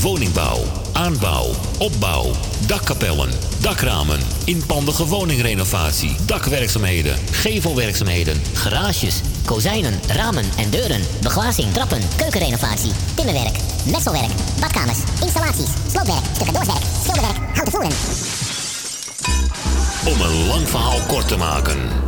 [0.00, 0.58] Woningbouw,
[0.92, 2.30] aanbouw, opbouw,
[2.66, 13.56] dakkapellen, dakramen, inpandige woningrenovatie, dakwerkzaamheden, gevelwerkzaamheden, garages, kozijnen, ramen en deuren, beglazing, trappen, keukenrenovatie, timmerwerk,
[13.90, 17.92] messelwerk, badkamers, installaties, sloopwerk, stucadoorswerk, schilderwerk, houten voeren.
[20.06, 22.07] Om een lang verhaal kort te maken.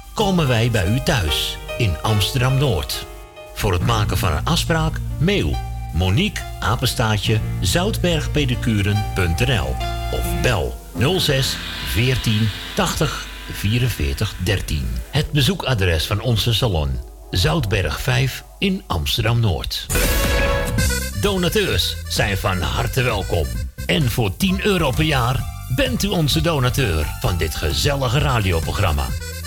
[0.21, 3.05] komen wij bij u thuis in Amsterdam Noord.
[3.53, 5.57] Voor het maken van een afspraak, mail
[5.93, 9.75] Monique apenstaatje zoutbergpedicuren.nl
[10.11, 10.75] of bel
[11.19, 14.87] 06 14 80 44 13.
[15.11, 19.85] Het bezoekadres van onze salon Zoutberg 5 in Amsterdam Noord.
[21.21, 23.47] Donateurs zijn van harte welkom.
[23.85, 25.43] En voor 10 euro per jaar
[25.75, 29.05] bent u onze donateur van dit gezellige radioprogramma.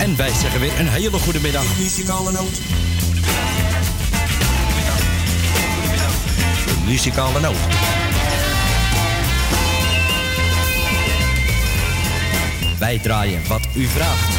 [0.00, 1.78] En wij zeggen weer een hele goede middag.
[1.78, 2.54] Muzikale noot.
[6.66, 7.56] De muzikale noot.
[12.78, 14.34] Wij draaien wat u vraagt.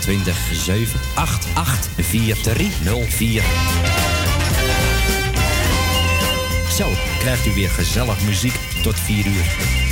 [0.00, 3.42] 020 788 4304.
[6.76, 6.86] Zo
[7.18, 9.85] krijgt u weer gezellig muziek tot 4 uur.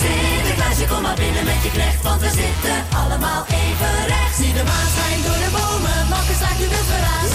[0.00, 4.36] Sinterklaasje, kom maar binnen met je knecht, want we zitten allemaal even rechts.
[4.36, 7.30] Zie de maan schijnt door de bomen, makkers slaat u wild verraad.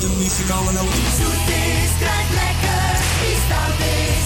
[0.00, 0.92] De muzikale noot.
[0.96, 2.88] Wie zoet is, krijgt lekker.
[3.20, 4.24] Wie stout is,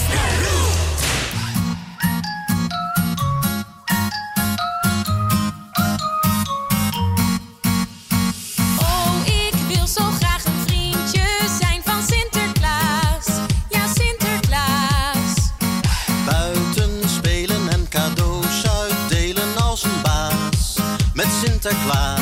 [21.65, 22.14] met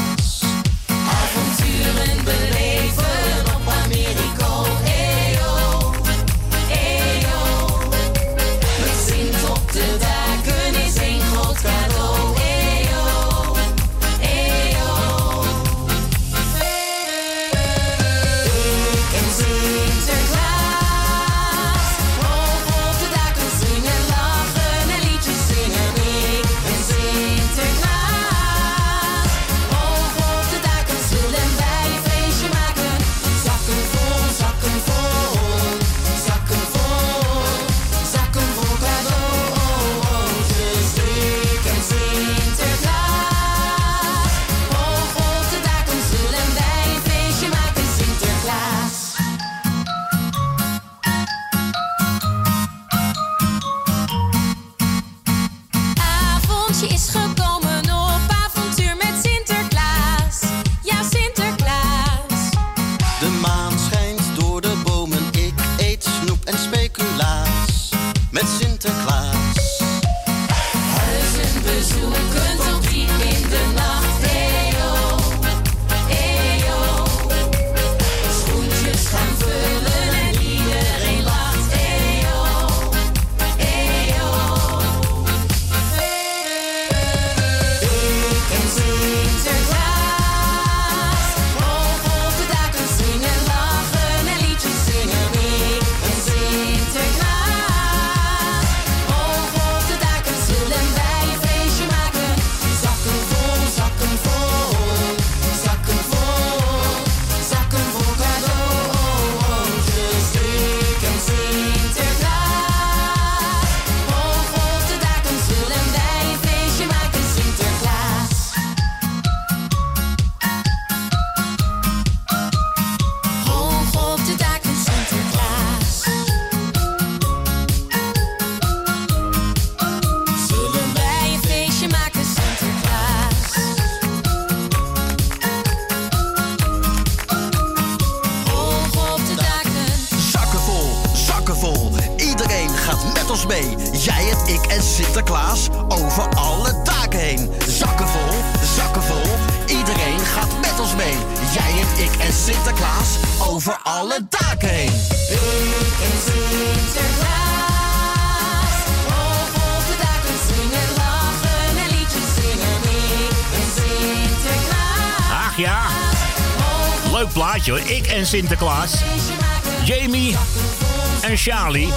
[171.44, 171.90] Charlie.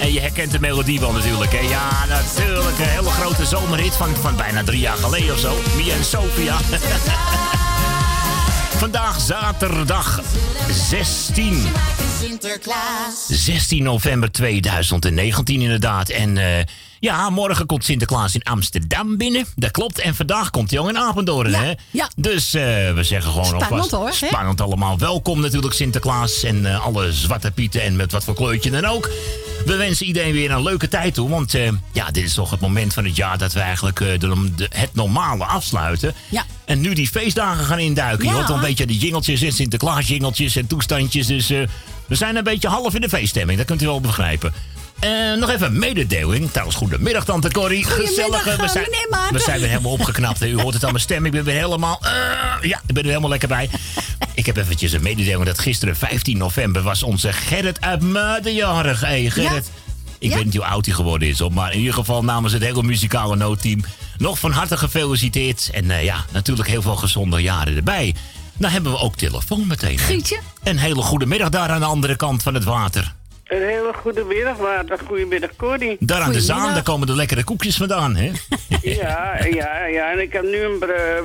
[0.00, 1.52] En je herkent de melodie wel natuurlijk.
[1.52, 1.58] Hè?
[1.58, 2.78] Ja, natuurlijk.
[2.78, 5.56] Een hele grote zomerhit van, van bijna drie jaar geleden of zo.
[5.76, 6.56] Mia en Sophia.
[8.82, 10.20] Vandaag zaterdag
[10.70, 11.62] 16.
[12.20, 13.26] Sinterklaas.
[13.26, 16.08] 16 november 2019 inderdaad.
[16.08, 16.64] En eh,
[17.00, 19.46] ja, morgen komt Sinterklaas in Amsterdam binnen.
[19.56, 19.98] Dat klopt.
[19.98, 21.72] En vandaag komt hij ook in Apeldoorn, hè?
[21.90, 22.10] ja.
[22.16, 22.62] Dus eh,
[22.94, 23.90] we zeggen gewoon Spannend, alvast...
[23.90, 24.26] hoor, hè?
[24.26, 24.98] Spannend allemaal.
[24.98, 29.10] Welkom natuurlijk Sinterklaas en eh, alle zwarte pieten en met wat voor kleurtje dan ook.
[29.66, 31.28] We wensen iedereen weer een leuke tijd toe.
[31.28, 34.18] Want eh, ja, dit is toch het moment van het jaar dat we eigenlijk de,
[34.56, 36.14] de- het normale afsluiten.
[36.28, 36.44] Ja.
[36.64, 38.24] En nu die feestdagen gaan induiken.
[38.24, 38.36] Je Ja.
[38.36, 41.26] hoort al een beetje de jingeltjes en Sinterklaas jingeltjes en toestandjes.
[41.26, 41.48] Dus
[42.06, 43.58] we zijn een beetje half in de feeststemming.
[43.58, 44.52] Dat kunt u wel begrijpen.
[45.00, 46.50] Eh, nog even een mededeling.
[46.50, 47.84] Trouwens, goedemiddag, Tante Corrie.
[47.84, 48.44] Gezellig.
[48.44, 48.86] We eh, zijn,
[49.32, 50.42] we zijn weer helemaal opgeknapt.
[50.42, 51.24] U hoort het aan mijn stem.
[51.26, 51.98] Ik ben weer helemaal...
[52.02, 52.10] eh,
[52.68, 53.70] ja, ik ben er helemaal lekker bij.
[54.34, 59.00] Ik heb eventjes een mededeling dat gisteren, 15 november, was onze Gerrit uit Muiden jarig.
[59.00, 59.70] Hey, Gerrit.
[60.18, 60.36] Ik Ja.
[60.36, 62.82] weet niet hoe oud hij geworden is, hoor, maar in ieder geval namens het hele
[62.82, 63.84] muzikale noodteam
[64.16, 65.70] nog van harte gefeliciteerd.
[65.72, 68.14] En eh, ja, natuurlijk heel veel gezonde jaren erbij.
[68.56, 69.98] Nou hebben we ook telefoon meteen.
[69.98, 70.04] hè?
[70.64, 73.14] Een hele goede middag daar aan de andere kant van het water.
[73.48, 74.98] Een hele goede middag, Maarten.
[75.06, 75.96] Goedemiddag, Corrie.
[76.00, 78.30] Daar aan de zaan, daar komen de lekkere koekjes vandaan, hè?
[78.82, 80.12] Ja, ja, ja.
[80.12, 80.78] En ik heb nu een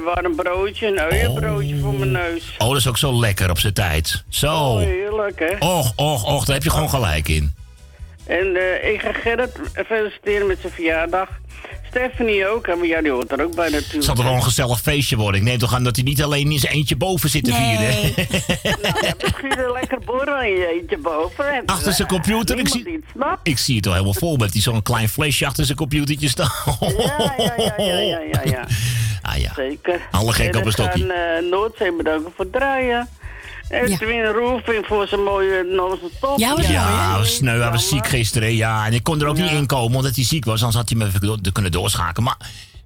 [0.04, 2.56] warm broodje, een uienbroodje voor mijn neus.
[2.58, 4.24] Oh, dat is ook zo lekker op zijn tijd.
[4.30, 4.54] Zo.
[4.56, 5.56] Oh, heerlijk, hè?
[5.60, 7.54] Och, och, och, daar heb je gewoon gelijk in.
[8.26, 11.30] En eh, ik ga Gerrit feliciteren met zijn verjaardag.
[12.00, 14.04] Stephanie ook, maar ja, die hoort er ook bij Het natuurlijk.
[14.04, 15.40] zal toch wel een gezellig feestje worden.
[15.42, 17.78] Ik neem toch aan dat hij niet alleen in zijn eentje boven zit te Nee.
[17.78, 17.94] vieren.
[19.02, 21.54] Ja, misschien een lekker borrel in je eentje boven.
[21.54, 23.40] En, Achter zijn computer, ik zie- het.
[23.44, 26.52] Ik zie het al helemaal vol met die zo'n klein flesje achter zijn computertje staan.
[26.80, 28.68] Ja, ja, ja, ja, ja, ja, ja.
[29.22, 29.52] Ah ja.
[29.56, 30.02] Zeker.
[30.12, 31.14] Alle gek En op een ik ga stokje.
[31.14, 33.10] eh, Noordzee bedanken voor het draaien.
[33.74, 33.98] En Ja.
[33.98, 36.40] Twin Roofing voor zijn mooie non-stop.
[36.40, 38.56] Ja, was Ja, was sneu, hij was ziek gisteren.
[38.56, 40.60] Ja, en ik kon er ook niet in komen omdat hij ziek was.
[40.60, 42.24] Anders had hij me even do- kunnen doorschakelen.
[42.24, 42.38] Maar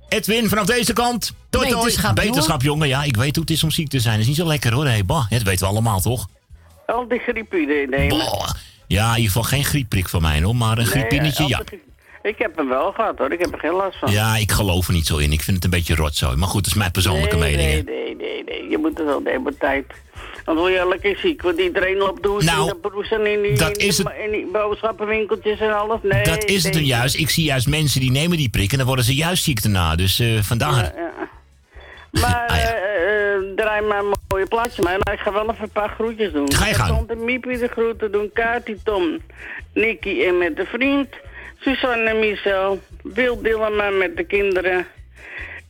[0.09, 1.33] Edwin, vanaf deze kant.
[1.49, 1.75] Toi, toi.
[1.83, 2.87] Beterschap, Beterschap, jongen.
[2.87, 4.13] Ja, ik weet hoe het is om ziek te zijn.
[4.13, 4.85] Dat is niet zo lekker, hoor.
[4.85, 6.27] Hey, bah, dat weten we allemaal, toch?
[6.85, 8.07] Al die griepie nemen.
[8.07, 8.49] Boah.
[8.87, 10.55] Ja, in ieder geval geen griepprik van mij, hoor.
[10.55, 11.61] Maar een griepinetje, Nee, ja.
[12.21, 14.11] Ik heb hem wel gehad hoor, ik heb er geen last van.
[14.11, 15.31] Ja, ik geloof er niet zo in.
[15.31, 16.35] Ik vind het een beetje rotzooi.
[16.35, 17.85] Maar goed, dat is mijn persoonlijke nee, mening.
[17.85, 19.85] Nee, nee, nee, nee, je moet er wel de hele tijd.
[20.47, 23.41] Dan word je lekker ziek, want iedereen loopt door Nou, in de broes en in
[23.41, 25.99] die, dat in, is het- in die boodschappenwinkeltjes en alles.
[26.03, 27.15] Nee, Dat is het juist.
[27.15, 29.95] Ik zie juist mensen die nemen die prik en dan worden ze juist ziek daarna.
[29.95, 30.83] Dus eh, vandaar.
[30.83, 31.29] Ja, ja.
[32.21, 32.73] Maar Ah, ja.
[32.73, 34.97] eh, eh, draai maar een mooie plaatje maar.
[35.03, 36.53] Maar ik ga wel even een paar groetjes doen.
[36.53, 36.89] Ga je gang.
[36.89, 38.29] Tante Miepie de groeten doen.
[38.33, 39.17] Kati, Tom,
[39.73, 41.07] Nicky en met de vriend.
[41.59, 42.79] Suzanne en Michel.
[43.03, 44.85] Wil Dillema met de kinderen.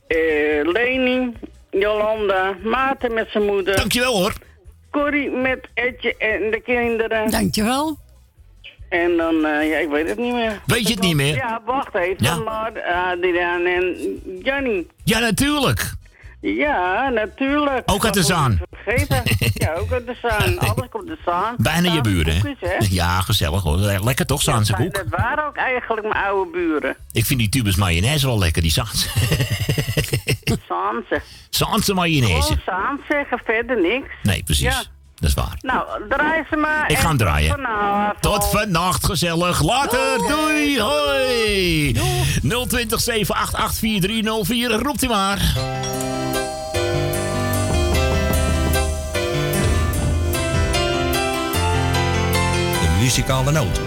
[0.08, 0.18] eh
[0.64, 1.32] Leni,
[1.72, 3.76] Jolanda, Maarten met zijn moeder.
[3.76, 4.34] Dankjewel hoor.
[4.98, 7.32] Corrie met Etje en de kinderen.
[7.32, 7.98] Dankjewel.
[8.90, 10.62] En dan, eh, ja, ik weet het niet meer.
[10.66, 11.36] Weet je het niet meer?
[11.36, 12.16] Ja, wacht even.
[12.18, 12.36] Ja.
[12.36, 12.72] Maar
[13.12, 13.96] Adriaan en
[14.44, 14.88] Jannie.
[15.04, 15.94] Ja, natuurlijk.
[16.42, 17.82] Ja, natuurlijk.
[17.86, 18.60] Ook uit de Zaan.
[18.72, 19.24] Vergeten.
[19.54, 20.60] Ja, ook uit de Zaan.
[20.60, 21.56] Alles komt de Zaan.
[21.58, 22.78] Bijna je buren, hè?
[22.90, 23.78] Ja, gezellig hoor.
[24.04, 24.94] Lekker toch, Zaanse koek?
[24.94, 26.96] Dat waren ook eigenlijk mijn oude buren.
[27.12, 29.10] Ik vind die tubes mayonaise wel lekker, die Zaanse.
[30.68, 31.22] Zaanse.
[31.50, 32.42] Zaanse mayonaise.
[32.42, 34.10] Gewoon Zaan zeggen, verder niks.
[34.24, 34.64] Nee, precies.
[34.66, 34.84] Ja.
[35.20, 35.58] Dat is waar.
[35.62, 36.92] Nou, draai ze maar.
[36.92, 37.50] Ik ga hem en draaien.
[37.50, 38.22] tot vanavond.
[38.22, 39.62] Tot vannacht, gezellig.
[39.62, 41.94] Later, doei, hoi.
[42.42, 45.38] 020 788 4304, roept u maar.
[52.82, 53.80] De muzikale noot.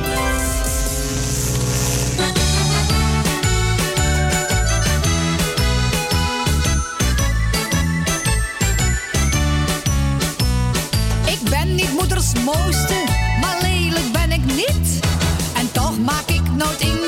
[13.41, 15.01] Maar lelijk ben ik niet.
[15.55, 17.00] En toch maak ik nooit indruk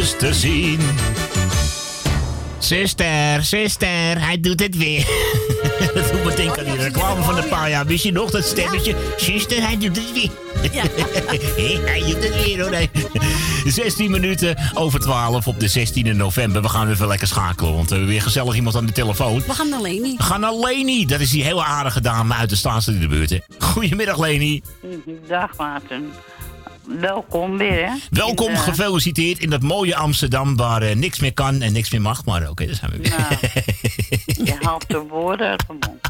[0.00, 0.80] te zien.
[2.58, 5.06] Zuster, zuster, hij doet het weer.
[5.94, 7.86] dat doet me denken aan die reclame van een paar jaar.
[7.86, 8.94] Wist je nog dat stemmetje?
[9.16, 10.30] Zuster, hij doet het weer.
[11.86, 12.70] hij doet het weer hoor.
[12.70, 12.90] Nee.
[13.66, 16.62] 16 minuten over 12 op de 16e november.
[16.62, 19.42] We gaan even lekker schakelen, want we hebben weer gezellig iemand aan de telefoon.
[19.46, 20.16] We gaan naar Leni.
[20.16, 21.06] We gaan naar Leni.
[21.06, 23.30] Dat is die hele aardige dame uit de Staatstad buurt.
[23.30, 23.38] hè.
[23.58, 24.62] Goedemiddag Leni.
[25.28, 26.12] Dag Maarten.
[26.86, 27.92] Welkom weer, hè?
[28.10, 31.90] Welkom, In, eh, gefeliciteerd in dat mooie Amsterdam waar eh, niks meer kan en niks
[31.90, 32.24] meer mag.
[32.24, 33.16] Maar oké, daar zijn we weer.
[34.46, 36.00] Je haalt de woorden uit de mond.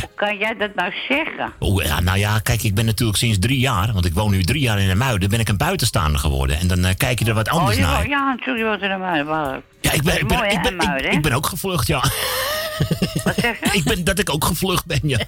[0.00, 1.52] Hoe kan jij dat nou zeggen?
[1.60, 4.42] Oeh, ja, nou ja, kijk, ik ben natuurlijk sinds drie jaar, want ik woon nu
[4.42, 6.58] drie jaar in de Muiden, ben ik een buitenstaander geworden.
[6.58, 8.08] En dan eh, kijk je er wat anders oh, je, naar.
[8.08, 9.26] ja, natuurlijk, je woont in de Muiden.
[9.26, 12.02] maar- Ja, ik ben, ik ben, mooi, ik ben, ik ben ook gevlucht, ja.
[13.24, 13.78] Wat zeg je?
[13.78, 15.18] ik ben dat ik ook gevlucht ben, ja.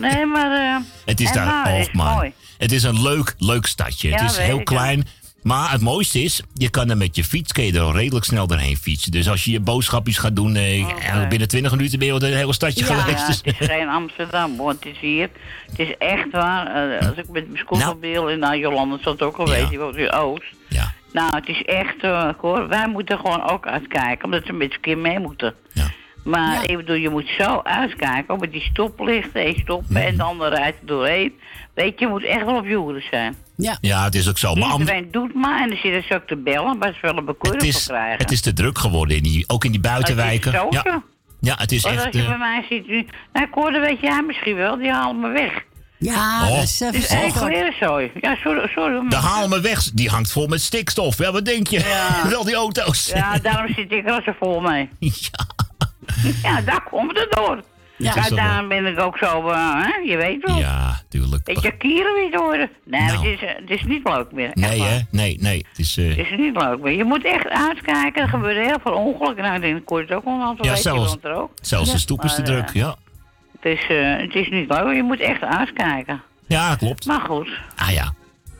[0.00, 0.52] Nee, maar...
[0.52, 2.14] eh, Het is daar Hoogmaan.
[2.14, 2.32] mooi.
[2.58, 4.08] Het is een leuk, leuk stadje.
[4.08, 5.06] Ja, het is weet heel klein.
[5.42, 8.76] Maar het mooiste is, je kan er met je fiets je er redelijk snel doorheen
[8.76, 9.10] fietsen.
[9.12, 12.20] Dus als je je boodschapjes gaat doen, eh, ja, binnen 20 minuten ben je al
[12.20, 13.26] het hele stadje Ja, geweest.
[13.44, 14.70] Het is geen Amsterdam, hoor.
[14.70, 15.28] Het is hier.
[15.70, 16.66] Het is echt waar.
[16.98, 19.96] eh, als ik met mijn scootmobiel in nou, Jolanda zat ook al weten, die woont
[19.96, 20.44] in Oost.
[20.68, 20.92] Ja.
[21.12, 22.02] Nou, het is echt,
[22.40, 22.68] hoor.
[22.68, 25.54] Wij moeten gewoon ook uitkijken, omdat ze met z'n keer mee moeten.
[26.24, 30.22] Maar ik bedoel, je moet zo uitkijken, ook met die stoplichten, één stoppen en de
[30.22, 31.32] andere rijdt er doorheen.
[31.74, 33.34] Weet je, je moet echt wel op je hoede zijn.
[33.56, 33.78] Ja.
[33.80, 34.54] ja, het is ook zo.
[34.54, 37.24] Maar Iedereen doet maar en dan zitten ze ook te bellen, maar ze willen een
[37.24, 38.18] bekeuring voor krijgen.
[38.18, 40.52] het is te druk geworden, in die, ook in die buitenwijken.
[40.52, 41.02] Het is zo, ja.
[41.40, 42.04] ja, het is Want echt...
[42.06, 44.90] als je eh, bij mij ziet nu, nou ik hoorde, weet jij misschien wel, die
[44.90, 45.62] halen me weg.
[45.98, 46.54] Ja, Oh.
[46.54, 48.00] dat is Het is echt weer zo.
[48.00, 49.08] Ja, sorry, sorry.
[49.08, 51.18] de haal me weg, die hangt vol met stikstof.
[51.18, 51.78] Ja, wat denk je?
[51.78, 52.28] Ja.
[52.28, 53.06] Wel die auto's.
[53.14, 54.88] Ja, daarom zit ik er zo vol mee.
[54.98, 55.46] Ja.
[56.64, 57.62] Daar komt het door.
[57.96, 58.12] Ja.
[58.14, 60.58] Ja, daarom ben ik ook zo, eh, hè, je weet wel.
[60.58, 61.44] Ja, tuurlijk.
[61.44, 62.70] Beetje kieren weer worden.
[62.84, 63.12] Nee, Nou.
[63.16, 64.50] het, is, eh, het is niet leuk meer.
[64.54, 64.98] Nee, hè?
[65.10, 65.66] Nee, nee.
[65.68, 65.96] Het is...
[65.96, 66.92] eh, Het is niet leuk meer.
[66.92, 68.22] Je moet echt uitkijken.
[68.22, 69.44] Er gebeuren heel veel ongelukken.
[69.44, 71.50] Nou, hoor het ook al een aantal ja, weken, zelfs, want er ook.
[71.62, 72.96] zelfs de stoep is te druk, eh, ja.
[73.60, 74.94] Het is, eh, het is niet leuk.
[74.94, 76.22] Je moet echt uitkijken.
[76.46, 77.06] Ja, klopt.
[77.06, 78.12] Maar goed, Ah ja.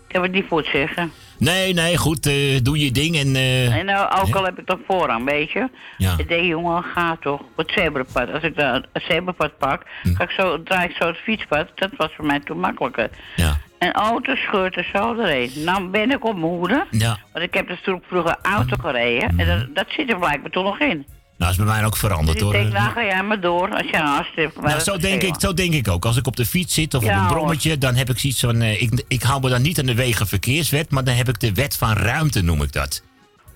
[0.09, 1.13] ik heb het niet voor te zeggen.
[1.39, 2.27] Nee, nee, goed.
[2.27, 3.37] eh, doe je ding en...
[3.37, 5.69] eh, En nou, ook al heb ik toch voorrang, weet je.
[5.99, 6.15] Ja.
[6.19, 8.33] Ik denk, jongen, ga toch op het zebrapad.
[8.33, 10.15] Als ik daar het zebrapad pak, Hm.
[10.15, 11.69] ga ik zo, draai ik zo het fietspad.
[11.75, 13.09] Dat was voor mij toen makkelijker.
[13.37, 13.57] Ja.
[13.79, 15.51] En auto scheurt er zo doorheen.
[15.65, 16.87] Nou ben ik op mijn hoede.
[16.91, 17.19] Ja.
[17.33, 19.39] Want ik heb natuurlijk vroeger auto gereden.
[19.39, 21.07] En dat, dat zit er blijkbaar toch nog in.
[21.39, 22.53] Nou, is bij mij ook Dus veranderd, ik hoor.
[22.53, 23.71] denk, nou ga jij maar door.
[23.71, 24.61] Als je een haast hebt.
[24.61, 26.05] Nou, zo denk, ik, zo denk ik ook.
[26.05, 27.33] Als ik op de fiets zit of Ja, op een hoor.
[27.37, 28.61] brommetje, dan heb ik zoiets van...
[28.63, 31.53] eh, ik, ik hou me dan niet aan de wegenverkeerswet, maar dan heb ik de
[31.53, 33.03] wet van ruimte, noem ik dat.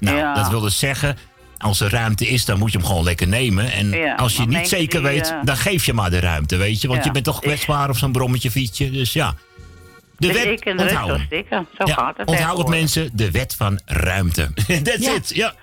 [0.00, 0.34] Nou, Ja.
[0.34, 1.16] dat wil dus zeggen,
[1.58, 3.72] als er ruimte is, dan moet je hem gewoon lekker nemen.
[3.72, 6.56] En Ja, als je niet zeker die, weet, eh, dan geef je maar de ruimte,
[6.56, 6.88] weet je.
[6.88, 7.06] Want Ja.
[7.06, 8.90] je bent toch kwetsbaar op zo'n brommetje, fietsje.
[8.90, 9.34] Dus ja,
[10.16, 11.26] de Dus wet, ik en de rest onthoud was hem.
[11.26, 11.66] stikken.
[11.78, 14.50] Zo Ja, gaat het onthoud het mensen, de wet van ruimte.
[14.82, 15.14] That's Ja.
[15.14, 15.54] it, ja.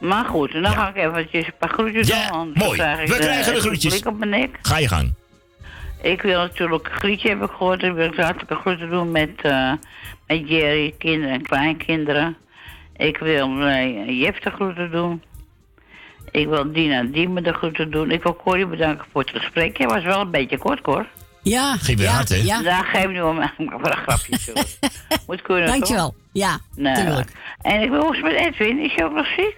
[0.00, 2.38] Maar goed, en dan ga ik eventjes een paar groetjes Ja, doen.
[2.38, 2.78] anders mooi.
[2.78, 3.92] krijg ik We krijgen de een groetjes.
[4.00, 4.58] blik op mijn nek.
[4.62, 5.14] Ga je gang.
[6.02, 7.82] Ik wil natuurlijk een grietje heb ik gehoord.
[7.82, 9.72] Ik wil hartelijke groeten doen met, eh,
[10.26, 12.36] met Jerry, kinderen en kleinkinderen.
[12.96, 15.22] Ik wil uh, Jef de groeten doen.
[16.30, 18.10] Ik wil Dina en Diemen de groeten doen.
[18.10, 19.76] Ik wil Corrie bedanken voor het gesprek.
[19.78, 21.06] Jij was wel een beetje kort, Cor.
[21.42, 21.76] Ja.
[21.86, 22.36] Weer ja, hard, hè?
[22.36, 22.62] Ja.
[22.62, 24.38] Daar geef nu om maar een grapje.
[25.26, 25.74] Moet kunnen, toch?
[25.74, 26.14] Dankjewel.
[26.32, 26.94] Ja, Nee.
[26.94, 27.30] tuurlijk.
[27.62, 28.78] En ik wil het met Edwin.
[28.78, 29.56] Is hij ook nog ziek?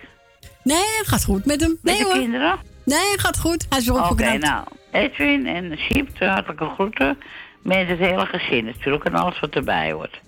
[0.75, 1.79] Nee, gaat goed met hem.
[1.83, 2.13] Met Nee de hoor.
[2.21, 2.59] kinderen?
[2.85, 3.67] Nee, gaat goed.
[3.69, 4.41] Hij is weer Oké, opgeknapt.
[4.41, 4.65] nou.
[5.05, 7.19] Edwin en Siep, hartelijke groeten.
[7.63, 10.21] Met het hele gezin natuurlijk en alles wat erbij hoort.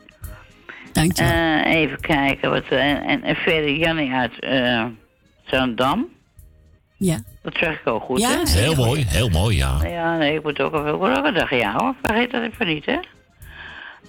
[0.93, 1.33] Dankjewel.
[1.33, 2.51] Eh, even kijken.
[2.51, 4.85] Wat, eh, en, en, en verder Jannie uit eh
[5.45, 6.09] Zandam.
[6.97, 7.23] Ja.
[7.43, 8.61] Dat zeg ik ook goed, Ja, hè?
[8.61, 9.79] Heel mooi, heel mooi, ja.
[9.89, 10.87] Ja, nee, ik moet ook even...
[10.95, 11.95] Ik moet ook een dag ja, hoor.
[12.03, 12.99] Vergeet dat even niet, hè?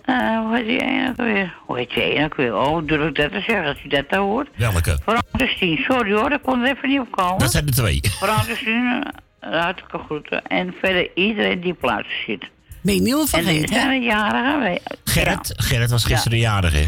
[0.06, 1.54] Eh, hoe heet die ene ook weer?
[1.66, 2.56] Hoe heet die ene ook weer?
[2.56, 4.48] Oh, durf ik dat te zeggen als je dat nou hoort?
[4.56, 4.98] Welke?
[5.06, 7.39] Francis Tien, sorry hoor, daar kon er even niet op komen.
[7.39, 8.00] Dat zijn er twee.
[8.10, 9.04] Francis Tien,
[9.39, 10.48] eh, hartelijke groeten.
[10.48, 12.46] En verder iedereen die op plaats zit.
[12.82, 13.94] Ben je niet al En vergeten, zijn hè?
[13.96, 14.60] er jarigen?
[14.60, 16.86] We- Gerrit, Gerrit was gisteren jarig, hè?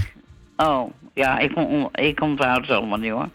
[0.66, 3.30] Oh, ja, ik, on- ik onthoud het allemaal niet hoor.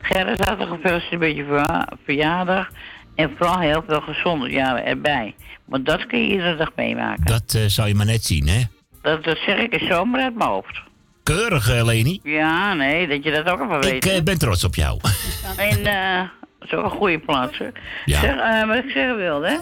[0.00, 2.70] Gerrit had een gefeliciteerd met je verja- verjaardag.
[3.14, 5.34] En vooral heel veel gezonde jaren erbij.
[5.64, 7.24] Want dat kun je iedere dag meemaken.
[7.24, 8.60] Dat eh, zou je maar net zien, hè?
[9.02, 10.80] Dat, dat zeg ik eens zomaar uit mijn hoofd.
[11.22, 12.20] Keurig, eh, Leni.
[12.22, 14.04] Ja, nee, dat je dat ook even weet.
[14.04, 14.98] Ik eh, ben trots op jou.
[15.56, 17.58] En eh, dat is ook een goede plaats.
[17.58, 17.68] hè.
[18.04, 18.20] Ja.
[18.20, 19.54] Zeg, eh, wat ik zeggen wilde, hè?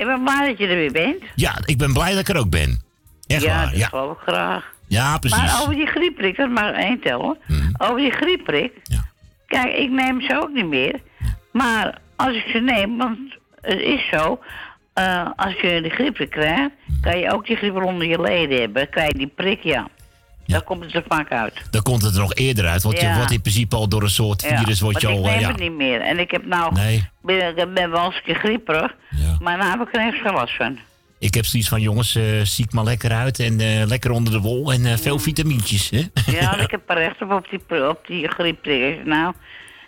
[0.00, 1.22] Ik ben blij dat je er weer bent.
[1.34, 2.82] Ja, ik ben blij dat ik er ook ben.
[3.26, 3.88] Echt ja, waar, dat ja.
[3.88, 4.64] geloof ik graag.
[4.86, 5.38] Ja, precies.
[5.38, 7.38] Maar over die griepprik, dat mag één tellen.
[7.78, 8.72] Over die griepprik.
[9.46, 11.00] Kijk, ik neem ze ook niet meer.
[11.52, 13.18] Maar als ik ze neem, want
[13.60, 14.38] het is zo.
[14.96, 18.90] Eh, als je die griepprik krijgt, kan je ook die griep onder je leden hebben.
[18.90, 19.88] Krijg je die prik, ja.
[20.46, 21.52] Daar komt het er vaak uit.
[21.70, 22.82] Dan komt het er nog eerder uit.
[22.82, 23.16] Want je Ja.
[23.16, 24.80] wordt in principe al door een soort Ja, virus...
[24.80, 25.48] Wordt je al, ik eh, neem ja.
[25.48, 26.00] het niet meer.
[26.00, 26.74] En ik heb nou...
[26.74, 27.08] Nee.
[27.22, 28.94] Ben, ik ben wel eens een keer grieperig.
[29.38, 30.78] Maar nou heb ik er geen last van.
[31.18, 33.38] Ik heb zoiets van, jongens, eh ziek maar lekker uit.
[33.38, 34.72] En eh, lekker onder de wol.
[34.72, 36.02] En veel vitamintjes, hè?
[36.38, 39.06] Ja, ik heb er recht op, op die, op die griepprikkers.
[39.06, 39.34] Nou,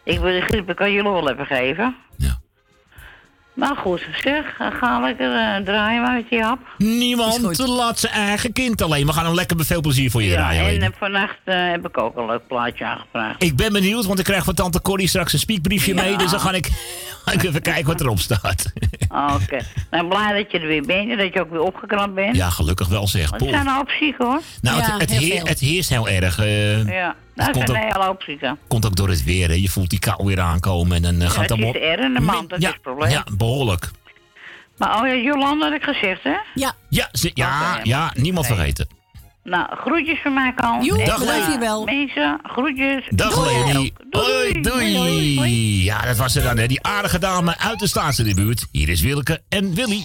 [0.04, 1.96] ik wil die griep, ik kan jullie wel even geven.
[2.16, 2.40] Ja.
[3.58, 4.44] Nou goed, zeg,
[4.80, 6.58] ga lekker eh, draaien maar met die hap.
[6.76, 9.06] Niemand laat zijn eigen kind alleen.
[9.06, 10.82] We gaan hem lekker met veel plezier voor je Ja, draaien.
[10.82, 13.42] en vannacht eh, heb ik ook een leuk plaatje aangevraagd.
[13.42, 16.02] Ik ben benieuwd, want ik krijg van tante Corrie straks een spiekbriefje Ja.
[16.02, 16.16] mee.
[16.16, 16.68] Dus dan ga ik,
[17.24, 18.72] ga ik even kijken wat erop staat.
[19.42, 19.58] Oké.
[19.90, 22.36] Nou, blij dat je er weer bent en dat je ook weer opgeknapt bent.
[22.36, 23.30] Ja, gelukkig wel zeg.
[23.32, 24.40] Er zijn een hoop zieken hoor.
[24.60, 26.38] Nou, het, het, heer- het heerst heel erg.
[26.38, 27.14] eh, Ja,
[27.46, 28.58] er komt, zijn een ook, hele hoop zieken.
[28.68, 29.48] komt ook door het weer.
[29.48, 29.54] Hè.
[29.54, 30.96] Je voelt die kou weer aankomen.
[30.96, 32.72] En dan eh, Ja, gaat het het is er in de maand, dat ja, is
[32.74, 33.10] het probleem.
[33.10, 33.90] Ja, behoorlijk.
[34.76, 36.36] Maar oh ja, Jolanda had ik gezegd hè?
[36.54, 36.72] Ja.
[36.88, 38.88] Ja, ze- ja, ja niemand vergeten.
[39.44, 40.84] Nou, groetjes van mij kant.
[40.84, 41.58] Joe, En, Dag, Leni.
[41.58, 41.84] wel.
[41.84, 43.04] Mensen, groetjes.
[43.10, 43.64] Dag Doei.
[43.72, 43.92] Leni.
[44.10, 45.84] Hoi, doei.
[45.84, 46.66] Ja, dat was er dan, hè.
[46.66, 48.66] Die aardige dame uit de Staatse in de buurt.
[48.72, 50.04] Hier is Willeke en Willy.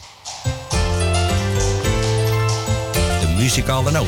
[3.22, 4.08] De muzikale noot.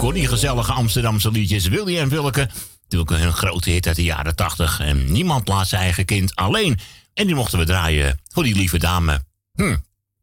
[0.00, 0.12] Hoor.
[0.14, 1.66] Die gezellige Amsterdamse liedjes.
[1.68, 2.48] Willy en Willeke.
[2.88, 4.80] Natuurlijk een grote hit uit de jaren tachtig.
[4.80, 6.78] En niemand laat zijn eigen kind alleen.
[7.14, 9.24] En die mochten we draaien voor die lieve dame.
[9.54, 9.76] Hm.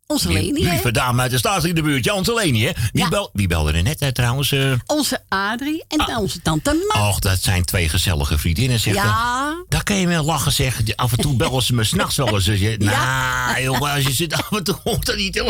[0.07, 0.69] Onze Leni?
[0.69, 2.05] Lieve dame uit de staatsliederbuurt.
[2.05, 2.71] Ja, onze Leni, hè?
[2.91, 4.51] Wie, bel, wie belde er net eh, trouwens?
[4.51, 4.73] eh?
[4.85, 7.07] Onze Adrie en onze tante Ma.
[7.07, 8.93] Och, dat zijn twee gezellige vriendinnen, zeg.
[8.93, 9.55] Ja.
[9.69, 10.83] Daar kan je wel lachen, zeg.
[10.83, 12.45] Die- Af en toe bellen ze me s'nachts wel eens.
[12.45, 15.43] Je, Nou, jongen, als je zit af en toe hoort dat niet.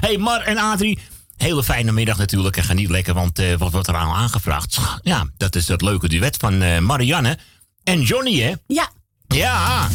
[0.00, 0.98] hey, Mar en Adrie.
[1.38, 2.56] Hele fijne middag natuurlijk.
[2.56, 4.78] En geniet lekker, want eh, wat wordt er aan aangevraagd?
[5.02, 7.38] Ja, dat is dat leuke duet van eh, Marianne
[7.84, 8.52] en Johnny, hè?
[8.66, 8.88] Ja.
[9.26, 9.88] Ja.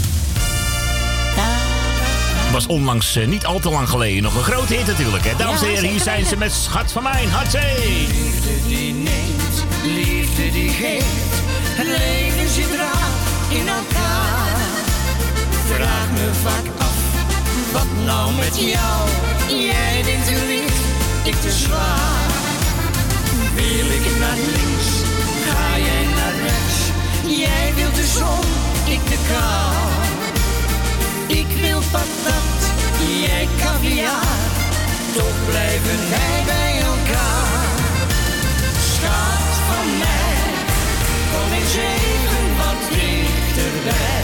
[2.51, 5.23] Was onlangs, eh, niet al te lang geleden, nog een grote hit natuurlijk.
[5.23, 5.35] Hè?
[5.35, 7.29] Dames en heren, hier zijn ze met Schat van Mijn.
[7.29, 8.07] Hatzee!
[8.07, 11.33] Liefde die neemt, liefde die geeft.
[11.75, 13.09] Het leven zit raar
[13.49, 14.61] in elkaar.
[15.65, 16.95] Vraag me vaak af,
[17.71, 19.09] wat nou met jou?
[19.61, 20.72] Jij denkt te licht,
[21.23, 22.31] ik te zwaar.
[23.55, 24.89] Wil ik naar links,
[25.47, 26.79] ga jij naar rechts.
[27.41, 28.45] Jij wilt de zon,
[28.95, 29.73] ik de kou.
[31.39, 32.59] Ik wil patat,
[33.21, 34.41] jij caviar.
[35.13, 37.75] Toch blijven wij bij elkaar.
[38.91, 40.37] Schat van mij,
[41.31, 44.23] kom eens even wat dichterbij.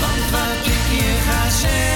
[0.00, 1.95] Want wat ik je ga zeggen,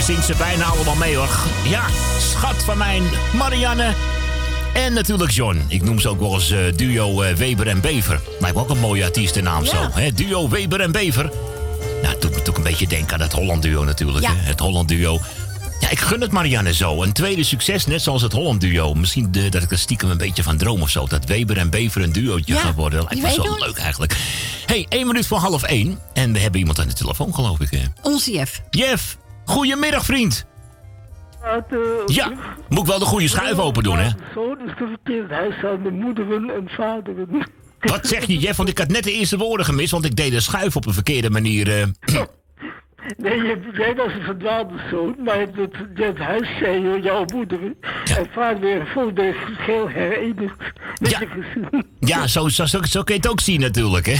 [0.00, 1.28] je zingt ze bijna allemaal mee hoor.
[1.68, 1.84] Ja,
[2.18, 3.02] schat van mijn
[3.34, 3.94] Marianne.
[4.74, 5.64] En natuurlijk John.
[5.68, 8.20] Ik noem ze ook wel eens eh, duo eh, Weber en Bever.
[8.40, 9.88] Lijkt me ook een mooie artiestennaam zo.
[9.92, 10.12] Hè?
[10.12, 11.24] Duo Weber en Bever.
[12.02, 14.24] Nou, het doet me natuurlijk een beetje denken aan het Holland duo natuurlijk.
[14.26, 14.34] Ja.
[14.34, 14.42] Hè?
[14.48, 15.20] Het Holland duo.
[15.80, 17.02] Ja, ik gun het Marianne zo.
[17.02, 18.94] Een tweede succes, net zoals het Holland duo.
[18.94, 21.06] Misschien de- dat ik er stiekem een beetje van droom of zo.
[21.06, 23.04] Dat Weber en Bever een duootje Ja, gaan worden.
[23.08, 24.16] Lijkt me zo leuk eigenlijk.
[24.66, 25.98] hey, één minuut voor half één.
[26.12, 27.70] En we hebben iemand aan de telefoon geloof ik.
[28.02, 28.60] Onze Jeff.
[28.70, 29.16] Jeff,
[29.50, 30.46] goedemiddag vriend.
[32.06, 32.32] Ja,
[32.68, 34.08] moet ik wel de goede schuif open doen, hè?
[34.34, 37.28] Zoon is de verkeerd huis aan de moederen en vaderen.
[37.80, 38.56] Wat zeg je, Jeff?
[38.56, 40.92] Want ik had net de eerste woorden gemist, want ik deed de schuif op een
[40.92, 41.80] verkeerde manier.
[41.80, 41.86] eh.
[43.16, 45.50] Nee, je, jij was een verdwaalde zoon, maar het,
[45.94, 47.58] het, huis zei jouw moeder
[48.16, 51.86] en vader weer vol deze geel herenigd gezin.
[52.12, 54.14] ja, zo, zo, zo, zo kun je het ook zien natuurlijk, hè?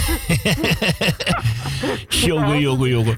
[2.27, 3.17] jongen, jongen, jongen.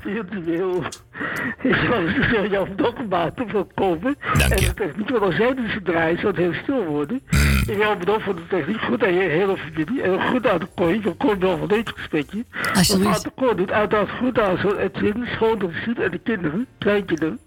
[1.61, 4.15] Ik zou zo jouw document voorkomen.
[4.37, 7.21] Dank En de techniek, want als jij dus draaien, zou het heel stil worden.
[7.67, 10.01] Ik wil bedanken voor de techniek, goed aan je hele familie.
[10.01, 12.45] En goed aan de kooi, we komen wel van dit gesprekje.
[12.73, 13.15] Alsjeblieft.
[13.15, 17.39] Aan de kooi doet uiteraard goed aan zo'n Edwin, schoondochter en de kinderen, kleinkinderen.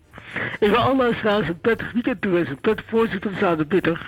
[0.58, 4.00] Ik wil alle luisteraars een prettig weekend toewensen, een prettig voorzitter van de middag.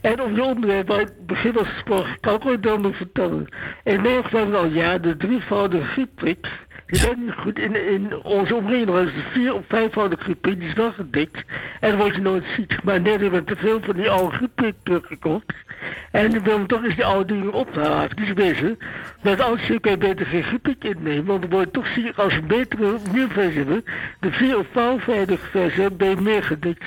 [0.00, 3.48] En op je onderwerp, waar het begin was gesproken, kan ik ooit dan nog vertellen.
[3.84, 6.48] In Nederland al jaren de drievoudige griepprik.
[6.86, 8.98] Die niet goed in, in onze omgeving.
[8.98, 11.44] is de vier of vijfvoudige griepprik, die is wel gedikt.
[11.80, 12.82] En dan word je nooit ziek.
[12.82, 15.54] Maar nee, we hebben te veel van die oude griepprik teruggekocht.
[16.10, 18.16] En dan willen we toch eens die oude dingen ophalen.
[18.16, 18.78] Dus wezen,
[19.22, 21.24] met oud stuk kun je beter geen griepprik innemen.
[21.24, 23.84] Want dan word je toch ziek als een betere nieuwe versie hebben.
[24.20, 26.84] De vier of vijfvoudige versie ben je meer gedikt.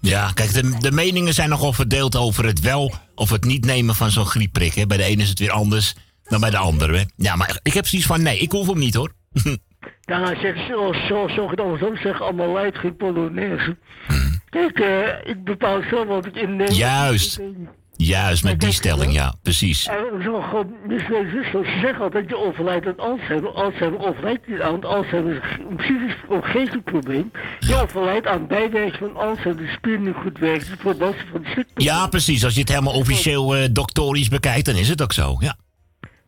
[0.00, 3.94] Ja, kijk, de, de meningen zijn nogal verdeeld over het wel of het niet nemen
[3.94, 4.88] van zo'n griepprik.
[4.88, 6.96] Bij de ene is het weer anders dan bij de andere.
[6.96, 7.04] Hè.
[7.16, 9.12] Ja, maar ik heb zoiets van, nee, ik hoef hem niet hoor.
[10.04, 13.76] Ja, nou zeg zo, zo, zo het andersom zeggen, allemaal lijdt geen Polonaise.
[14.50, 16.72] Kijk, eh, ik bepaal zelf wat ik inneem.
[16.72, 17.40] Juist.
[17.96, 19.86] Juist, met die stelling, ja, precies.
[19.86, 21.62] En zo mislezen is zo.
[21.64, 23.50] Ze zeggen altijd je overlijdt aan Alzheimer.
[23.50, 27.30] Alzheimer overlijdt niet aan, want Alzheimer is een psychisch of geestelijk probleem.
[27.60, 31.48] Je overlijdt aan bijwerking van Alzheimer, de spier niet goed werkt, het verbanden van de
[31.54, 31.82] ziekte.
[31.82, 32.44] Ja, precies.
[32.44, 35.56] Als je het helemaal officieel eh doktorisch bekijkt, dan is het ook zo, ja.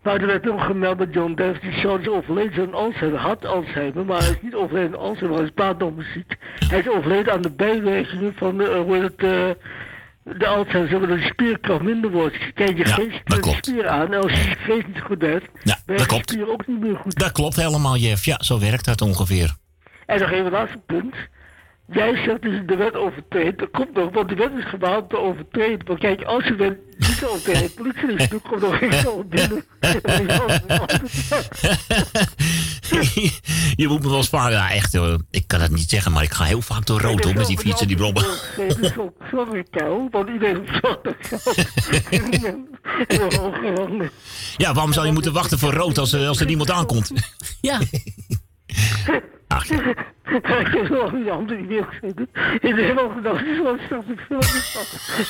[0.04, 3.44] Maar er werd nog gemeld dat John Davis, die zoon is overleden aan Alzheimer, had
[3.46, 6.36] Alzheimer, maar hij is niet overleden aan Alzheimer, hij is paardommuziek.
[6.68, 9.50] Hij is overleden aan de bijwerkingen van de, eh, hoe het, eh,
[10.38, 12.36] de Alzheimer, zodat de spierkracht minder wordt.
[12.54, 15.78] Kijk je geest de spier aan en als je je geest niet goed hebt, Ja,
[15.86, 16.30] de klopt.
[16.30, 17.18] spier ook niet meer goed.
[17.18, 18.24] Dat klopt helemaal, Jeff.
[18.24, 19.54] Ja, zo werkt dat ongeveer.
[20.06, 21.14] En nog even een laatste punt.
[21.92, 23.58] Jij zegt dus de wet overtreedt.
[23.58, 25.86] Dat komt nog, want de wet is gebouwd om te overtreden.
[25.88, 29.64] Maar kijk, als je wet niet overtreedt, politie is, dan komt nog geen zo binnen.
[33.76, 34.56] je moet me wel sparen.
[34.56, 34.98] Ja, echt,
[35.30, 37.58] ik kan het niet zeggen, maar ik ga heel vaak door rood hoor, met die
[37.58, 38.24] fietsen die brommen.
[38.56, 39.14] Nee, het is zo,
[39.70, 40.80] kou, want iedereen is
[44.56, 47.12] Ja, waarom zou je moeten wachten voor rood als, er- als er niemand aankomt?
[47.60, 47.78] Ja.
[49.54, 49.78] Ach, ja.
[50.34, 52.28] Ik heb wel die handen niet meer gezeten.
[52.60, 54.40] Ik heb wel gedacht, is wel een straffe film.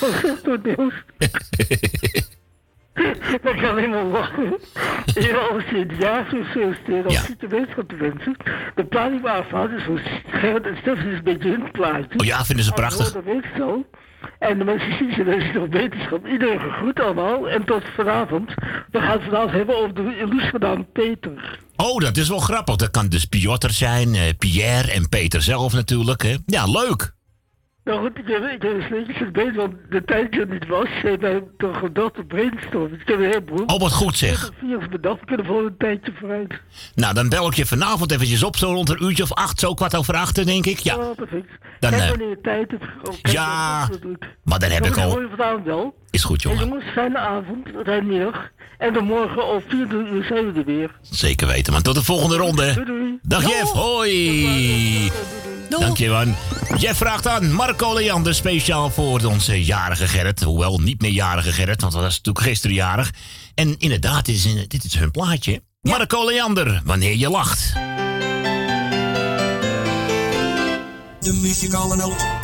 [0.00, 0.94] Wat zegt door deels?
[3.42, 4.58] Dan kan helemaal lachen.
[5.04, 8.36] Ja, als je het jaar zo solliciteert, als je de wetenschap te wensen.
[8.74, 12.18] De plaat die we aanvaarden van Gerrit en Stef is een beetje hun plaatje.
[12.18, 13.12] Oh ja, vinden ze Maar prachtig.
[13.12, 13.84] Dat weet ik zo.
[14.38, 16.26] En de mensen zien ze, is toch wetenschap.
[16.26, 17.48] Iedereen gegroet allemaal.
[17.48, 18.54] En tot vanavond.
[18.90, 21.58] We gaan het vanavond hebben over de illusie van Peter.
[21.76, 22.76] Oh, dat is wel grappig.
[22.76, 26.22] Dat kan dus Piotr zijn, eh, Pierre en Peter zelf natuurlijk.
[26.22, 26.36] Hè?
[26.46, 27.14] Ja, leuk.
[27.84, 30.86] Nou goed, ik heb, ik heb een sleetje bezig, want de tijd er niet was,
[30.88, 32.92] heeft mij toch gedacht op brainstorm.
[32.92, 33.64] Ik heb een heleboel.
[33.66, 34.30] Oh, wat goed zeg.
[34.32, 36.52] Ik heb er vier bedacht, we kunnen voor een tijdje vooruit.
[36.94, 39.74] Nou, dan bel ik je vanavond eventjes op, zo rond een uurtje of acht, zo
[39.74, 40.78] kwart over acht, denk ik.
[40.78, 41.48] Ja, Oh, perfect.
[41.80, 42.84] Dan, Kijk eh, wanneer je tijd hebt.
[43.08, 43.88] Oh, ja,
[44.44, 45.10] maar dan heb ik al...
[45.36, 45.94] vanavond wel.
[46.10, 46.66] Is goed, En jongen.
[46.68, 48.48] jongens, fijne avond, fijne middag.
[48.78, 50.90] En dan morgen om 24 uur zijn we er weer.
[51.02, 53.18] Zeker weten, maar tot de volgende ronde.
[53.22, 55.10] Dag Jeff, hoi.
[55.68, 56.34] Dank je, man.
[56.76, 60.42] Jeff vraagt aan Marco Leander speciaal voor onze jarige Gerrit.
[60.42, 63.12] Hoewel niet meer jarige Gerrit, want dat was natuurlijk gisteren jarig.
[63.54, 65.62] En inderdaad, dit is, dit is hun plaatje.
[65.80, 67.72] Marco Leander, wanneer je lacht.
[71.20, 72.43] De muzikale noot.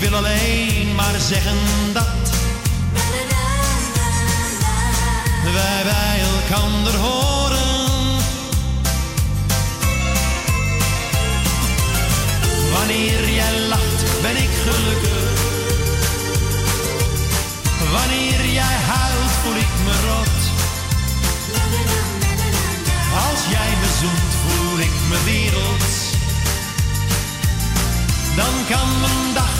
[0.00, 1.58] Wil alleen maar zeggen
[1.92, 2.04] dat
[5.44, 8.18] wij bij elkander horen.
[12.72, 15.28] Wanneer jij lacht, ben ik gelukkig.
[17.92, 20.40] Wanneer jij huilt, voel ik me rot.
[23.28, 25.84] Als jij me zoent, voel ik me wereld.
[28.36, 29.59] Dan kan mijn dag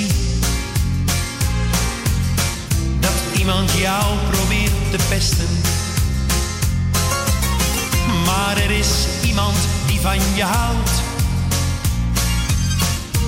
[3.41, 5.47] iemand jou probeert te pesten.
[8.25, 8.89] Maar er is
[9.23, 9.55] iemand
[9.87, 10.91] die van je houdt.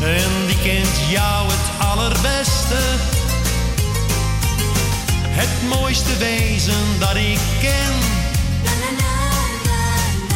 [0.01, 2.81] En die kent jou het allerbeste.
[5.39, 7.93] Het mooiste wezen dat ik ken.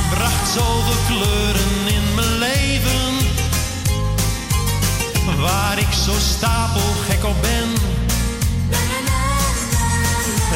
[0.09, 3.13] Bracht zoveel kleuren in mijn leven.
[5.39, 7.96] Waar ik zo stapelgek op ben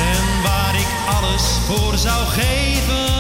[0.10, 3.12] en waar ik alles voor zou geven.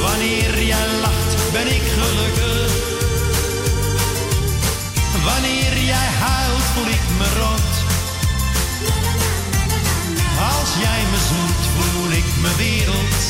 [0.00, 2.72] Wanneer jij lacht, ben ik gelukkig.
[5.24, 7.72] Wanneer jij huilt, voel ik me rot.
[10.56, 13.22] Als jij me zoent, voel ik me wereld.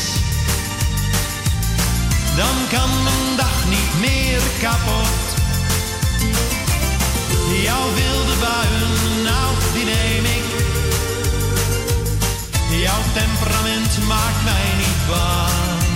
[2.35, 5.32] Dan kan mijn dag niet meer kapot.
[7.51, 10.43] Jouw wilde buien, nou die neem ik.
[12.81, 15.91] Jouw temperament maakt mij niet bang.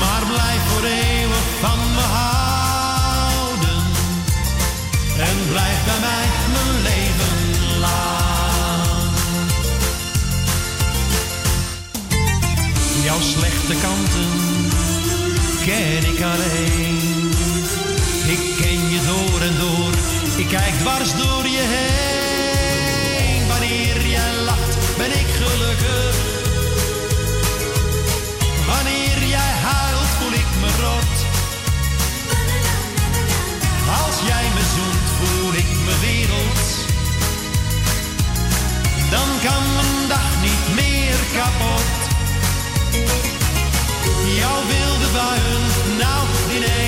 [0.00, 3.82] Maar blijf voor eeuwig van me houden.
[5.18, 8.18] En blijf bij mij mijn leven lang.
[13.04, 14.30] Jouw slechte kanten
[15.64, 17.27] ken ik alleen.
[20.48, 23.48] Kijk dwars door je heen.
[23.48, 26.16] Wanneer jij lacht, ben ik gelukkig.
[28.66, 31.16] Wanneer jij huilt, voel ik me rot.
[34.04, 36.68] Als jij me zoent, voel ik me wereld.
[39.10, 41.96] Dan kan mijn dag niet meer kapot.
[44.38, 45.64] Jouw wilde buien,
[45.98, 46.87] nou ik.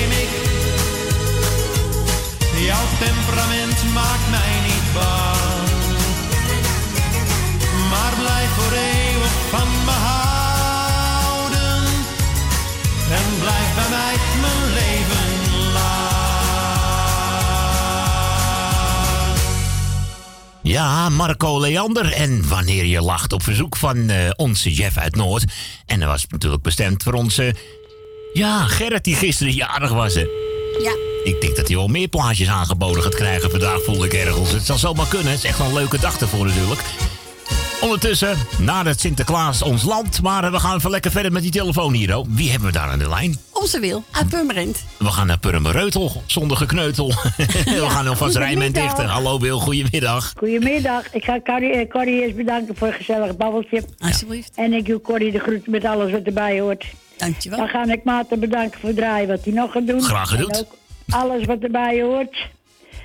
[2.65, 5.79] Jouw temperament maakt mij niet bang.
[7.89, 11.83] Maar blijf voor eeuwig van me houden.
[13.11, 15.91] En blijf bij mij mijn leven lang.
[20.61, 22.13] Ja, Marco Leander.
[22.13, 25.43] En wanneer je lacht op verzoek van eh, onze Jeff uit Noord.
[25.85, 27.55] En dat was natuurlijk bestemd voor onze...
[28.33, 30.13] Ja, Gerrit die gisteren jarig was.
[30.13, 30.25] Hè.
[30.81, 31.10] Ja.
[31.23, 34.51] Ik denk dat hij wel meer plaatjes aangeboden gaat krijgen vandaag, voel ik ergens.
[34.51, 35.31] Het zal zomaar kunnen.
[35.31, 36.81] Het is echt wel een leuke dag ervoor natuurlijk.
[37.81, 40.21] Ondertussen, nadat Sinterklaas ons land.
[40.21, 42.17] Maar we gaan even lekker verder met die telefoon hier.
[42.17, 42.25] Oh.
[42.29, 43.37] Wie hebben we daar aan de lijn?
[43.51, 44.83] Onze wil, uit Purmerend.
[44.97, 47.07] We gaan naar Purmereutel, zonder gekneutel.
[47.37, 48.95] we gaan alvast Rijnmond goedemiddag.
[48.95, 49.05] dichten.
[49.05, 50.33] Hallo Wil, goedemiddag.
[50.37, 51.13] Goedemiddag.
[51.13, 53.83] Ik ga Corrie, eh, Corrie eerst bedanken voor een gezellig babbeltje.
[53.99, 54.51] Alsjeblieft.
[54.55, 56.85] En ik doe Corrie de groeten met alles wat erbij hoort.
[57.17, 57.59] Dankjewel.
[57.59, 60.01] Dan ga ik Maarten bedanken voor het draaien wat hij nog gaat doen.
[60.01, 60.65] Graag gedaan.
[61.11, 62.47] En alles wat erbij hoort.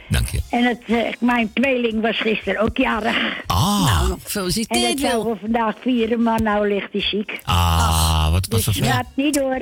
[0.08, 0.40] Dank je.
[0.50, 3.42] En het, eh, mijn tweeling was gisteren ook jarig.
[3.46, 3.84] Ah.
[3.84, 5.32] Nou, En gefeliciteerd dat zouden Wil.
[5.34, 7.40] we vandaag vieren, maar nou ligt hij ziek.
[7.44, 8.94] Ah, wat was Dus dat voor...
[8.94, 9.60] gaat niet door.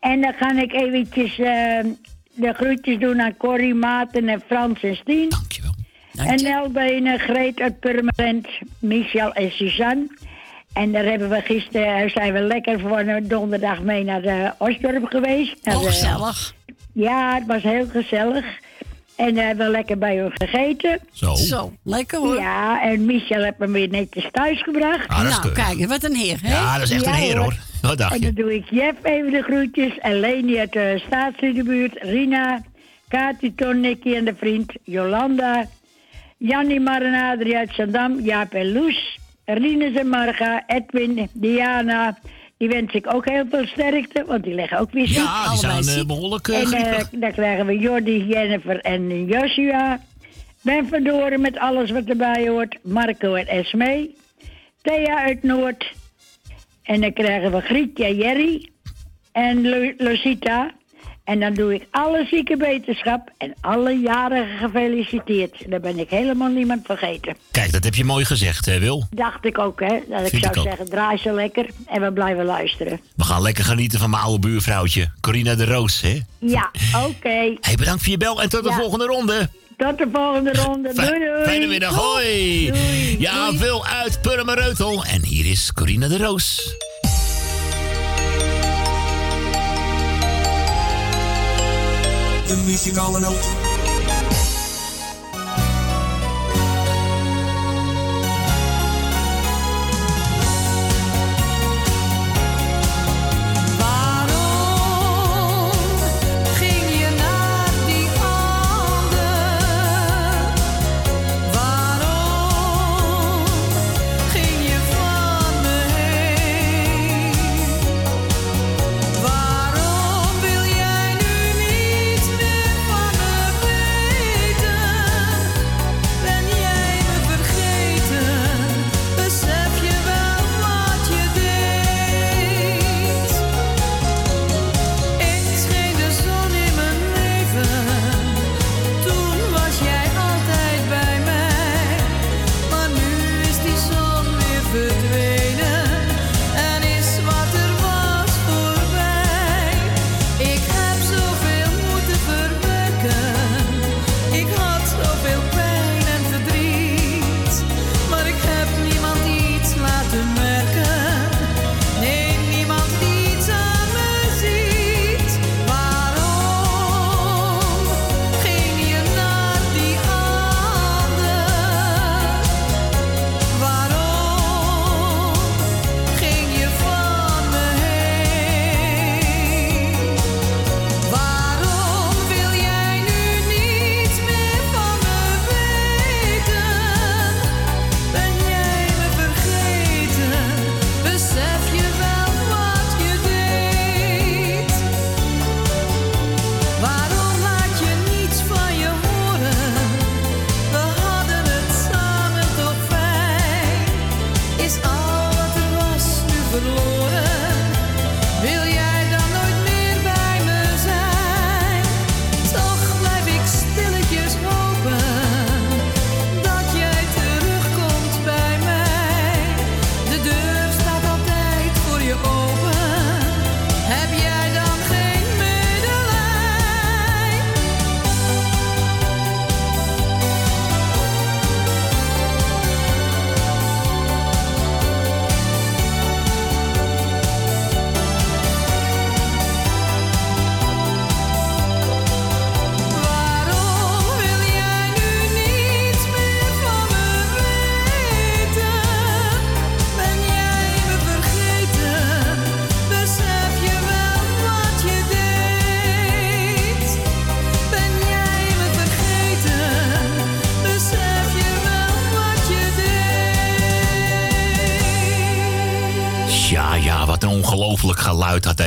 [0.00, 1.84] En dan ga ik eventjes eh,
[2.34, 5.28] de groetjes doen aan Corrie, Maarten en Frans en Stien.
[5.28, 5.72] Dankjewel.
[6.14, 8.48] En Nelbenen, Greet uit Purmerend,
[8.78, 10.06] Michel en Suzanne.
[10.72, 15.54] En daar hebben we gisteren, zijn we lekker voor donderdag mee naar de Osdorp geweest.
[15.62, 16.54] Naar Oh, de- gezellig.
[16.94, 18.44] Ja, het was heel gezellig.
[19.16, 20.98] En daar hebben we lekker bij hun gegeten.
[21.12, 21.34] Zo.
[21.34, 22.40] Zo, lekker hoor.
[22.40, 25.08] Ja, en Michel heeft me weer netjes thuis gebracht.
[25.08, 25.76] Ah, dat is nou, keurig.
[25.76, 26.52] kijk, wat een heer, hè?
[26.52, 27.54] Ja, dat is echt een heer hoor.
[27.82, 28.24] Wat dacht En je?
[28.32, 29.98] dan doe ik Jeff even de groetjes.
[29.98, 31.96] En Leni uit de staatsstudiebuurt.
[32.00, 32.62] Rina,
[33.08, 34.72] Kati, Ton, Nicky en de vriend.
[34.82, 35.64] Jolanda.
[36.38, 38.20] Jannie, Mar en Adrie uit Zandam.
[38.20, 39.18] Jaap en Loes.
[39.44, 40.62] Rinus en Marga.
[40.66, 42.18] Edwin, Diana.
[42.64, 44.24] Die wens ik ook heel veel sterkte.
[44.26, 45.16] Want die liggen ook weer ziek.
[45.16, 50.00] Ja, die zijn eh, behoorlijk eh, En eh, dan krijgen we Jordi, Jennifer en Joshua.
[50.62, 52.78] Ben Verdoren met alles wat erbij hoort.
[52.82, 54.10] Marco en Esme.
[54.82, 55.92] Thea uit Noord.
[56.82, 58.70] En dan krijgen we Grietje en Jerry.
[59.32, 60.70] En Lu- Lucita.
[61.24, 65.70] En dan doe ik alle zieke wetenschap en alle jarigen gefeliciteerd.
[65.70, 67.36] Daar ben ik helemaal niemand vergeten.
[67.50, 69.06] Kijk, dat heb je mooi gezegd, hè, Wil.
[69.10, 69.98] Dacht ik ook, hè.
[70.08, 73.00] Dat ik zou ik zeggen, draai ze lekker en we blijven luisteren.
[73.16, 76.20] We gaan lekker genieten van mijn oude buurvrouwtje, Corina de Roos, hè?
[76.38, 76.70] Ja,
[77.06, 77.56] oké.
[77.60, 79.48] Hey, bedankt voor je bel en tot de volgende ronde.
[79.76, 80.92] Tot de volgende ronde.
[80.94, 81.44] Doei, doei.
[81.44, 82.72] Fijne middag, hoi.
[83.18, 85.04] ja, Wil uit Purmereutel.
[85.04, 86.74] En hier is Corina de Roos.
[92.46, 93.34] De muzikale noot.
[93.36, 93.63] Waarom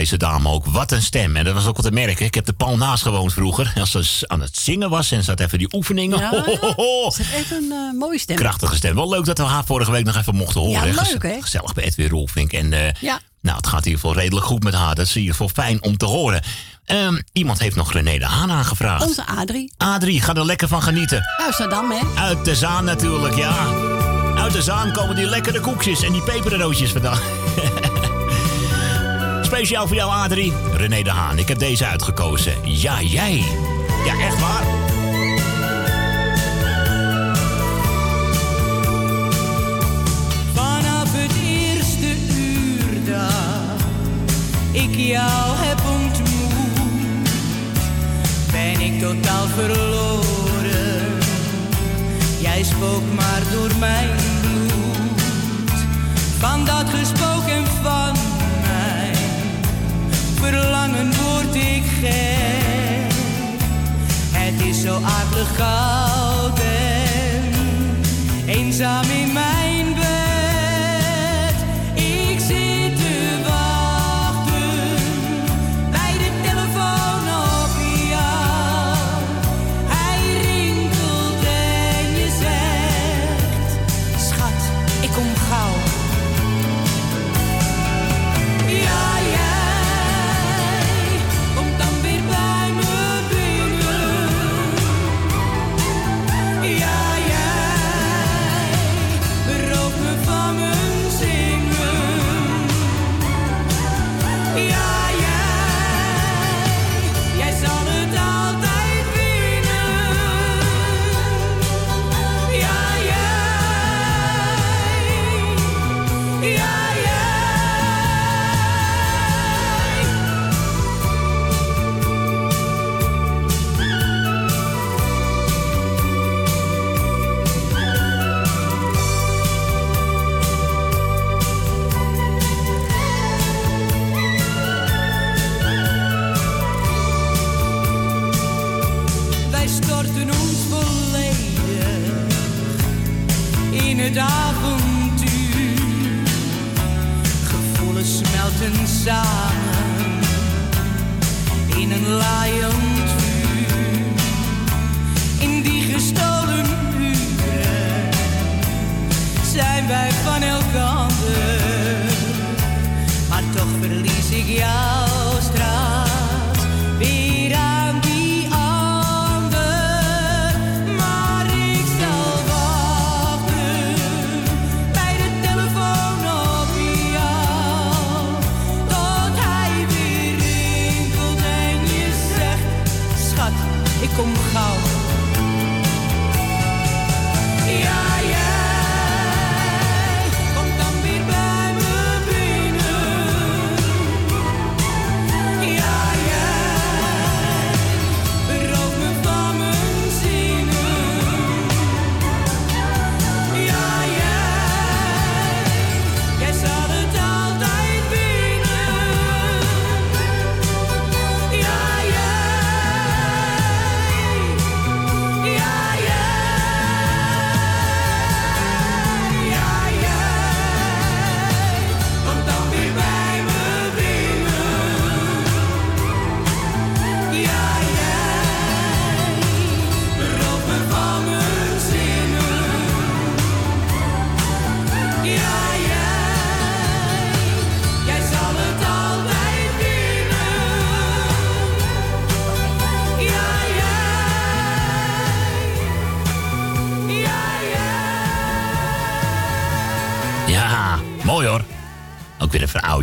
[0.09, 0.65] deze dame ook.
[0.65, 1.35] Wat een stem.
[1.35, 2.25] En dat was ook wat te merken.
[2.25, 3.73] Ik heb de pal naast gewoond vroeger.
[3.79, 6.19] Als ze aan het zingen was en ze had even die oefeningen.
[6.19, 7.09] Ja, Ho, ho, ho, ho.
[7.11, 8.35] Ze heeft echt een eh, mooie stem.
[8.35, 8.95] Krachtige stem.
[8.95, 10.73] Wel leuk dat we haar vorige week nog even mochten horen.
[10.73, 10.85] Ja, hè.
[10.85, 11.41] leuk, Gez- hè?
[11.41, 12.53] Gezellig bij Edwin Rolfink.
[12.53, 13.19] En eh, Ja.
[13.41, 14.95] nou, het gaat ieder geval redelijk goed met haar.
[14.95, 16.41] Dat is ieder geval fijn om te horen.
[16.85, 19.05] Ehm, iemand heeft nog René de Haan aangevraagd.
[19.05, 19.73] Onze Adrie.
[19.77, 21.21] Adrie, ga er lekker van genieten.
[21.45, 22.21] Amsterdam, hè?
[22.21, 23.67] Uit de Zaan natuurlijk, ja.
[24.37, 27.19] Uit de Zaan komen die lekkere koekjes en die peperroodjes vandaan.
[29.57, 30.53] Speciaal voor jou, Adrie.
[30.73, 32.53] René de Haan, ik heb deze uitgekozen.
[32.63, 33.43] Ja, jij.
[34.05, 34.63] Ja, echt waar.
[40.53, 42.07] Vanaf het eerste
[42.39, 43.81] uur dat
[44.71, 47.29] ik jou heb ontmoet,
[48.51, 51.17] ben ik totaal verloren.
[52.39, 54.09] Jij spook maar door mijn
[54.41, 55.79] bloed.
[56.39, 58.26] Van dat gesproken van
[60.49, 63.13] verlangen word ik gek.
[64.31, 67.51] Het is zo akelig koud en
[68.45, 69.56] eenzaam in mijn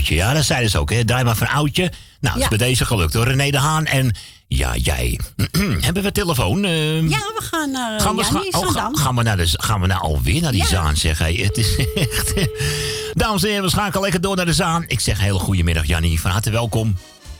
[0.09, 0.91] Ja, dat zeiden ze ook.
[0.91, 1.05] Hè.
[1.05, 1.93] Draai maar van oudje.
[2.21, 2.49] Nou, is Ja.
[2.49, 3.27] bij deze gelukt hoor.
[3.27, 4.15] René de Haan en
[4.49, 5.21] ja, jij.
[5.87, 6.65] Hebben we telefoon?
[6.65, 9.81] Ehm, Ja, we gaan naar Gaan we, ga- oh, ga- gaan, we naar de, gaan
[9.81, 10.67] we nou alweer naar die Ja.
[10.69, 11.35] Zaan, zeg hij.
[11.35, 12.35] Het is echt...
[13.13, 14.85] Dames en heren, we schakelen lekker door naar de Zaan.
[14.87, 16.21] Ik zeg hele goedemiddag, Jannie.
[16.21, 16.97] Van harte welkom.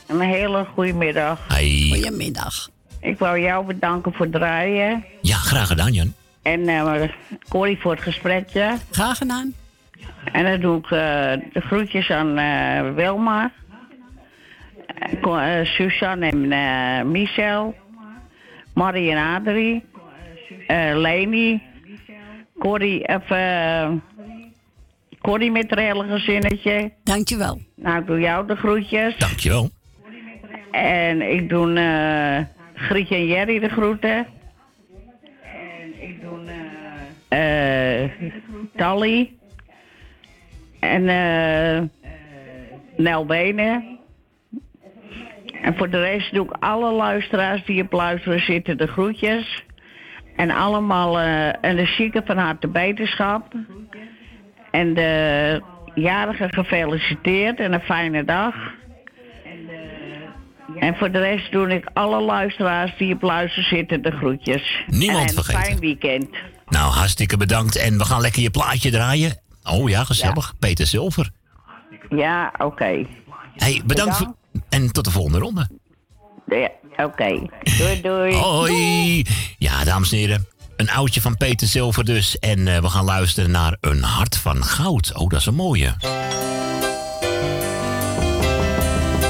[0.07, 1.39] Een hele goede middag.
[1.47, 1.89] Hey.
[1.93, 2.69] Goedemiddag.
[3.01, 5.05] Ik wou jou bedanken voor het draaien.
[5.21, 6.13] Ja, graag gedaan, Jan.
[6.41, 7.09] En eh
[7.49, 8.77] Corrie voor het gesprekje.
[8.91, 9.53] Graag gedaan.
[10.31, 13.51] En dan doe ik eh, de groetjes aan eh, Wilma.
[15.21, 17.75] Eh, Suzanne en Michel.
[18.73, 19.83] Marie en Adrie.
[20.67, 21.61] eh Leni.
[22.59, 23.91] Corrie, of, eh,
[25.21, 26.91] Corrie met haar hele gezinnetje.
[27.03, 27.61] Dankjewel.
[27.75, 29.17] Nou, ik doe jou de groetjes.
[29.17, 29.69] Dankjewel.
[30.71, 34.27] En ik doe eh Grietje en Jerry de groeten.
[35.43, 36.39] En ik doe
[37.27, 38.09] eh
[38.75, 39.31] Tally.
[40.89, 41.83] En eh
[42.97, 43.99] Nel Benen.
[45.61, 49.63] En voor de rest doe ik alle luisteraars die op luisteren zitten de groetjes.
[50.35, 53.53] En allemaal eh en de zieke van harte beterschap.
[54.71, 55.61] En de
[55.95, 58.55] jarige gefeliciteerd en een fijne dag.
[60.79, 64.83] En voor de rest doe ik alle luisteraars die op luisteren zitten de groetjes.
[64.87, 65.61] Niemand en een vergeten.
[65.61, 66.29] fijn weekend.
[66.65, 67.75] Nou, hartstikke bedankt.
[67.77, 69.44] En we gaan lekker je plaatje draaien.
[69.65, 70.53] Oh ja, gezellig.
[70.59, 71.31] Peter Zilver.
[72.09, 73.05] Ja, oké.
[73.55, 74.35] Hey, bedankt voor...
[74.69, 75.69] En tot de volgende ronde.
[76.47, 76.69] Ja,
[77.05, 77.47] oké.
[77.77, 78.33] Doei, doei.
[78.33, 79.25] Hoi.
[79.57, 80.47] Ja, dames en heren.
[80.75, 82.39] Een oudje van Peter Zilver dus.
[82.39, 85.13] En eh, we gaan luisteren naar Een Hart van Goud.
[85.15, 85.95] Oh, dat is een mooie.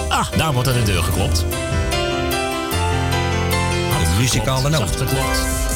[0.09, 1.45] Ah, daar wordt aan de deur geklopt.
[4.15, 4.79] De muzikale noot.
[4.79, 5.74] Zacht geklopt.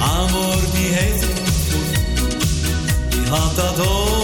[0.00, 4.17] Amor die heeft het goed gevoeld, die had dat ooit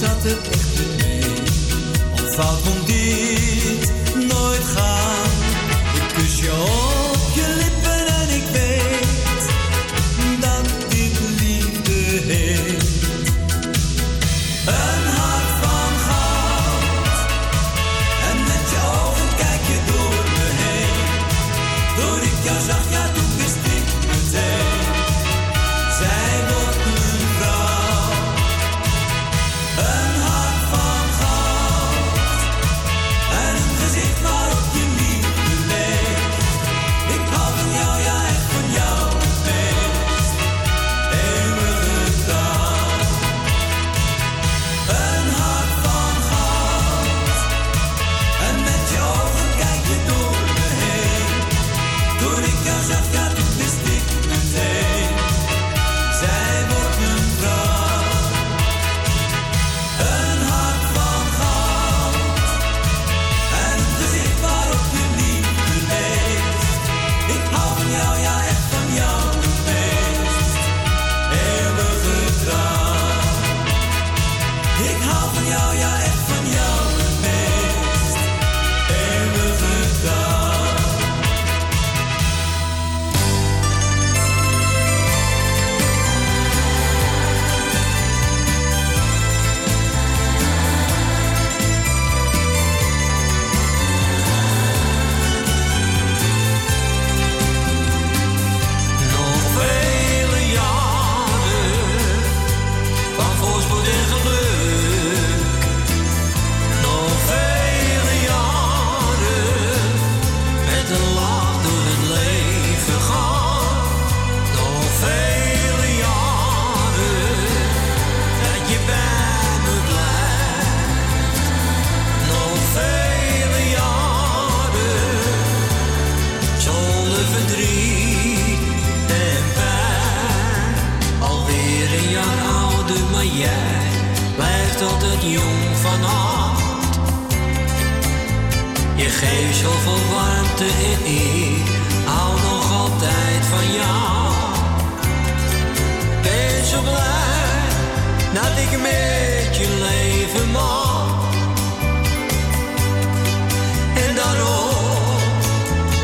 [0.00, 2.89] zat er echt niet mee.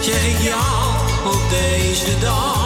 [0.06, 0.94] Zeg ik jou
[1.24, 2.65] op deze dag.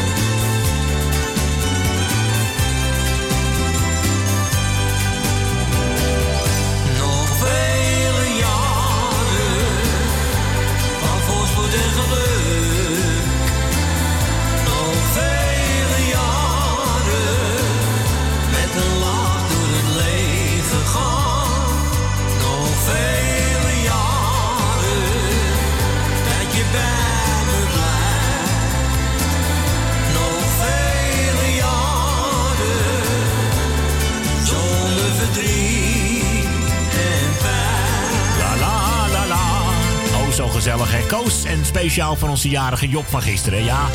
[40.41, 41.05] Zo gezellig hè.
[41.05, 43.89] Koos en speciaal voor onze jarige Job van gisteren, ja.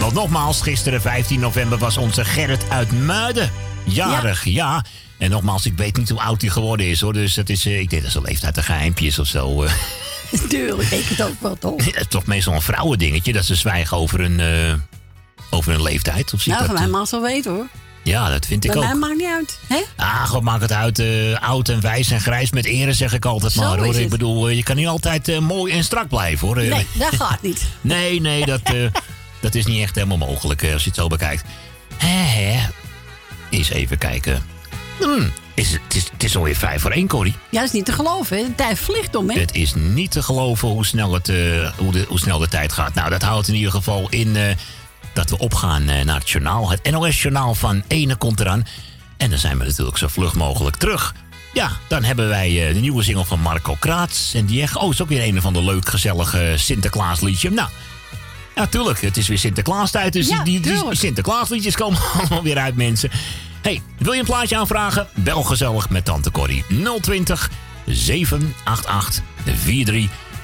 [0.00, 3.50] Want nogmaals, gisteren 15 november was onze Gerrit uit Muiden.
[3.84, 4.84] Jarig, ja.
[5.18, 7.12] En nogmaals, ik weet niet hoe oud hij geworden is hoor.
[7.12, 9.62] Dus dat is, eh, ik denk dat zijn leeftijd een geheimpje is of zo.
[9.62, 9.72] eh.
[10.48, 11.84] Tuurlijk, ik het ook wel toch.
[11.84, 14.74] Het is toch meestal een vrouwendingetje dat ze zwijgen over hun, eh,
[15.50, 16.34] over hun leeftijd.
[16.34, 17.66] Of Nou, van dat, mij mag wel weten hoor.
[18.04, 18.86] Ja, dat vind ik Bij ook.
[18.86, 19.58] mij maakt niet uit.
[19.66, 19.82] Hè?
[19.96, 20.98] Ah, god, maak het uit.
[20.98, 23.78] eh, oud en wijs en grijs met ere, zeg ik altijd Zo maar.
[23.78, 23.94] Hoor.
[23.96, 26.56] Ik bedoel, eh, je kan niet altijd eh, mooi en strak blijven, hoor.
[26.56, 27.62] Nee, dat gaat niet.
[27.80, 28.60] Nee, nee, dat,
[29.40, 31.44] dat is niet echt helemaal mogelijk als je het zo bekijkt.
[31.96, 32.08] Hè,
[32.42, 32.60] hè.
[33.50, 34.42] Eens even kijken.
[35.00, 37.34] Hmm, is, het, is, het is alweer vijf voor één, Corrie.
[37.50, 38.36] Ja, dat is niet te geloven.
[38.36, 39.40] De tijd vliegt om, hè?
[39.40, 41.26] Het is niet te geloven hoe snel, het,
[41.76, 42.94] hoe, de, hoe snel de tijd gaat.
[42.94, 44.36] Nou, dat houdt in ieder geval in
[45.14, 46.70] dat we opgaan eh, naar het journaal.
[46.70, 48.66] Het NOS-journaal van Ene komt eraan.
[49.16, 51.14] En dan zijn we natuurlijk zo vlug mogelijk terug.
[51.52, 54.34] Ja, dan hebben wij eh, de nieuwe single van Marco Kraats.
[54.34, 57.50] En die echt, oh, is ook weer een van de leuk, gezellige Sinterklaasliedje.
[57.50, 57.68] Nou,
[58.54, 59.00] ja, tuurlijk.
[59.00, 60.12] Het is weer Sinterklaastijd.
[60.12, 60.78] Dus Ja, die, die.
[60.90, 63.10] Sinterklaasliedjes komen allemaal weer uit, mensen.
[63.62, 65.08] hey, wil je een plaatje aanvragen?
[65.14, 66.64] Bel gezellig met Tante Corrie.
[67.00, 67.50] 020
[67.86, 69.22] 788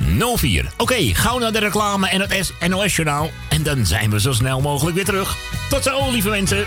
[0.00, 0.72] 4304.
[0.76, 3.30] Oké, gauw naar de reclame en het NOS-journaal.
[3.48, 5.36] En dan zijn we zo snel mogelijk weer terug.
[5.68, 6.66] Tot zo, lieve mensen.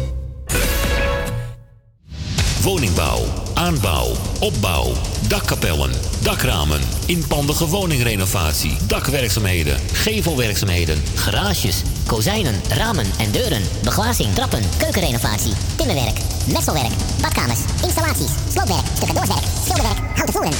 [2.61, 4.91] Woningbouw, aanbouw, opbouw,
[5.27, 5.91] dakkapellen,
[6.21, 13.61] dakramen, inpandige woningrenovatie, dakwerkzaamheden, gevelwerkzaamheden, Garages, kozijnen, ramen en deuren.
[13.83, 16.17] Beglazing, trappen, keukenrenovatie, timmerwerk,
[16.53, 20.53] messelwerk, badkamers, installaties, sloopwerk, stucadoorswerk, schilderwerk, houten voeren.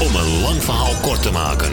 [0.00, 1.72] Om een lang verhaal kort te maken.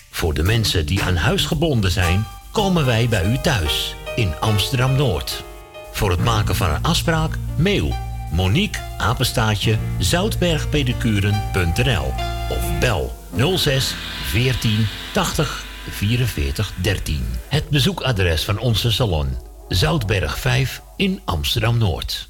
[0.21, 4.95] Voor de mensen die aan huis gebonden zijn, komen wij bij u thuis in Amsterdam
[4.95, 5.43] Noord.
[5.91, 7.95] Voor het maken van een afspraak, mail
[8.31, 12.13] Monique Apenstaatje zoutbergpedicuren.nl
[12.49, 13.15] of bel
[13.57, 13.95] 06
[14.25, 17.25] 14 80 44 13.
[17.47, 22.27] Het bezoekadres van onze salon Zoutberg 5 in Amsterdam Noord.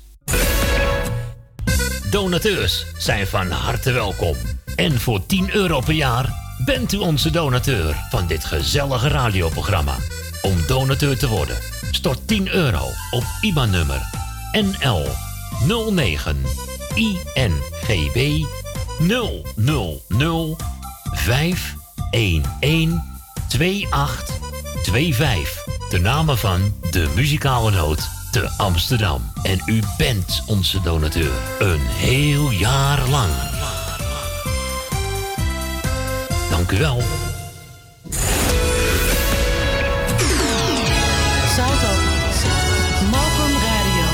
[2.10, 4.36] Donateurs zijn van harte welkom.
[4.76, 9.96] En voor 10 euro per jaar bent u onze donateur van dit gezellige radioprogramma.
[10.42, 11.58] Om donateur te worden,
[11.92, 14.02] stort 10 euro op IBAN-nummer
[14.52, 15.08] NL
[15.90, 16.44] 09
[16.96, 18.46] INGB
[19.00, 20.58] 000
[21.14, 23.02] 511
[23.48, 25.66] 2825.
[25.90, 29.32] De namen van de muzikale noot te Amsterdam.
[29.44, 31.34] En u bent onze donateur.
[31.60, 33.32] Een heel jaar lang.
[36.62, 37.02] Dank u wel.
[41.56, 41.92] Salto.
[43.10, 44.08] Mokum Radio.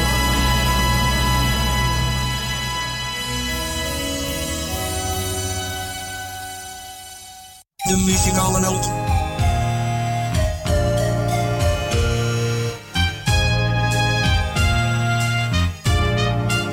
[7.84, 8.84] De muzikale noot.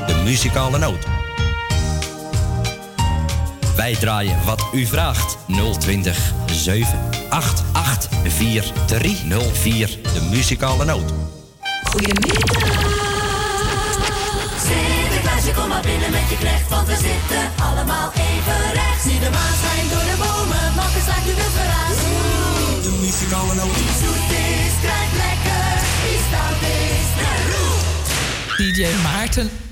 [0.07, 1.14] De muzikale noot.
[3.77, 5.37] Wij draaien wat u vraagt.
[5.79, 9.99] 020 788 4304.
[10.03, 11.13] De muzikale noot.
[14.67, 19.03] Sinterklaasje, kom maar binnen met je knecht, want we zitten allemaal even recht.
[19.03, 21.99] Zie de maan schijnt door de bomen, makkers lijkt u wild geraas.
[22.83, 23.75] De muzikale noot.
[23.77, 25.73] Wie zoet is, krijgt lekker.
[26.03, 27.83] Wie stout is, naar roep.
[28.57, 29.64] DJ Maarten.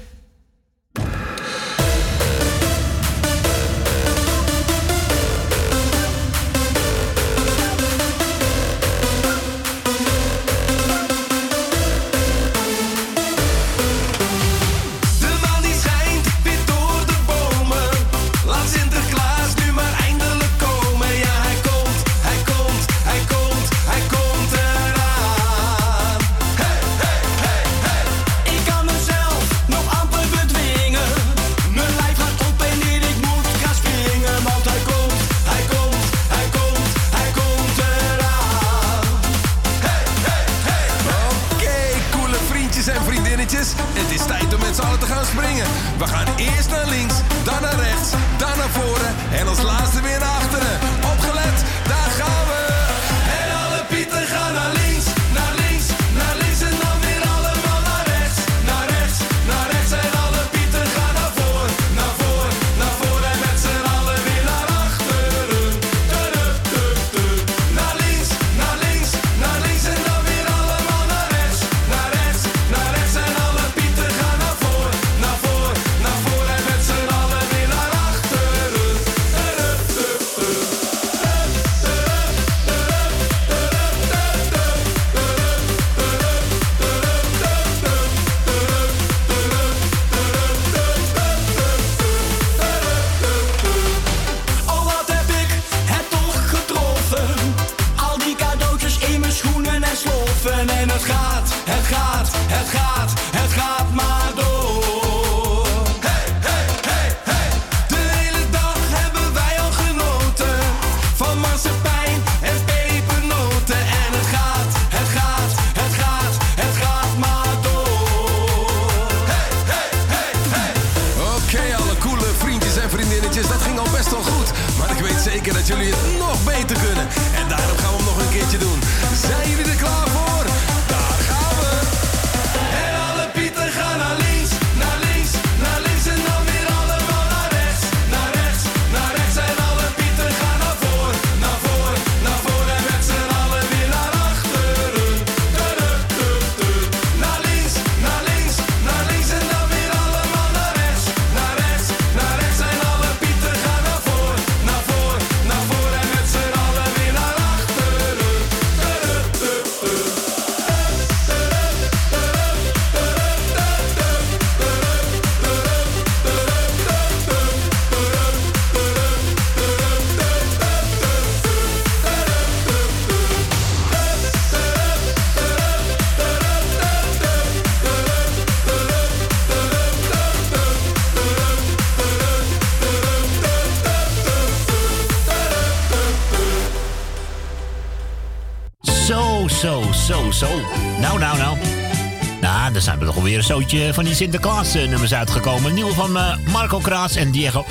[193.63, 195.75] Zootje van die Sinterklaas-nummers uitgekomen.
[195.75, 197.65] Nieuwe van eh, Marco Kraas en Diego.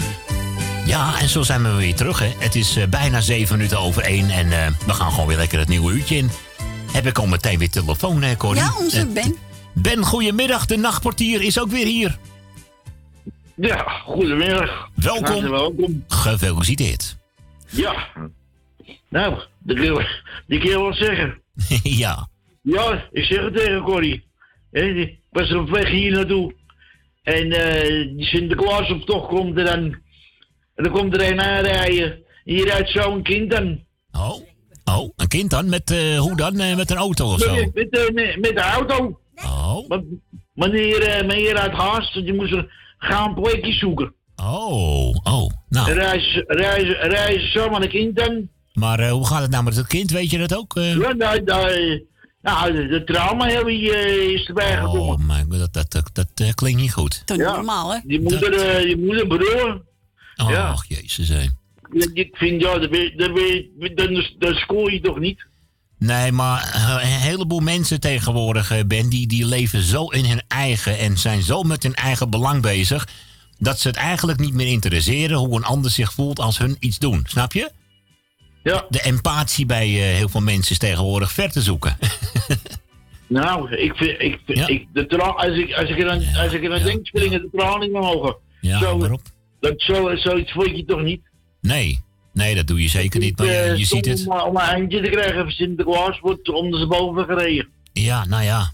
[0.85, 2.31] Ja, en zo zijn we weer terug, hè.
[2.37, 5.59] Het is eh, bijna zeven minuten over één en eh, we gaan gewoon weer lekker
[5.59, 6.29] het nieuwe uurtje in.
[6.91, 8.61] Heb ik al meteen weer telefoon, hè, Corrie?
[8.61, 9.35] Ja, onze Ben.
[9.73, 10.65] Ben, goedemiddag.
[10.65, 12.17] De nachtportier is ook weer hier.
[13.55, 14.89] Ja, goedemiddag.
[14.95, 15.49] Welkom.
[15.49, 16.03] Welkom.
[16.07, 17.17] Gefeliciteerd.
[17.69, 18.07] Ja.
[19.09, 20.01] Nou, dat wil,
[20.47, 21.41] die je wel zeggen.
[22.03, 22.27] ja.
[22.61, 24.23] Ja, ik zeg het tegen Corrie.
[25.31, 26.53] Was op weg hier naartoe.
[27.23, 29.83] En eh die Sinterklaas op tocht komt er dan.
[30.75, 32.19] En dan komt er een aanrijden.
[32.43, 33.83] Hier rijdt zo'n kind dan.
[34.11, 34.35] Oh,
[34.85, 35.69] oh, een kind dan?
[35.69, 36.59] Met, eh, hoe dan?
[36.59, 37.55] Eh, met een auto of zo?
[37.55, 39.19] Met, met, eh, met, met de auto.
[39.35, 39.87] Oh.
[39.87, 40.03] Want
[40.53, 42.55] meneer, eh, meneer uit Haast, die moest
[42.97, 44.13] gaan een plekje zoeken.
[44.35, 45.49] Oh, oh.
[45.69, 48.49] Nou, Reizen, reizen, reizen zomaar een kind dan.
[48.73, 50.11] maar eh, hoe gaat het nou met het kind?
[50.11, 50.75] Weet je dat ook?
[50.75, 50.95] eh?
[50.97, 52.05] Ja, nou, nou,
[52.41, 55.01] nou de, trauma heb je, eh, is erbij gekomen.
[55.01, 57.21] Oh mijn god, dat, dat, dat, dat eh, klinkt niet goed.
[57.25, 57.55] Toch Ja.
[57.55, 57.99] normaal, hè?
[58.03, 59.81] Die moeder, eh, die moeder broer.
[60.35, 60.75] Oh, Ja.
[60.87, 61.41] jezus, hé.
[61.91, 62.77] Ik- Ik vind, ja,
[64.39, 65.45] dat, scoor je toch niet?
[65.97, 70.41] Nee, maar eh, een heleboel mensen tegenwoordig, eh, Ben, die, die leven zo in hun
[70.47, 73.07] eigen en zijn zo met hun eigen belang bezig,
[73.59, 76.99] dat ze het eigenlijk niet meer interesseren hoe een ander zich voelt als hun iets
[76.99, 77.23] doen.
[77.27, 77.71] Snap je?
[78.63, 78.85] Ja.
[78.89, 81.97] De empathie bij eh, heel veel mensen is tegenwoordig ver te zoeken.
[83.27, 86.63] Nou, ik vind, ik, ik, de tra als ik, als ik er aan, als ik
[86.63, 88.35] er aan denk, springen de tranen in mijn ogen.
[88.61, 89.21] Ja, zo, waarop?
[89.59, 91.21] Dat, zo, zoiets voel je toch niet?
[91.61, 91.99] Nee,
[92.33, 93.37] nee, dat doe je zeker niet.
[93.37, 94.27] Maar je, Eh, je ziet het.
[94.27, 97.67] Om, om een eindje te krijgen van Sinterklaas wordt ondersteboven gereden.
[97.93, 98.71] Ja, nou ja.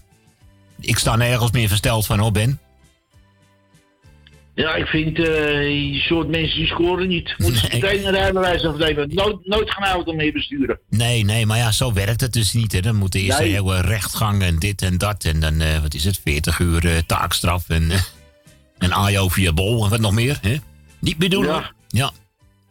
[0.80, 2.60] Ik sta nergens meer versteld van, hoor, Ben.
[4.58, 7.34] Ja, ik vind eh, die soort mensen die scoren niet.
[7.38, 9.14] Moeten ze meteen een rijbewijs afnemen.
[9.14, 10.80] Nooit, nooit geen auto mee besturen.
[10.90, 12.72] Nee, nee, maar ja, zo werkt het dus niet.
[12.72, 12.80] Hè.
[12.80, 13.48] Dan moet eerst Nee.
[13.48, 15.24] een hele rechtgang en dit en dat.
[15.24, 17.90] En dan, eh, wat is het, 40 uur eh, taakstraf en,
[18.78, 20.38] en AJO via bol en wat nog meer.
[20.42, 20.56] Hè?
[21.00, 21.72] Niet meer doen, Ja.
[21.88, 22.10] Ja.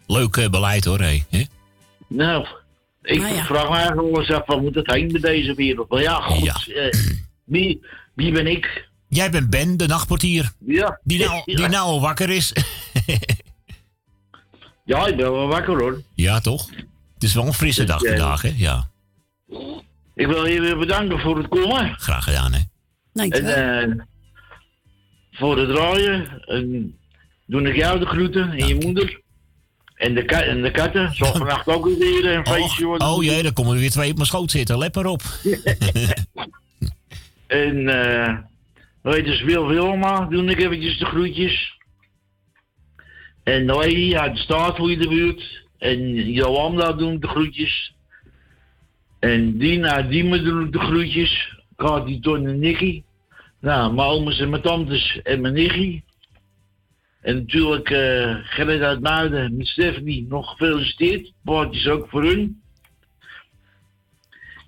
[0.07, 0.99] Leuk beleid, hoor.
[0.99, 1.23] Hé.
[1.29, 1.43] Hè?
[2.07, 2.47] Nou,
[3.01, 3.45] ik Nou ja.
[3.45, 5.89] vraag me eigenlijk wel eens af, waar moet het heen met deze wereld?
[5.89, 6.73] Maar ja, goed.
[7.45, 7.85] wie,
[8.15, 8.86] wie ben ik?
[9.09, 10.51] Jij bent Ben, de nachtportier.
[10.65, 10.99] Ja.
[11.03, 11.67] Die nou, Ja.
[11.67, 12.53] nou al wakker is.
[14.85, 16.01] Ja, ik ben wel wakker hoor.
[16.15, 16.69] ja, toch?
[17.13, 18.53] Het is wel een frisse dag vandaag, hè?
[18.55, 18.89] Ja.
[20.15, 21.95] Ik wil je weer bedanken voor het komen.
[21.99, 22.59] Graag gedaan, hè?
[23.13, 23.31] En
[23.89, 24.05] eh,
[25.31, 26.41] voor het draaien.
[26.45, 26.95] En
[27.45, 29.21] doe ik jou de groeten en je moeder.
[29.95, 31.15] En de, ka- en de katten.
[31.15, 33.07] Zal vannacht ook weer een feestje worden.
[33.07, 34.77] Oh jee, dan komen er weer twee op mijn schoot zitten.
[34.77, 35.21] Let maar op.
[37.47, 38.37] En eh
[39.07, 41.77] weet je, Wil Wilma, doe ik eventjes de groetjes.
[43.43, 45.65] En Noé uit de je de buurt.
[45.77, 47.95] En Jolanda doen de groetjes.
[49.19, 51.55] En Dina Diemen doen de groetjes.
[51.75, 53.03] Kati, Ton en Nicky.
[53.59, 56.01] Nou, mijn ooms en mijn tantes en mijn nichtje.
[57.21, 61.31] En natuurlijk eh Gerrit uit Muiden met Stephanie nog gefeliciteerd.
[61.43, 62.61] Paardjes ook voor hun.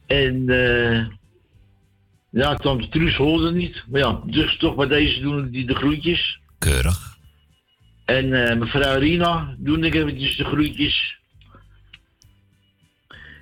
[0.08, 1.19] En eh
[2.32, 3.84] ja, tante Truus hoorde niet.
[3.88, 6.40] Maar ja, dus toch bij deze doen die de groetjes.
[6.58, 7.18] Keurig.
[8.06, 11.18] En eh, mevrouw Rina doe ik eventjes de groetjes.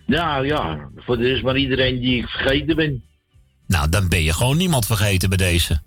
[0.06, 3.04] Nou ja, voor de rest maar iedereen die ik vergeten ben.
[3.68, 5.82] Nou, dan ben je gewoon niemand vergeten bij deze.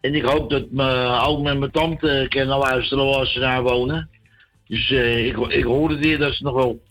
[0.00, 4.10] En ik hoop dat mijn oom en mijn tante kunnen luisteren waar ze daar wonen.
[4.66, 6.82] Dus eh, ik, ik hoorde weer dat ze nog wel...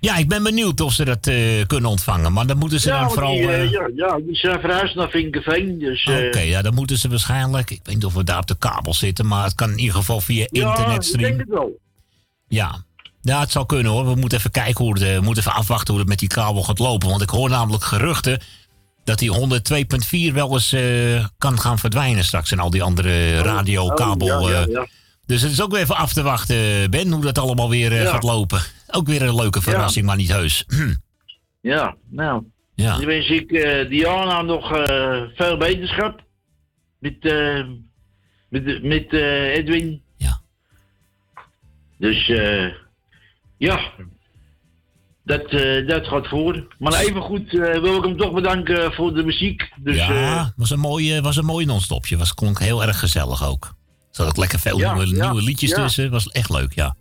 [0.00, 2.32] Ja, ik ben benieuwd of ze dat eh, kunnen ontvangen.
[2.32, 3.32] Maar dan moeten ze dan vooral...
[3.32, 5.78] die, eh, eh, ja, ja, die zijn verhuisd naar Vinkenveen.
[5.78, 7.70] Dus, Oké, ja, dan moeten ze waarschijnlijk...
[7.70, 9.94] Ik weet niet of we daar op de kabel zitten, maar het kan in ieder
[9.94, 11.78] geval via ja, ik denk het wel.
[12.48, 12.84] Ja.
[13.22, 14.06] ja, het zal kunnen hoor.
[14.06, 16.62] We moeten even kijken hoe het, we moeten even afwachten hoe het met die kabel
[16.62, 17.08] gaat lopen.
[17.08, 18.40] Want ik hoor namelijk geruchten
[19.04, 19.32] dat die
[20.30, 20.76] 102.4 wel eens
[21.38, 22.52] kan gaan verdwijnen straks.
[22.52, 23.42] En al die andere
[24.42, 24.66] oh, ja, eh.
[24.66, 24.86] ja.
[25.26, 28.22] Dus het is ook weer even af te wachten, Ben, hoe dat allemaal weer gaat
[28.22, 28.60] lopen.
[28.90, 30.64] Ook weer een leuke verrassing, maar niet heus.
[31.60, 32.44] Ja, nou.
[32.74, 32.96] Ja.
[32.96, 36.24] Dan wens ik eh, Diana nog eh, veel beterschap.
[36.98, 37.64] Met, eh,
[38.48, 40.02] met, met eh, Edwin.
[40.16, 40.40] Ja.
[41.98, 42.72] Dus eh,
[43.56, 43.80] ja.
[45.24, 45.50] Dat,
[45.86, 46.74] dat gaat voor.
[46.78, 49.72] Maar even goed wil ik hem toch bedanken voor de muziek.
[49.76, 52.16] Dus, ja, was een mooi, was een mooi non-stopje.
[52.16, 53.74] Was klonk heel erg gezellig ook.
[54.10, 56.10] Zat ook lekker veel Ja, nieuwe, ja, nieuwe liedjes tussen.
[56.10, 56.96] Was echt leuk, ja.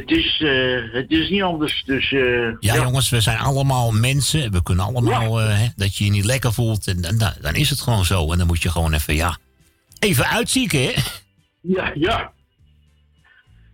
[0.00, 1.82] Het, is, eh, het is niet anders.
[1.86, 4.52] Dus, eh, Ja, jongens, we zijn allemaal mensen.
[4.52, 6.86] We kunnen allemaal, eh, hè, dat je je niet lekker voelt.
[6.86, 8.32] En, dan- dan, is het gewoon zo.
[8.32, 9.38] En dan moet je gewoon even, ja,
[9.98, 10.92] even uitzieken, hè?
[11.60, 12.32] Ja, ja.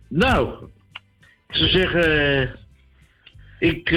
[0.09, 0.49] Nou,
[1.49, 2.55] ik zou zeggen,
[3.59, 3.89] ik,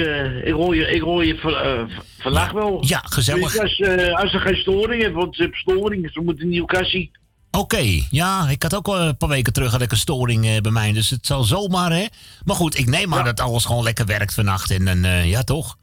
[0.43, 2.83] ik hoor je, ik hoor je van, vandaag wel.
[2.85, 3.51] Ja, gezellig.
[3.51, 6.65] Dus als, als er geen storing is, want ze hebben storing, ze moeten een nieuw
[6.65, 7.11] kassie.
[7.51, 10.61] Oké, ja, ik had ook al een paar weken terug had ik een storing eh,
[10.61, 12.05] bij mij, dus het zal zomaar, hè.
[12.43, 15.43] Maar goed, ik neem aan dat alles gewoon lekker werkt vannacht en dan, eh, ja
[15.43, 15.77] toch?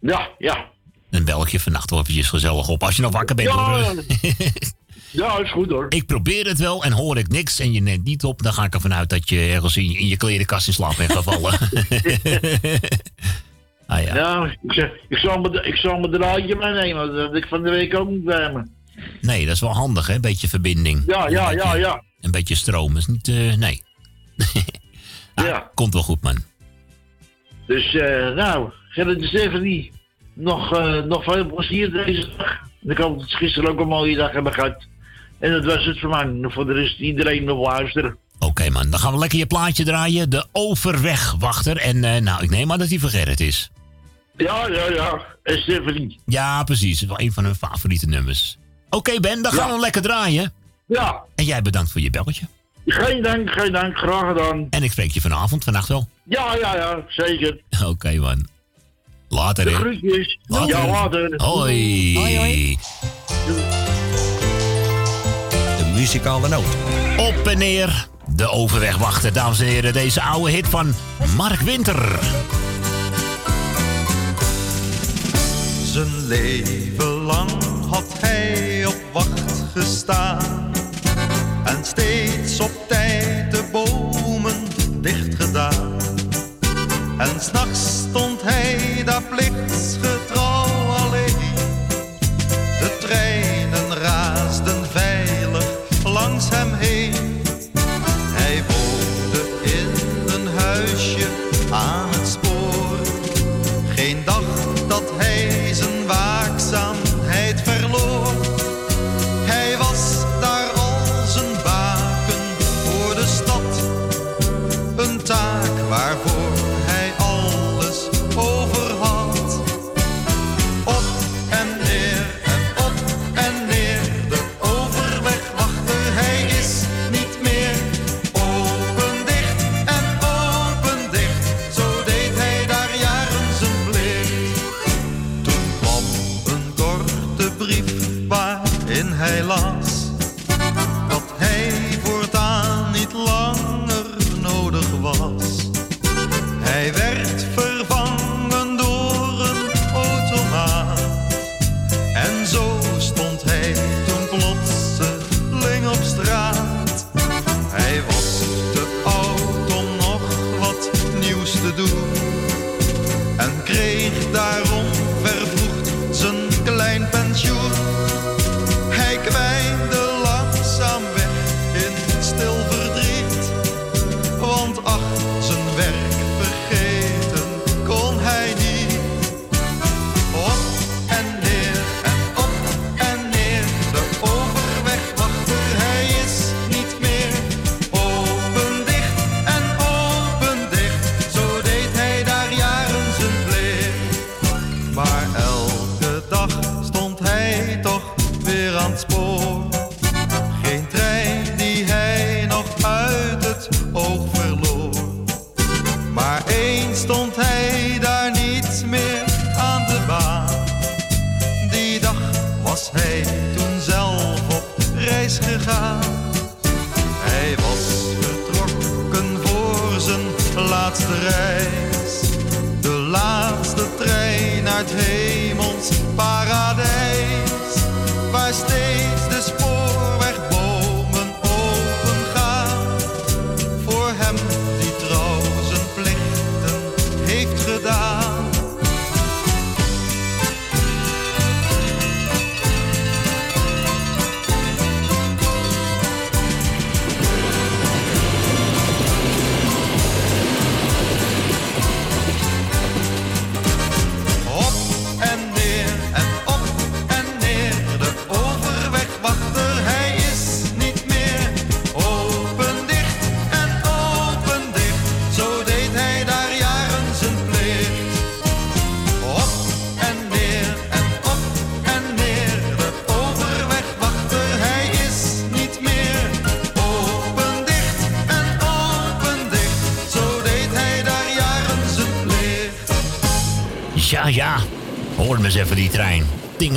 [0.00, 0.70] Ja, ja.
[1.10, 3.48] Dan bel ik je vannacht wel eventjes gezellig op, als je nog wakker bent.
[3.48, 3.92] Ja,
[5.22, 5.86] ja, is goed hoor.
[5.88, 8.64] Ik probeer het wel en hoor ik niks en je neemt niet op, dan ga
[8.64, 11.52] ik ervan uit dat je ergens in, in je klerenkast in slaap bent gevallen.
[13.86, 14.14] ah ja.
[14.14, 17.70] Ja, ik, zeg, ik, zal me, ik zal me draadje meenemen, dat ik van de
[17.70, 18.62] week ook niet bij me.
[19.20, 20.14] Nee, dat is wel handig, hè?
[20.14, 21.02] Een beetje verbinding.
[21.06, 22.02] Ja, ja, ja, ja.
[22.20, 23.82] Een beetje stroom is niet, eh, nee.
[25.34, 25.70] Ah, Ja.
[25.74, 26.36] Komt wel goed, man.
[27.66, 29.92] Dus, eh nou, Gerrit de Stephanie,
[30.34, 32.60] nog, eh, nog veel plezier deze dag.
[32.82, 34.84] Ik hoop dat ze gisteren ook een mooie dag hebben gehad.
[35.38, 36.50] En dat was het voor mij.
[36.50, 38.16] Voor de rest iedereen nog luisteren.
[38.38, 38.90] Oké, man.
[38.90, 40.30] Dan gaan we lekker je plaatje draaien.
[40.30, 41.76] De Overwegwachter.
[41.76, 43.70] En nou, ik neem aan dat die van Gerrit is.
[44.36, 45.22] Ja, ja, ja.
[45.42, 46.20] En Stephanie.
[46.26, 47.00] Ja, precies.
[47.00, 48.58] Het is wel een van hun favoriete nummers.
[48.94, 50.52] Oké, Ben, dan gaan we lekker draaien.
[50.86, 51.22] Ja.
[51.34, 52.46] En jij bedankt voor je belletje.
[52.86, 53.96] Geen dank, geen dank.
[53.96, 54.66] Graag gedaan.
[54.70, 56.08] En ik spreek je vanavond, vannacht wel.
[56.24, 57.04] Ja, ja, ja.
[57.08, 57.60] Zeker.
[57.86, 58.48] Oké, man.
[59.28, 59.76] Later, De hè.
[59.76, 60.38] groetjes.
[60.46, 60.68] Later.
[60.76, 61.34] Ja, later.
[61.36, 62.16] Hoi.
[62.18, 62.78] Hoi, hoi.
[65.78, 66.76] De muzikale noot.
[67.18, 68.06] Op en neer.
[68.26, 69.92] De Overwegwachter, dames en heren.
[69.92, 70.94] Deze oude hit van
[71.36, 72.18] Mark Winter.
[75.84, 77.50] Zijn leven lang
[77.92, 80.72] had hij op wacht gestaan.
[81.64, 84.54] En steeds op tijd de bomen
[85.00, 85.96] dicht gedaan.
[87.18, 89.71] En s'nachts stond hij daar plichtsgetrouw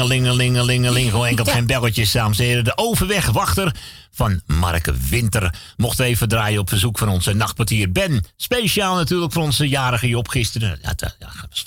[0.09, 1.09] Tingelingelingelingeling.
[1.09, 2.63] Gewoon enkel geen belletjes, dames en heren.
[2.63, 3.75] De overwegwachter
[4.11, 8.25] van Marke Winter mocht even draaien op verzoek van onze nachtpartier Ben.
[8.37, 10.79] Speciaal natuurlijk voor onze jarige Job gisteren.
[10.81, 10.95] Ja,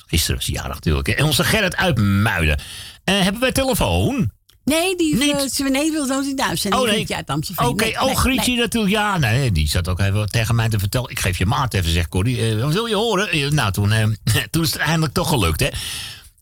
[0.07, 1.09] gisteren was hij jarig natuurlijk.
[1.09, 2.59] En onze Gerrit uit Muiden.
[3.05, 4.31] Eh, hebben wij telefoon?
[4.65, 6.79] Nee, die eh, ze nee, wil niet uitzenden.
[6.79, 7.05] Oh, Die nee.
[7.05, 7.67] Grietje uit Amstelveen.
[7.67, 8.61] Oké, Nee, oh Grietje nee.
[8.61, 8.93] natuurlijk.
[8.95, 11.11] Ja, nee, die zat ook even tegen mij te vertellen.
[11.11, 12.51] Ik geef je maat even, zegt Corrie.
[12.51, 13.31] Eh, wat wil je horen?
[13.31, 14.07] Eh, nou, toen, eh,
[14.51, 15.69] toen is het eindelijk toch gelukt, hè?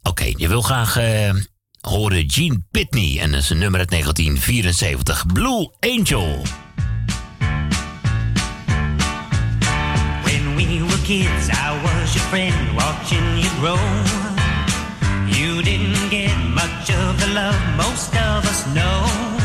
[0.03, 1.31] Oké, je wil graag eh,
[1.89, 3.19] horen Gene Pitney.
[3.21, 5.27] En een nummer uit 1974.
[5.27, 6.43] Blue Angel.
[10.23, 13.79] When we were kids, I was your friend, watching you grow.
[15.27, 19.36] You didn't get much of the love most of us know.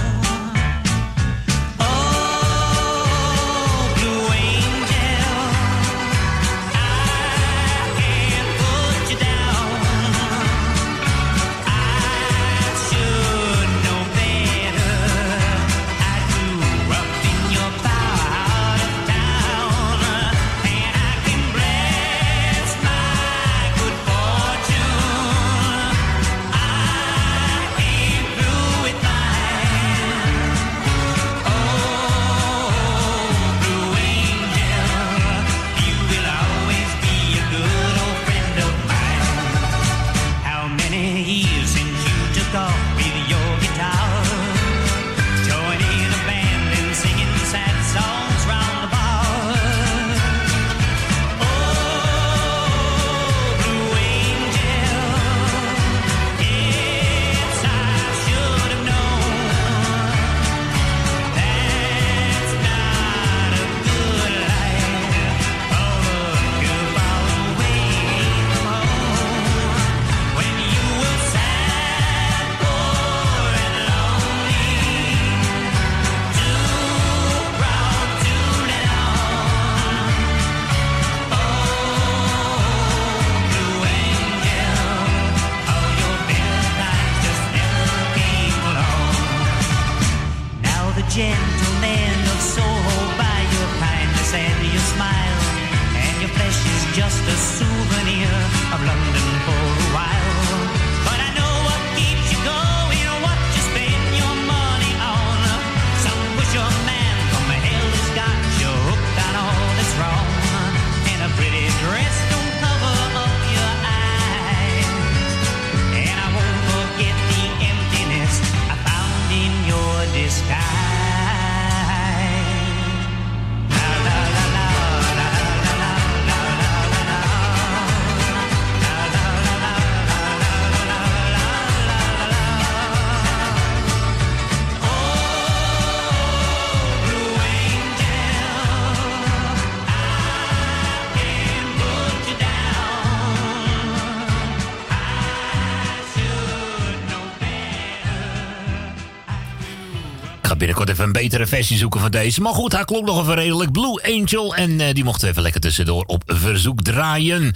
[151.22, 152.41] Betere versie zoeken van deze.
[152.41, 153.72] Maar goed, hij klonk nog even redelijk.
[153.72, 154.56] Blue Angel.
[154.56, 157.56] En eh, die mochten we even lekker tussendoor op verzoek draaien.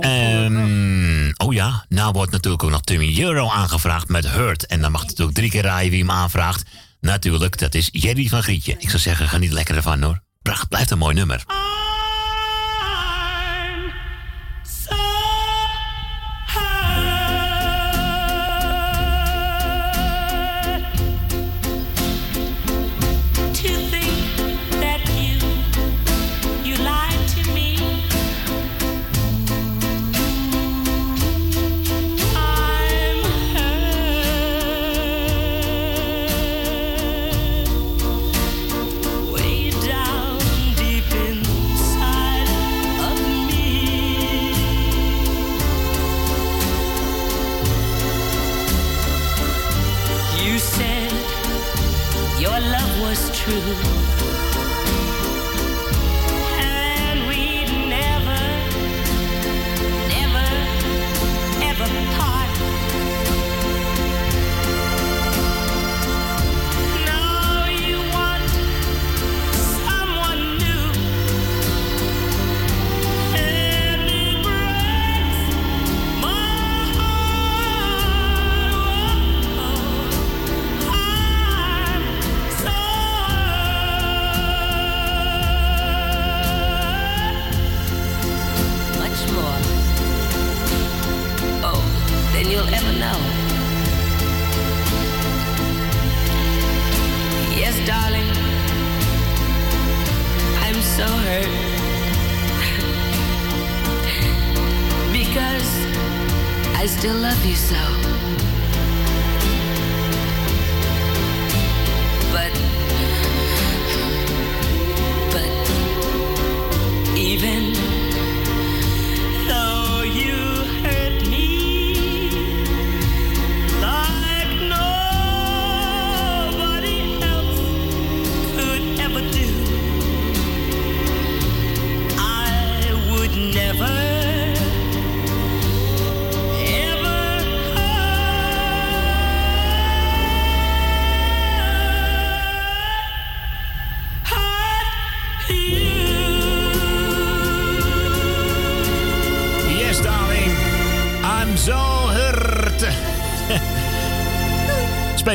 [0.00, 4.66] Ehm, oh ja, nou wordt natuurlijk ook nog Timmy Euro aangevraagd met Hurt.
[4.66, 6.62] En dan mag natuurlijk drie keer raaien wie hem aanvraagt.
[7.00, 8.76] Natuurlijk, dat is Jerry van Grietje.
[8.78, 10.20] Ik zou zeggen, geniet lekker ervan hoor.
[10.42, 11.44] Pracht, blijft een mooi nummer.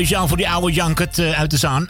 [0.10, 1.88] Speciaal voor die oude jankert eh, uit de zaan.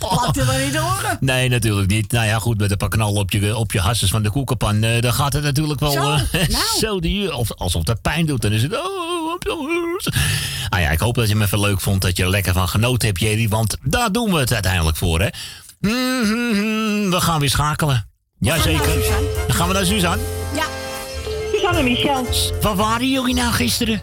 [0.00, 1.16] Laat je wel niet horen.
[1.20, 2.12] Nee, natuurlijk niet.
[2.12, 4.82] Nou ja, goed, met een paar knallen op je, op je hasses van de koekenpan...
[4.82, 6.00] eh, dan gaat het natuurlijk wel Zo,
[6.32, 6.78] nou.
[6.78, 8.42] zo die, of, alsof dat pijn doet.
[8.42, 8.76] Dan is het...
[8.76, 10.16] Oh, hurt.
[10.68, 12.68] Ah ja, ik hoop dat je me even leuk vond, dat je er lekker van
[12.68, 13.48] genoten hebt, Jerry.
[13.48, 15.28] Want daar doen we het uiteindelijk voor, hè.
[15.80, 18.08] Mhm, we gaan weer schakelen.
[18.38, 19.00] Jazeker.
[19.46, 20.22] Dan gaan we naar Suzanne.
[20.54, 20.64] Ja.
[21.52, 22.26] Suzanne en Michel.
[22.60, 24.02] Waar waren jullie nou gisteren?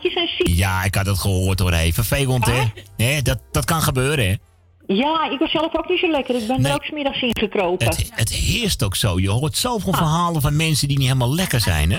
[0.00, 0.56] Zijn en ziek.
[0.56, 1.72] Ja, ik had het gehoord hoor.
[1.72, 2.62] Hey, vervelend, hè?
[2.96, 4.34] Nee, dat, dat kan gebeuren, hè?
[4.86, 6.34] Ja, ik was zelf ook niet zo lekker.
[6.34, 7.86] Ik ben er ook smiddags in gekropen.
[7.86, 9.20] Het, het heerst ook zo.
[9.20, 11.98] Je hoort zoveel verhalen van mensen die niet helemaal lekker zijn, hè?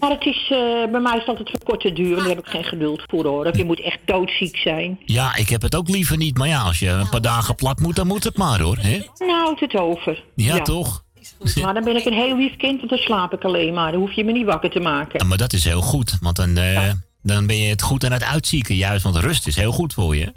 [0.00, 2.12] Maar het is, eh, bij mij is het altijd voor korte duur.
[2.12, 3.56] en Daar heb ik geen geduld voor hoor.
[3.56, 4.98] Je moet echt doodziek zijn.
[5.04, 6.38] Ja, ik heb het ook liever niet.
[6.38, 8.76] Maar ja, als je een paar dagen plat moet, dan moet het maar, hoor.
[8.80, 9.00] Hè?
[9.18, 10.24] Nou, het het over.
[10.34, 11.04] Ja, toch?
[11.62, 13.92] Maar dan ben ik een heel lief kind en dan slaap ik alleen maar.
[13.92, 15.20] Dan hoef je me niet wakker te maken.
[15.20, 16.18] Ja, maar dat is heel goed.
[16.20, 16.90] Want dan, eh,
[17.26, 18.74] dan ben je het goed aan het uitzieken.
[18.74, 20.32] Juist, want rust is heel goed voor je.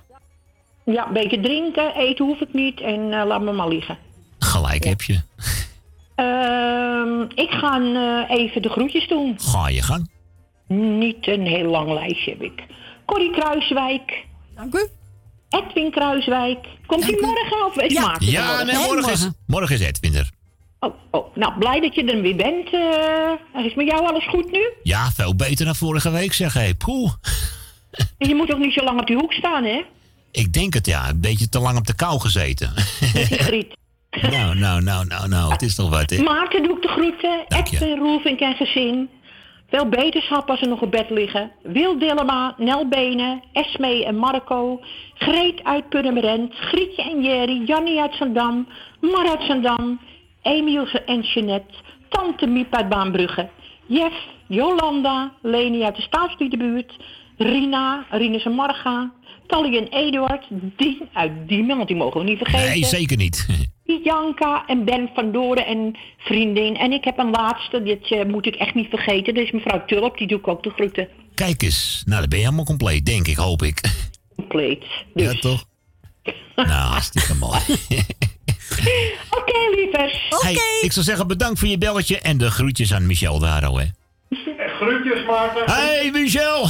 [0.85, 3.97] Ja, een beetje drinken, eten hoef ik niet en eh, laat me maar liggen.
[4.39, 5.19] Gelijk heb je.
[6.15, 9.35] Ehm, ik ga eh, even de groetjes doen.
[9.37, 10.09] Ga je gang.
[10.67, 12.63] Niet een heel lang lijstje heb ik.
[13.05, 14.25] Corrie Kruiswijk.
[14.55, 14.87] Dank u.
[15.49, 16.67] Edwin Kruiswijk.
[16.85, 20.29] Komt hij morgen of is Maarten Ja, nee, morgen is, morgen is Edwin er.
[20.79, 22.73] Oh, oh, nou, blij dat je er weer bent.
[22.73, 23.65] eh.
[23.65, 24.69] is met jou alles goed nu?
[24.83, 26.73] Ja, veel beter dan vorige week, zeg hé.
[26.73, 27.11] Poeh.
[28.17, 29.81] Je moet ook niet zo lang op die hoek staan, hè?
[30.31, 31.09] Ik denk het, ja.
[31.09, 32.71] Een beetje te lang op de kou gezeten.
[33.47, 33.77] Griet.
[34.31, 35.51] nou, nou, nou, nou, nou.
[35.51, 36.21] Het is toch wat, hè?
[36.21, 37.43] Maarten doe ik de groeten.
[37.47, 39.09] Edwin, Roelvink en gezin.
[39.69, 41.51] Veel beterschap als ze nog op bed liggen.
[41.63, 44.79] Wil Dillema, Nel Benen, Esme en Marco.
[45.13, 46.53] Greet uit Purmerend.
[46.55, 47.63] Grietje en Jerry.
[47.65, 48.67] Jannie uit Zandam.
[49.01, 49.99] Mar uit Zandam.
[50.41, 51.73] Emiel en Jeanette.
[52.09, 53.49] Tante Miep uit Baanbrugge.
[53.85, 54.15] Jeff,
[54.47, 56.97] Jolanda, Leni uit de Staatsbiedenbuurt.
[57.37, 59.11] Rina, Rinus en Marga.
[59.47, 60.45] Tally en Eduard.
[60.49, 62.69] Dien uit Diemen, want die mogen we niet vergeten.
[62.69, 63.47] Nee, zeker niet.
[64.03, 66.77] Janka en Ben van Doren en vriendin.
[66.77, 69.33] En ik heb een laatste, dit eh, moet ik echt niet vergeten.
[69.33, 71.07] Dat is mevrouw Tulp, die doe ik ook de groeten.
[71.33, 72.03] Kijk eens.
[72.05, 73.81] Nou, dan ben je helemaal compleet, denk ik, hoop ik.
[74.35, 74.83] Compleet.
[75.13, 75.65] Ja, toch?
[76.55, 77.59] nou, hartstikke mooi.
[79.39, 80.25] Oké, lievers.
[80.41, 83.85] Hey, ik zou zeggen bedankt voor je belletje en de groetjes aan Michel Daro, hè.
[84.79, 85.63] Groetjes, Maarten.
[85.65, 86.67] Hey, Michel!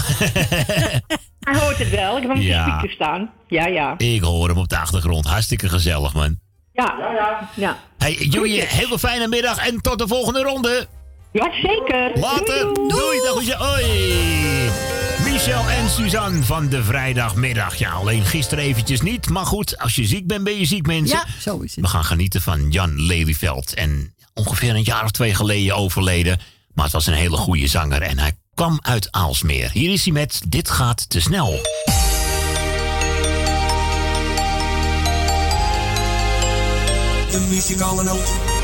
[1.39, 2.63] Hij hoort het wel, ik heb hem op Ja.
[2.65, 3.31] de speaker staan.
[3.47, 3.93] Ja, ja.
[3.97, 5.25] ik hoor hem op de achtergrond.
[5.25, 6.39] Hartstikke gezellig, man.
[6.73, 7.49] Ja, ja, ja.
[7.55, 7.77] ja.
[7.97, 10.87] Hey, jullie, hele fijne middag en tot de volgende ronde.
[11.31, 12.11] Ja, zeker.
[12.19, 12.73] Later.
[12.73, 13.21] Doei, Doei, doei.
[13.23, 13.65] dag Michel.
[13.65, 14.98] Hoi.
[15.39, 17.75] Michel en Suzanne van de vrijdagmiddag.
[17.75, 19.29] Ja, alleen gisteren eventjes niet.
[19.29, 21.17] Maar goed, als je ziek bent, ben je ziek, mensen.
[21.17, 21.85] Ja, zo is het.
[21.85, 23.73] We gaan genieten van Jan Lelyveld.
[23.73, 26.39] En ongeveer een jaar of twee geleden overleden.
[26.73, 29.71] Maar het was een hele goede zanger en hij kwam uit Aalsmeer.
[29.71, 31.59] Hier is hij met Dit gaat te snel.
[37.31, 38.58] De muzikale noot.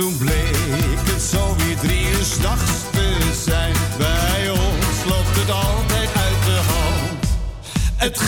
[0.00, 3.74] toen bleek het zo weer drie uur s'nachts te zijn.
[3.98, 7.24] Bij ons loopt het altijd uit de hand.
[7.96, 8.18] Het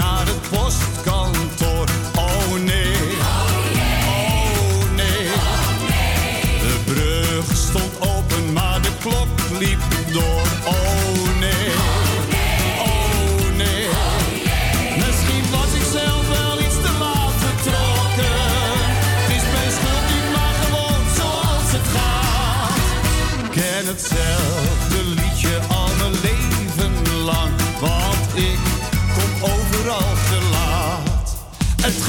[0.00, 0.89] naar het postkantoor.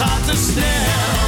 [0.02, 1.21] Het gaat te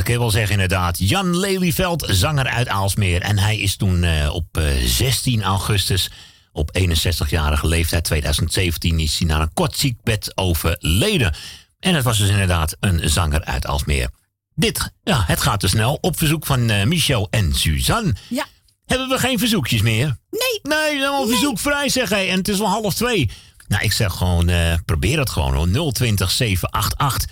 [0.00, 0.98] dat kun je wel zeggen inderdaad.
[0.98, 3.22] Jan Lelyveld, zanger uit Aalsmeer.
[3.22, 6.10] En hij is toen eh, op eh, 16 augustus,
[6.52, 11.34] op 61-jarige leeftijd, 2017, is hij naar een kort ziekbed overleden.
[11.80, 14.10] En het was dus inderdaad een zanger uit Aalsmeer.
[14.54, 15.98] Dit, ja, het gaat te snel.
[16.00, 18.14] Op verzoek van eh, Michel en Suzanne.
[18.28, 18.46] Ja.
[18.86, 20.18] Hebben we geen verzoekjes meer?
[20.30, 20.78] Nee.
[20.78, 22.30] Nee, helemaal verzoekvrij zeg hij.
[22.30, 23.30] En het is wel half twee.
[23.68, 25.92] Nou, ik zeg gewoon, eh, probeer het gewoon hoor.
[25.92, 27.28] 020 788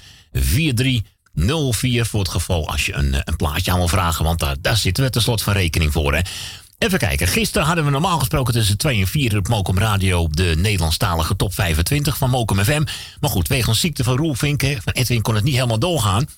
[1.39, 4.25] 4304 voor het geval als je een, eh, een plaatje aan wil vragen.
[4.25, 6.15] Want daar, daar zitten we tenslotte van rekening voor.
[6.15, 6.21] Hè.
[6.79, 7.29] Even kijken.
[7.29, 11.55] Gisteren hadden we normaal gesproken tussen 2 en 4 op Mokum Radio de Nederlandstalige top
[11.55, 12.83] 25 van Mokum FM.
[13.21, 16.29] Maar goed, wegens ziekte van Roel Vinken, van Edwin kon het niet helemaal doorgaan.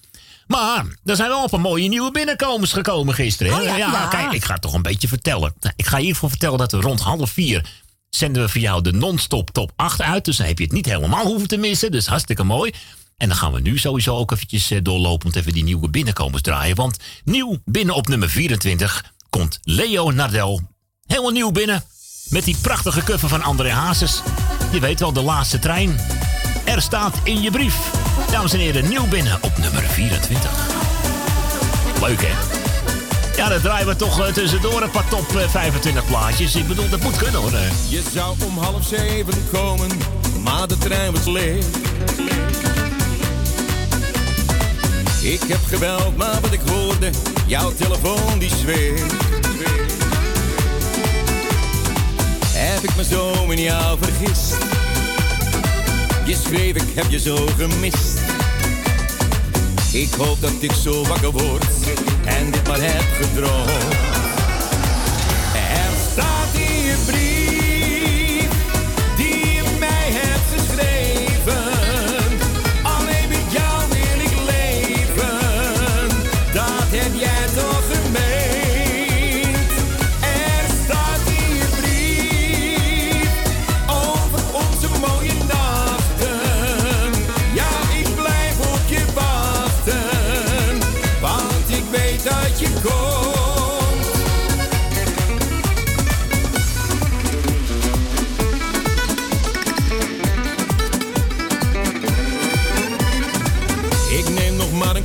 [0.46, 3.54] Maar er zijn wel een paar mooie nieuwe binnenkomers gekomen gisteren.
[3.54, 4.06] Oh ja, ja.
[4.06, 5.54] kijk, ik ga het toch een beetje vertellen.
[5.60, 7.64] Nou, Ik ga je hiervoor vertellen dat we rond half vier
[8.10, 10.24] zenden we voor jou de non-stop top 8 uit.
[10.24, 11.90] Dus dan heb je het niet helemaal hoeven te missen.
[11.90, 12.72] Dus hartstikke mooi.
[13.20, 16.76] En dan gaan we nu sowieso ook eventjes eh, doorlopend even die nieuwe binnenkomers draaien.
[16.76, 20.60] Want nieuw binnen op nummer 24 komt Leo Nardel.
[21.06, 21.84] Helemaal nieuw binnen.
[22.28, 24.22] Met die prachtige cover van André Hazes.
[24.72, 25.96] Je weet wel, de laatste trein.
[26.64, 27.76] Er staat in je brief.
[28.30, 30.50] Dames en heren, nieuw binnen op nummer 24.
[32.00, 32.34] Leuk hè?
[33.36, 36.54] Ja, dan draaien we toch eh, tussendoor een paar top eh, 25 plaatjes.
[36.56, 37.52] Ik bedoel, dat moet kunnen hoor.
[37.52, 37.90] eh.
[37.90, 39.90] Je zou om half zeven komen,
[40.42, 41.64] maar de trein was leeg.
[45.22, 47.10] Ik heb gebeld, maar wat ik hoorde,
[47.46, 49.12] jouw telefoon die zweert.
[52.52, 54.56] Heb ik me zo in jou vergist?
[56.26, 58.20] Je schreef, ik heb je zo gemist.
[59.92, 61.66] Ik hoop dat ik zo wakker word
[62.24, 64.19] en dit maar heb gedroomd.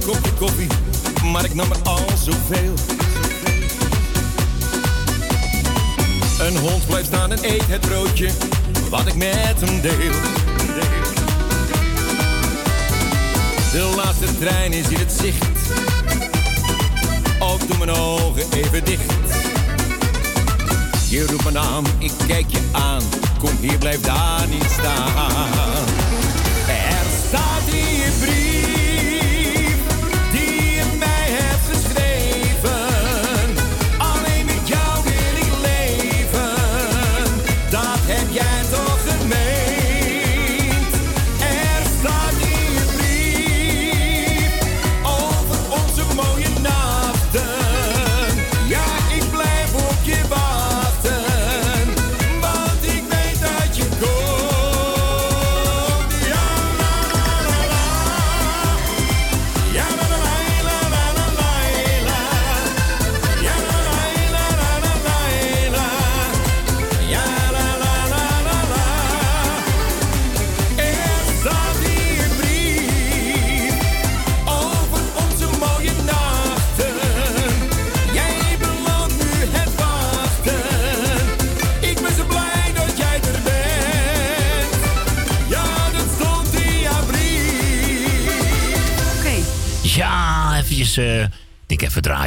[0.05, 0.67] Kopje koffie,
[1.31, 2.73] maar ik nam er al zoveel.
[6.39, 8.29] Een hond blijft staan en eet het broodje
[8.89, 10.11] wat ik met hem deel.
[13.71, 15.45] De laatste trein is in het zicht.
[17.39, 19.13] Ook doe mijn ogen even dicht.
[21.09, 23.01] Je roept mijn naam, ik kijk je aan.
[23.39, 26.04] Kom hier, blijf daar niet staan.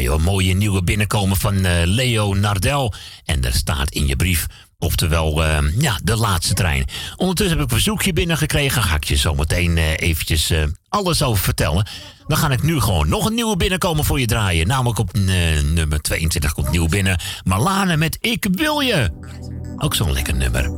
[0.06, 2.92] Mooie nieuwe binnenkomen van eh, Leo Nardel.
[3.24, 4.46] En er staat in je brief,
[4.78, 6.84] oftewel, eh, ja, de laatste trein.
[7.16, 8.82] Ondertussen heb ik een verzoekje binnengekregen.
[8.82, 10.52] Ga ik je zo meteen eh, eventjes
[10.88, 11.86] alles over vertellen.
[12.26, 14.66] Dan ga ik nu gewoon nog een nieuwe binnenkomen voor je draaien.
[14.66, 17.20] Namelijk op nummer 22 komt nieuw binnen.
[17.44, 19.10] Marlane met Ik Wil Je.
[19.76, 20.70] Ook zo'n lekker nummer.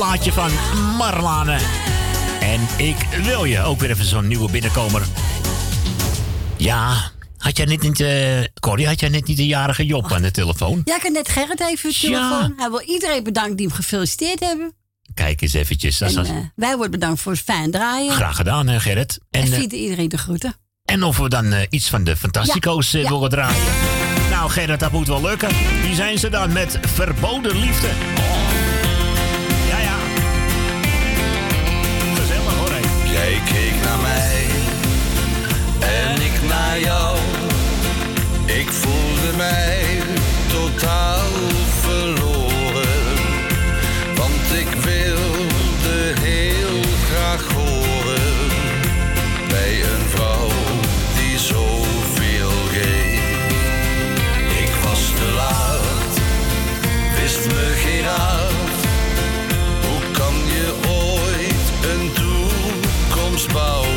[0.00, 0.50] Plaatje van
[0.96, 1.58] Marlane.
[2.40, 3.62] En ik wil je.
[3.62, 5.02] Ook weer even zo'n nieuwe binnenkomer.
[6.56, 8.00] Ja, had jij net niet...
[8.00, 10.82] eh Corrie, had jij net niet de jarige Job aan de telefoon?
[10.84, 12.28] Ja, ik had net Gerrit even de Ja.
[12.28, 12.54] telefoon.
[12.56, 14.72] Hij wil iedereen bedankt die hem gefeliciteerd hebben.
[15.14, 16.00] Kijk eens eventjes.
[16.00, 18.12] En eh, wij worden bedankt voor het fijn draaien.
[18.12, 19.18] Graag gedaan, hè, Gerrit.
[19.30, 20.54] En, En, eh, iedereen de groeten.
[20.84, 23.08] en of we dan iets van de Fantastico's ja.
[23.08, 23.62] willen draaien.
[24.30, 25.54] Nou, Gerrit, dat moet wel lukken.
[25.86, 27.88] Hier zijn ze dan met Verboden Liefde.
[33.20, 34.46] Jij keek naar mij
[35.80, 37.16] en ik naar jou.
[38.44, 40.02] Ik voelde mij
[40.48, 41.28] totaal
[41.80, 43.14] verloren.
[44.14, 46.80] Want ik wilde heel
[47.10, 48.48] graag horen
[49.48, 50.48] bij een vrouw
[51.14, 53.52] die zoveel geeft.
[54.64, 56.20] Ik was te laat,
[57.20, 58.39] wist me geen raad.
[63.40, 63.89] Toekomst bouwen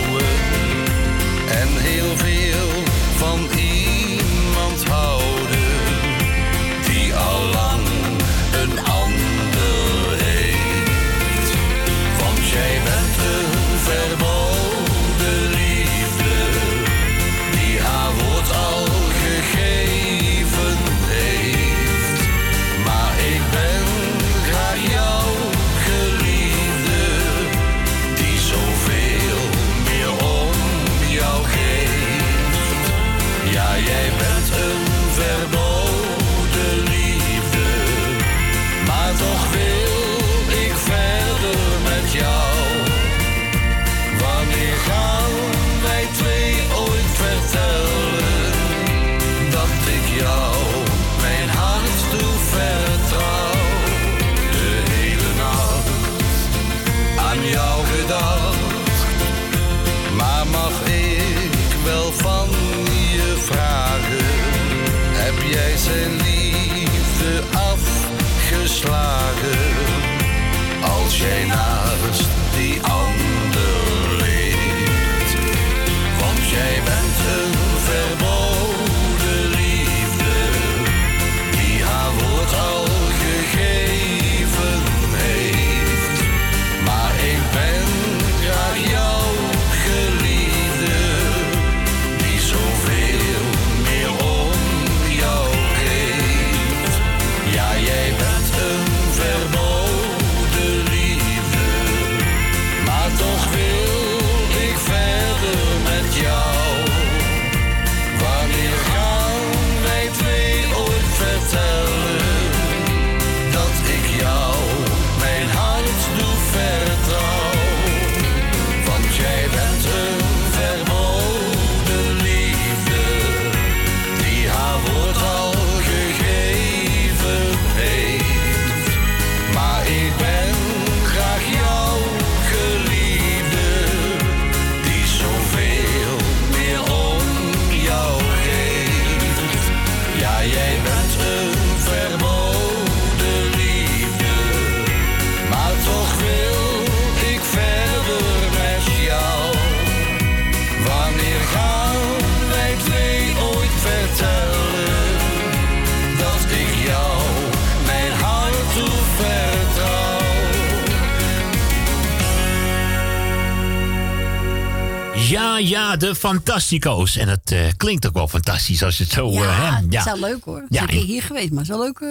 [166.29, 167.17] Fantastico's.
[167.17, 169.31] En het eh, klinkt ook wel fantastisch als je het zo...
[169.31, 169.99] Ja, eh, hè, ja.
[169.99, 170.65] is wel leuk hoor.
[170.69, 171.99] Ja, Ja, in- hier geweest, maar zo leuk.
[171.99, 172.07] eh,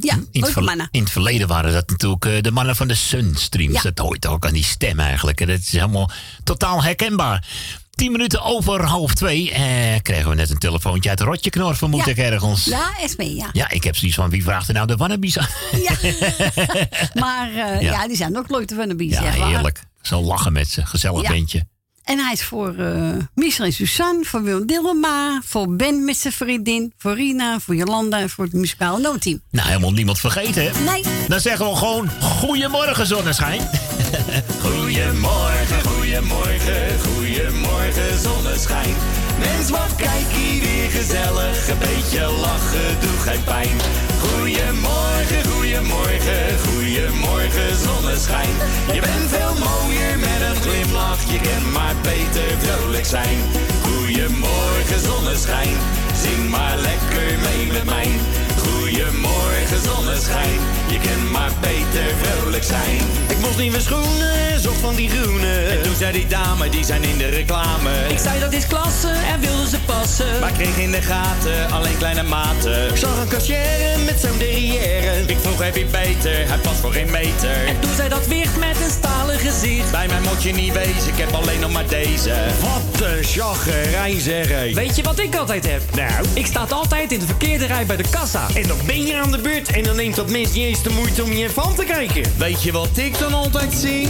[0.00, 0.88] ja, In het, leuke mannen.
[0.90, 3.74] in het verleden waren dat natuurlijk de mannen van de Sunstreams.
[3.74, 3.80] Ja.
[3.82, 5.40] Dat hoort ook aan die stem eigenlijk.
[5.40, 6.10] En dat is helemaal
[6.44, 7.46] totaal herkenbaar.
[7.94, 12.10] Tien minuten over half twee eh, kregen we net een telefoontje uit Rotjeknor, vermoed Ja.
[12.10, 12.64] ik ergens.
[12.64, 13.48] Ja, Esme, ja.
[13.52, 15.48] Ja, ik heb zoiets van, wie vraagt er nou de wannabes aan?
[17.14, 17.78] Maar eh, Ja.
[17.80, 18.06] ja.
[18.08, 19.32] die zijn ook leuk te vinden bij Ja, maar.
[19.48, 19.82] heerlijk.
[20.02, 20.86] Zo lachen met ze.
[20.86, 21.28] Gezellig Ja.
[21.30, 21.66] bandje.
[22.06, 26.32] En hij is voor eh Michel en Suzanne, voor Wil Dillema, voor Ben met zijn
[26.32, 29.40] vriendin, voor Rina, voor Jolanda en voor het muzikale noodteam.
[29.50, 30.70] Nou, helemaal niemand vergeten, hè?
[30.92, 31.02] Nee.
[31.28, 33.60] Dan zeggen we gewoon, goedemorgen zonneschijn.
[34.62, 38.94] Goedemorgen, goedemorgen, goedemorgen zonneschijn.
[39.38, 43.76] Mens, wat kijk hier weer gezellig, een beetje lachen doe geen pijn.
[44.24, 48.54] Goedemorgen, goedemorgen, goedemorgen zonneschijn.
[48.92, 53.38] Je bent veel mooier met een glimlach, je kan maar beter vrolijk zijn.
[53.86, 55.76] Goedemorgen zonneschijn,
[56.22, 58.08] zing maar lekker mee met mij.
[58.66, 63.00] Goedemorgen zonneschijn, je kan maar beter vrolijk zijn.
[63.28, 65.54] Ik mocht nieuwe schoenen, zocht van die groene.
[65.54, 67.90] En toen zei die dame, die zijn in de reclame.
[68.08, 70.40] Ik zei dat is klasse en wilde ze passen.
[70.40, 72.88] Maar kreeg in de gaten alleen kleine maten.
[72.88, 75.22] Ik zag een cashier met zo'n derrière.
[75.26, 77.66] Ik vroeg heb je beter, hij past voor geen meter.
[77.66, 79.90] En toen zei dat wicht met een stalen gezicht.
[79.90, 82.34] Bij mij moet je niet wezen, ik heb alleen nog maar deze.
[82.60, 84.74] Wat een chaggerijn zeg.
[84.74, 85.82] Weet je wat ik altijd heb?
[85.94, 86.26] Nou?
[86.32, 88.46] Ik sta altijd in de verkeerde rij bij de kassa.
[88.56, 90.90] En dan ben je aan de beurt en dan neemt dat mens niet eens de
[90.90, 92.22] moeite om je even aan te kijken.
[92.36, 94.08] Weet je wat ik dan altijd zing?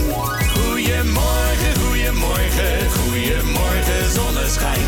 [0.55, 4.85] Goedemorgen, goedemorgen, goedemorgen zonneschijn.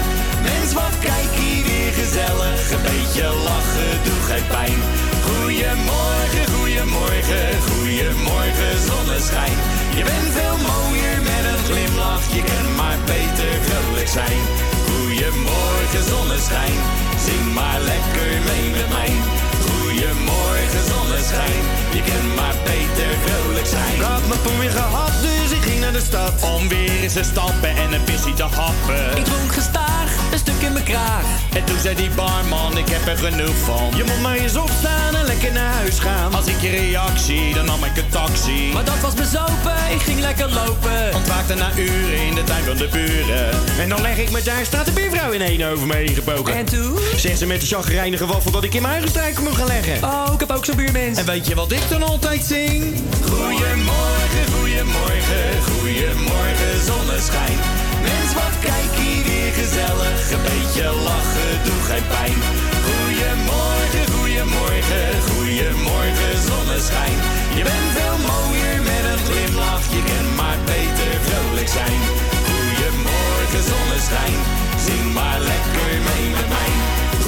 [0.48, 4.80] Mens, wat kijk hier weer gezellig, een beetje lachen doe geen pijn.
[5.27, 9.57] Goedemorgen, goedemorgen, goedemorgen zonneschijn.
[9.98, 14.41] Je bent veel mooier met een glimlach, je kan maar beter vrolijk zijn.
[14.90, 16.77] Goedemorgen zonneschijn,
[17.26, 19.39] zing maar lekker mee met mij.
[21.19, 23.93] Je kan maar beter vrolijk zijn.
[23.95, 26.33] Ik had mijn poen weer gehad, dus ik ging naar de stad.
[26.43, 29.17] Om weer eens te stappen en een pissie te happen.
[29.17, 29.89] Ik dronk gestaag,
[30.40, 31.24] een stuk in mijn kraag.
[31.53, 33.90] En toen zei die barman, ik heb er genoeg van.
[33.95, 36.34] Je moet maar eens opstaan en lekker naar huis gaan.
[36.34, 38.70] Als ik je reactie, dan nam ik een taxi.
[38.74, 41.16] Maar dat was bezopen, ik ging lekker lopen.
[41.16, 43.49] Ontwaakte na uren in de tuin van de buren.
[43.80, 46.56] En dan leg ik me daar, staat de buurvrouw in één over me heen gebogen.
[46.56, 46.98] En toen?
[47.16, 50.03] Zegt ze met de chagrijnige waffel dat ik in mijn eigen struiken moet gaan leggen.
[50.03, 51.18] Oh, ik heb ook zo'n buurmens.
[51.18, 53.02] En weet je wat ik dan altijd zing?
[53.22, 57.88] Goedemorgen, goedemorgen, goedemorgen zonneschijn.
[58.07, 62.38] Mens, wat kijk hier weer gezellig, een beetje lachen doe geen pijn.
[62.88, 67.17] Goedemorgen, goedemorgen, goedemorgen zonneschijn.
[67.57, 71.99] Je bent veel mooier met een glimlach, je kan maar beter vrolijk zijn.
[72.47, 74.38] Goedemorgen zonneschijn,
[74.85, 76.71] zing maar lekker mee met mij.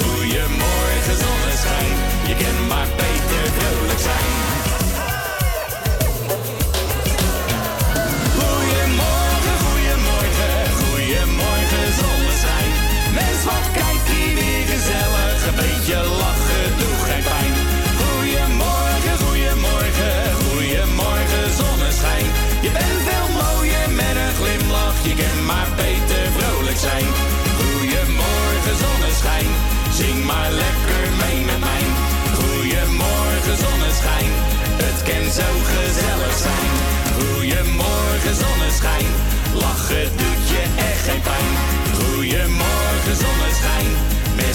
[0.00, 1.94] Goedemorgen zonneschijn,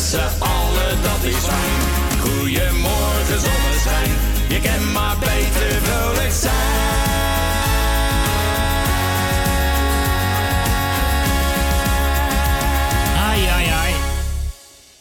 [0.08, 2.20] z'n allen dat is fijn.
[2.20, 4.12] Goedemorgen zonneschijn,
[4.48, 6.34] je kan maar beter vrolijk
[13.16, 13.94] ai.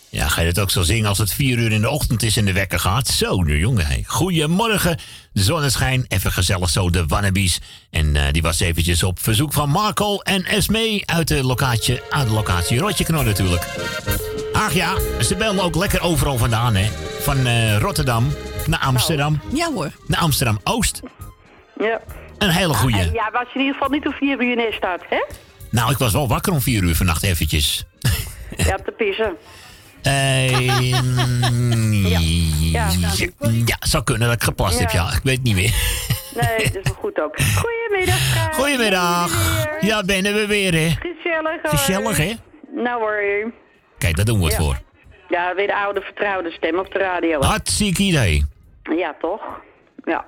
[0.09, 2.37] Ja, ga je het ook zo zingen als het vier uur in de ochtend is
[2.37, 3.09] en de wekker gaat?
[3.09, 3.87] Zo, nu jongen.
[3.87, 4.05] Hey.
[4.07, 4.99] Goedemorgen,
[5.33, 6.05] zonneschijn.
[6.09, 7.59] Even gezellig zo, de Wannabies.
[7.91, 12.27] En eh, die was eventjes op verzoek van Marco en Esme uit de locatie, uit
[12.27, 13.67] de locatie natuurlijk.
[14.57, 16.89] Ach ja, ze belden ook lekker overal vandaan, hè.
[17.21, 18.29] Van eh, Rotterdam
[18.67, 19.41] naar Amsterdam.
[19.53, 19.91] Ja hoor.
[20.07, 21.01] Naar Amsterdam-Oost.
[21.79, 22.01] Ja.
[22.39, 22.99] Een hele goeie.
[22.99, 25.25] En ja, was in ieder geval niet om vier uur nest staat, hè?
[25.71, 27.85] Nou, ik was wel wakker om vier uur vannacht eventjes.
[28.57, 29.37] Ja, te pissen.
[30.03, 30.51] Eh,
[32.11, 32.19] Ja.
[32.61, 32.89] ja,
[33.67, 35.07] ja, zou kunnen dat ik geplast heb, ja.
[35.07, 35.75] Ik weet het niet meer.
[36.35, 37.37] Nee, dat is wel goed ook.
[37.57, 38.19] Goedemiddag.
[38.59, 39.31] Goedemiddag.
[39.81, 40.95] Ja, binnen we weer, hè.
[41.01, 41.79] Gezellig hoor.
[41.79, 42.33] Gezellig, hè?
[42.75, 43.53] Nou hoor.
[43.99, 44.59] Kijk, daar doen we het Ja.
[44.63, 44.77] voor.
[45.29, 47.41] Ja, weer de oude vertrouwde stem op de radio.
[47.41, 48.45] Hartstikke idee.
[48.83, 49.41] Ja, toch?
[50.05, 50.25] Ja.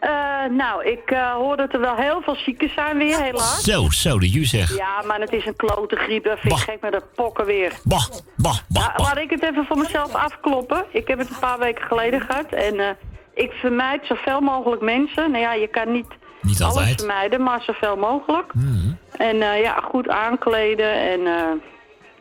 [0.00, 0.10] Eh,
[0.50, 3.62] nou, ik eh, hoor dat er wel heel veel zieken zijn weer, helaas.
[3.62, 4.76] Zo, zo, de ju zeg.
[4.76, 6.24] Ja, maar het is een klote griep.
[6.24, 7.72] Dat vind ik gek met dat pokken weer.
[7.84, 10.84] Bah, bah, bah, Nou, laat ik het even voor mezelf afkloppen.
[10.90, 12.52] Ik heb het een paar weken geleden gehad.
[12.52, 12.88] En eh,
[13.34, 15.30] ik vermijd zoveel mogelijk mensen.
[15.30, 16.08] Nou ja, je kan niet,
[16.40, 16.98] Niet alles altijd.
[17.00, 18.54] vermijden, maar zoveel mogelijk.
[18.54, 18.92] Mhm.
[19.16, 21.20] En ja, goed aankleden en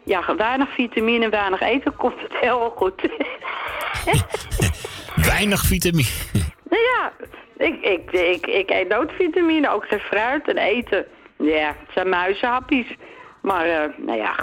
[0.03, 3.01] ja, weinig vitamine, weinig eten, komt het heel goed.
[5.15, 6.09] Weinig vitamine.
[6.69, 7.11] nou ja,
[7.57, 11.05] ik, ik, ik, ik eet nooit vitamine, ook geen fruit en eten.
[11.37, 12.85] Ja, het zijn muizenhappies.
[13.41, 14.35] Maar, eh, nou ja.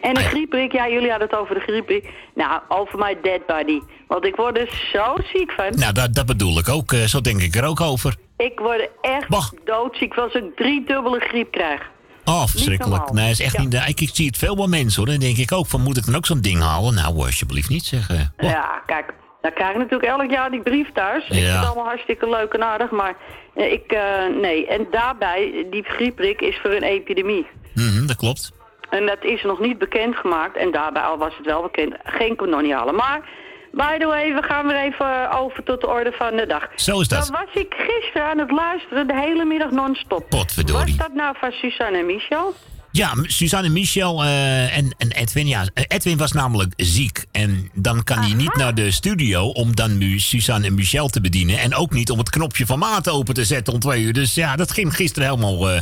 [0.00, 2.08] En een griepprik, ja, jullie hadden het over de griepprik.
[2.34, 3.80] Nou, over my dead body.
[4.08, 5.66] Want ik word er zo ziek van.
[5.70, 6.92] Nou, dat, dat bedoel ik ook.
[6.92, 8.14] eh, zo denk ik er ook over.
[8.36, 9.28] Ik word echt
[9.64, 11.90] doodziek als ik drie dubbele griep krijg.
[12.24, 13.12] Oh, verschrikkelijk.
[13.12, 13.62] Nee, is echt Ja.
[13.62, 13.74] niet...
[13.74, 15.10] Ik, ik zie het veel bij mensen hoor.
[15.10, 16.94] Dan denk ik ook van, moet ik dan ook zo'n ding halen?
[16.94, 18.34] Nou, alsjeblieft niet zeggen.
[18.36, 21.22] Ja, kijk, dan krijg ik natuurlijk elk jaar die brief thuis.
[21.24, 21.56] Ik vind Ja.
[21.58, 23.16] het allemaal hartstikke leuk en aardig, maar
[23.54, 24.66] eh, ik, eh, nee.
[24.66, 27.46] En daarbij, die griepprik is voor een epidemie.
[27.74, 28.52] Mhm, dat klopt.
[28.90, 30.56] En dat is nog niet bekendgemaakt.
[30.56, 32.36] En daarbij, al was het wel bekend, geen
[32.72, 32.94] halen.
[32.94, 33.28] Maar,
[33.76, 36.68] by the way, we gaan weer even over tot de orde van de dag.
[36.76, 37.26] Zo is dat.
[37.26, 40.28] Dan was ik gisteren aan het luisteren, de hele middag non-stop.
[40.28, 40.96] Potverdorie.
[40.96, 42.54] Was dat nou van Suzanne en Michel?
[42.90, 45.46] Ja, Suzanne, Michel eh, en, en Edwin.
[45.46, 47.24] Ja, eh, Edwin was namelijk ziek.
[47.32, 51.20] En dan kan hij niet naar de studio om dan nu Suzanne en Michel te
[51.20, 51.58] bedienen.
[51.58, 54.12] En ook niet om het knopje van maat open te zetten om twee uur.
[54.12, 55.70] Dus ja, dat ging gisteren helemaal...
[55.70, 55.80] eh,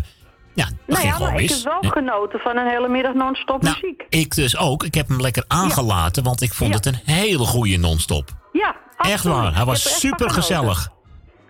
[0.54, 1.88] ja, Nou ja, maar ik heb wel Ja.
[1.88, 4.04] genoten van een hele middag non-stop Nou, muziek.
[4.08, 4.82] Ik dus ook.
[4.84, 6.76] Ik heb hem lekker aangelaten, want ik vond Ja.
[6.76, 8.28] het een hele goede non-stop.
[8.52, 9.36] Ja, Echt absoluut.
[9.36, 10.88] waar, hij was er echt super gezellig.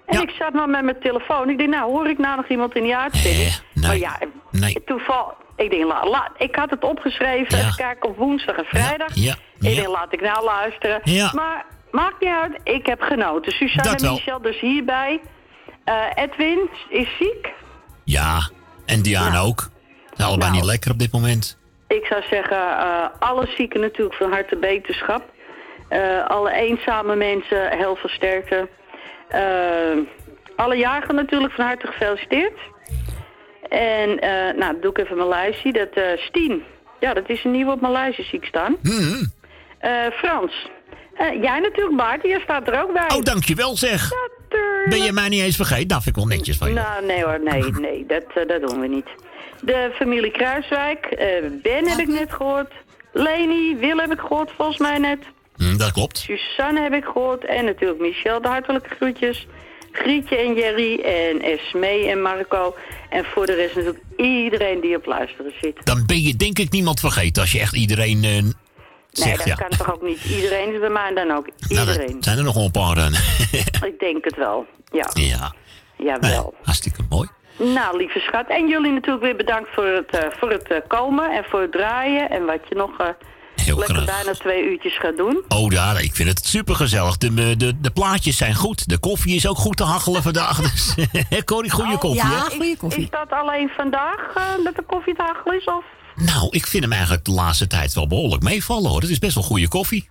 [0.07, 1.49] En ik zat maar met mijn telefoon.
[1.51, 3.61] Ik dacht, nou, hoor ik nou nog iemand in die uitzending?
[3.75, 4.19] Maar ja,
[4.51, 4.85] nee.
[4.85, 5.35] toeval.
[5.57, 7.59] Ik denk, la, la- ik had het opgeschreven.
[7.59, 9.15] Even kijken op woensdag en vrijdag.
[9.15, 11.01] Ja, Ik denk, laat ik nou luisteren.
[11.05, 11.31] Ja.
[11.35, 12.61] Maar maakt niet uit.
[12.65, 13.53] Ik heb genoten.
[13.53, 14.13] Suzanne en.
[14.13, 15.21] Michel dus hierbij.
[15.85, 17.53] Eh, Edwin is ziek.
[18.05, 18.49] Ja,
[18.93, 19.61] en Diana ook.
[19.61, 19.69] Ze
[20.17, 20.63] zijn allebei Nou.
[20.63, 21.59] niet lekker op dit moment.
[21.89, 25.23] Ik zou zeggen, eh, alle zieken natuurlijk van harte beterschap.
[25.89, 28.69] Eh, alle eenzame mensen, heel veel sterkte.
[29.29, 29.41] Eh,
[30.57, 32.59] alle jarigen natuurlijk van harte gefeliciteerd.
[33.69, 34.09] En,
[34.59, 35.73] nou, doe ik even mijn lijstje.
[35.73, 36.63] Dat eh Stien,
[37.01, 38.77] ja, dat is een nieuwe op mijn lijstje, zie ik staan.
[39.79, 40.71] Eh, Frans.
[41.41, 43.17] Jij natuurlijk, Bart, jij staat er ook bij.
[43.17, 44.11] Oh, dankjewel zeg.
[44.89, 45.87] Ben je mij niet eens vergeten?
[45.87, 46.75] Nou, vind ik wel netjes van je.
[46.75, 49.09] Nou, nee hoor, nee, nee, dat, eh, dat doen we niet.
[49.63, 51.27] De familie Kruiswijk, eh,
[51.63, 52.73] Ben heb ik net gehoord.
[53.13, 55.19] Leni, Wil heb ik gehoord, volgens mij net.
[55.57, 56.19] Hm, dat klopt.
[56.19, 57.45] Suzanne heb ik gehoord.
[57.45, 59.47] En natuurlijk Michel, de hartelijke groetjes.
[59.93, 62.75] Grietje en Jerry en Esmee en Marco.
[63.11, 65.87] En voor de rest natuurlijk iedereen die op luisteren zit.
[65.87, 68.43] Dan ben je denk ik niemand vergeten als je echt iedereen eh,
[69.13, 69.55] Nee, dat ja.
[69.55, 70.25] kan toch ook niet.
[70.25, 71.49] Iedereen is bij mij dan ook.
[71.69, 72.17] Nou, Iedereen.
[72.21, 72.97] zijn er nog wel een paar.
[72.97, 73.07] eh.
[73.91, 74.67] Ik denk het wel.
[74.93, 75.11] Ja.
[75.13, 75.53] ja,
[75.97, 76.55] Jawel.
[76.63, 77.29] hartstikke mooi.
[77.59, 78.47] Nou, lieve schat.
[78.49, 81.73] En jullie natuurlijk weer bedankt voor het, eh, voor het eh, komen en voor het
[81.73, 82.31] draaien.
[82.31, 83.07] En wat je nog eh,
[83.77, 84.05] lekker graag.
[84.05, 85.45] bijna twee uurtjes gaat doen.
[85.49, 87.17] Oh, ja, ik vind het super gezellig.
[87.19, 88.89] De, de, de plaatjes zijn goed.
[88.89, 90.61] De koffie is ook goed te hachelen vandaag.
[90.61, 90.95] Dus,
[91.45, 92.65] Corrie, goede koffie, hè?
[92.89, 95.65] is, is dat alleen vandaag eh, dat de koffie te hachel is?
[95.65, 95.85] Of?
[96.17, 99.01] Nou, ik vind hem eigenlijk de laatste tijd wel behoorlijk meevallen, hoor.
[99.01, 100.11] Het is best wel goede koffie.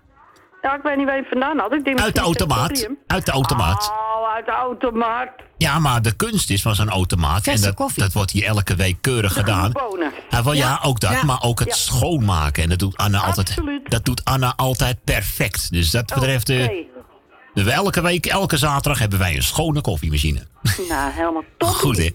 [0.61, 1.73] Ja, ik weet niet waar je vandaan had.
[1.73, 2.87] Ik denk Uit de automaat.
[3.07, 3.91] Uit de automaat.
[3.91, 5.29] Oh, uit de automaat.
[5.57, 7.47] Ja, maar de kunst is van zo'n automaat.
[7.47, 9.71] En dat, dat wordt hier elke week keurig gedaan.
[9.71, 10.11] Bonen.
[10.29, 10.79] Ja, wel, ja, Ja.
[10.83, 11.11] ook dat.
[11.11, 11.23] Ja.
[11.23, 11.73] Maar ook het Ja.
[11.75, 12.63] schoonmaken.
[12.63, 15.71] En dat doet Anna altijd, dat doet Anna altijd perfect.
[15.71, 16.49] Dus dat betreft...
[16.49, 16.69] eh,
[17.53, 20.47] We elke week, elke zaterdag hebben wij een schone koffiemachine.
[20.89, 21.69] Nou, helemaal top.
[21.83, 22.09] Goed, hè?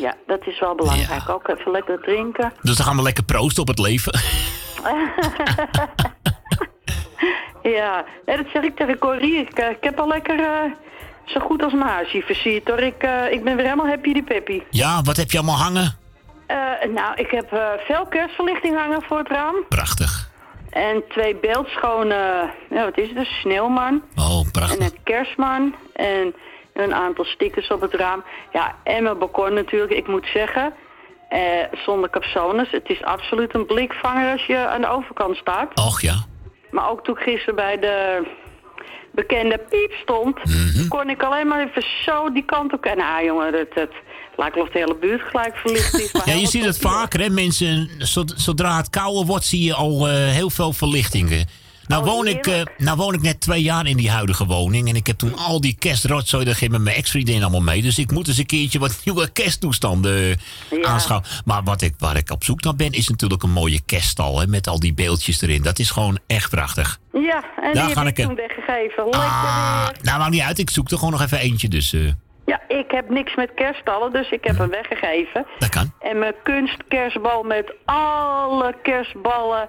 [0.00, 1.28] Ja, dat is wel belangrijk.
[1.28, 2.52] Ook even lekker drinken.
[2.62, 4.12] Dus dan gaan we lekker proosten op het leven.
[7.76, 9.36] ja, en dat zeg ik tegen Corrie.
[9.36, 10.72] Ik, eh, ik heb al lekker eh,
[11.24, 12.80] zo goed als mijn huisje versierd hoor.
[12.80, 14.62] Ik, eh, ik ben weer helemaal happy die peppy.
[14.70, 16.00] Ja, wat heb je allemaal hangen?
[16.94, 17.48] Nou, ik heb
[17.86, 19.54] veel kerstverlichting hangen voor het raam.
[19.68, 20.31] Prachtig.
[20.72, 24.02] En twee beeldschone, ja, wat is het, een sneeuwman.
[24.16, 24.78] Oh, prachtig.
[24.78, 25.74] En een kerstman.
[25.92, 26.34] En
[26.72, 28.24] een aantal stickers op het raam.
[28.52, 29.92] Ja, en mijn balkon natuurlijk.
[29.92, 30.74] Ik moet zeggen,
[31.28, 31.40] eh,
[31.84, 32.70] zonder capsones.
[32.70, 35.78] Het is absoluut een blikvanger als je aan de overkant staat.
[35.78, 36.24] Och ja.
[36.70, 38.26] Maar ook toen ik gisteren bij de
[39.10, 40.44] bekende piep stond...
[40.44, 40.88] Mhm.
[40.88, 42.84] kon ik alleen maar even zo die kant op...
[42.84, 43.90] En nou jongen, dat, dat
[44.36, 46.12] lijkt wel of de hele buurt gelijk verlicht is.
[46.12, 47.28] maar Ja, je ziet het vaker, hè?
[47.30, 51.46] Mensen, zod- zodra het kouder wordt, zie je al eh, heel veel verlichtingen.
[51.86, 54.88] Nou, Oh, woon ik, eh, nou woon ik net twee jaar in die huidige woning.
[54.88, 57.82] En ik heb toen al die kerstrotzooi, daar ging met mijn ex-vriendin allemaal mee.
[57.82, 60.36] Dus ik moet eens een keertje wat nieuwe kersttoestanden
[60.70, 61.28] eh, aanschouwen.
[61.44, 64.40] Maar wat ik, waar ik op zoek naar ben, is natuurlijk een mooie kerststal.
[64.40, 65.62] Hè, met al die beeldjes erin.
[65.62, 66.98] Dat is gewoon echt prachtig.
[67.12, 69.10] Ja, en Daar die ga heb ik ik, toen weggegeven.
[69.10, 70.58] Ah, nou, maakt niet uit.
[70.58, 71.68] Ik zoek er gewoon nog even eentje.
[71.68, 71.94] Dus,
[72.46, 75.46] Ja, ik heb niks met kerststallen, dus ik heb hem weggegeven.
[75.58, 75.92] Dat kan.
[76.00, 79.68] En mijn kunstkerstbal met alle kerstballen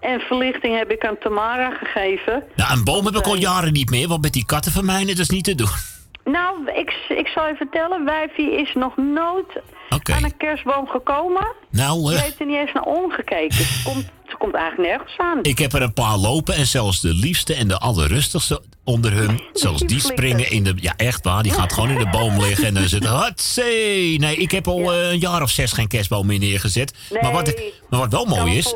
[0.00, 2.44] en verlichting heb ik aan Tamara gegeven.
[2.56, 5.04] Nou, een boom heb ik al jaren niet meer, want met die katten van mij,
[5.04, 5.90] dat is niet te doen.
[6.24, 9.60] Nou, ik, ik zal je vertellen, wijfie is nog nooit
[9.92, 11.54] aan een kerstboom gekomen.
[11.70, 13.54] Nou, Ze eh, heeft er niet eens naar omgekeken.
[13.54, 15.38] Ze komt, ze komt eigenlijk nergens aan.
[15.42, 19.40] ik heb er een paar lopen en zelfs de liefste en de allerrustigste onder hun,
[19.52, 20.74] zelfs die springen in de...
[20.76, 23.90] Ja, echt waar, die gaat gewoon in de boom liggen en dan zit hatsee.
[24.22, 26.94] Nee, ik heb al eh, een jaar of zes geen kerstboom meer neergezet.
[27.20, 27.54] maar, wat,
[27.88, 28.74] maar wat wel mooi is,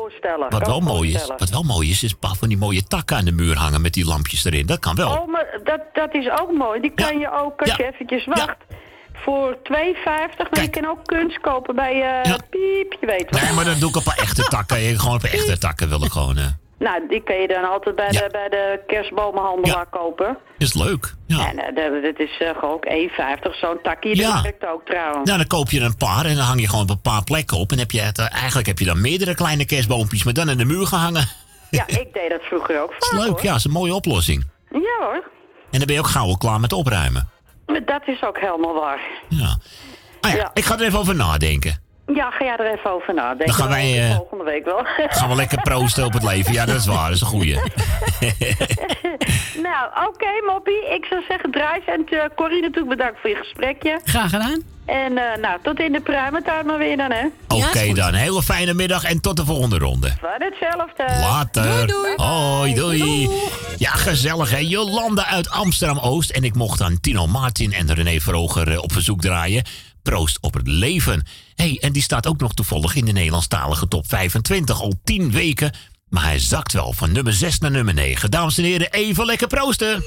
[0.49, 3.17] wat wel mooi is, wat wel mooi is, is een paar van die mooie takken
[3.17, 4.65] aan de muur hangen met die lampjes erin.
[4.65, 5.11] Dat kan wel.
[5.11, 6.81] Oh, maar dat, dat is ook mooi.
[6.81, 8.57] Die kan je ook, als je eventjes wacht,
[9.23, 9.63] voor 2,50.
[10.51, 13.41] Maar je kan ook kunst kopen bij eh Piep, je weet wel.
[13.41, 14.77] Nee, maar dan doe ik op echte takken.
[14.99, 16.37] Gewoon op echte takken wil ik gewoon...
[16.79, 20.37] Nou, die kan je dan altijd bij, de, bij de kerstbomenhandelaar kopen.
[20.57, 21.13] is leuk.
[21.27, 21.49] Ja.
[21.49, 23.59] En eh, dat, is eh, gewoon ook 1,50.
[23.59, 24.33] Zo'n takje, Ja.
[24.33, 25.25] dat werkt ook trouwens.
[25.25, 27.57] Nou, dan koop je een paar en dan hang je gewoon op een paar plekken
[27.57, 27.71] op.
[27.71, 30.65] En heb je het, eigenlijk heb je dan meerdere kleine kerstboompjes, maar dan in de
[30.65, 31.27] muur gehangen.
[31.69, 33.43] Ja, ik deed dat vroeger ook Dat vaak, is leuk, hoor.
[33.43, 34.45] ja, dat is een mooie oplossing.
[34.71, 35.23] Ja hoor,
[35.71, 37.29] En dan ben je ook gauw al klaar met opruimen.
[37.67, 38.99] Maar dat is ook helemaal waar.
[39.27, 39.57] Ja.
[40.21, 41.85] Ah ja, ik ga er even over nadenken.
[42.13, 43.45] Ja, ga jij er even over nadenken.
[43.45, 44.79] Dan gaan wij, eh, Volgende week wel.
[45.07, 46.53] Gaan we lekker proosten op het leven.
[46.53, 47.55] Ja, dat is waar, dat is een goeie.
[49.67, 50.93] nou, oké Moppie.
[50.93, 53.99] Ik zou zeggen draai en uh, Corrie natuurlijk bedankt voor je gesprekje.
[54.03, 54.76] Graag gedaan.
[54.87, 57.25] En eh, nou, tot in de pruimentuin maar weer dan, hè.
[57.47, 60.13] Oké dan, hele fijne middag en tot de volgende ronde.
[60.19, 61.19] Van hetzelfde.
[61.21, 61.93] Later.
[62.15, 63.29] Hoi, doei.
[63.77, 64.57] Ja, gezellig hè.
[64.57, 66.29] Jolanda uit Amsterdam-Oost.
[66.29, 69.63] En ik mocht aan Tino Martin en René Vroger eh, op verzoek draaien.
[70.03, 71.27] Proost op het leven.
[71.55, 74.81] hey, en die staat ook nog toevallig in de Nederlandstalige top 25.
[74.81, 75.71] Al 10 weken.
[76.09, 78.31] Maar hij zakt wel van nummer 6 naar nummer 9.
[78.31, 80.03] Dames en heren, even lekker proosten.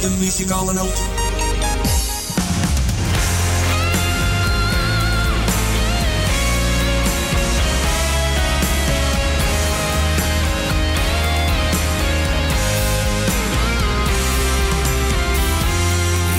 [0.00, 0.98] De muzikale noot.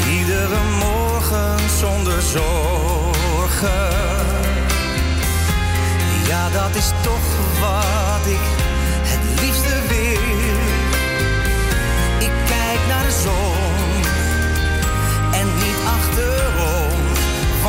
[0.10, 3.70] Iedere morgen zonder zorgen.
[6.28, 8.40] Ja, dat is toch wat ik
[9.04, 9.71] het liefste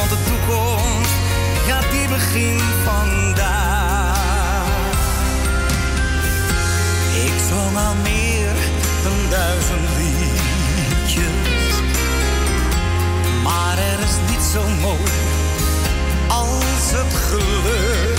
[0.03, 1.15] Want de toekomst,
[1.67, 4.57] ja, die begint vandaag.
[7.25, 8.55] Ik zong al meer
[9.03, 11.23] dan duizend liedjes.
[13.43, 15.13] Maar er is niet zo mooi
[16.29, 18.12] als het geluk.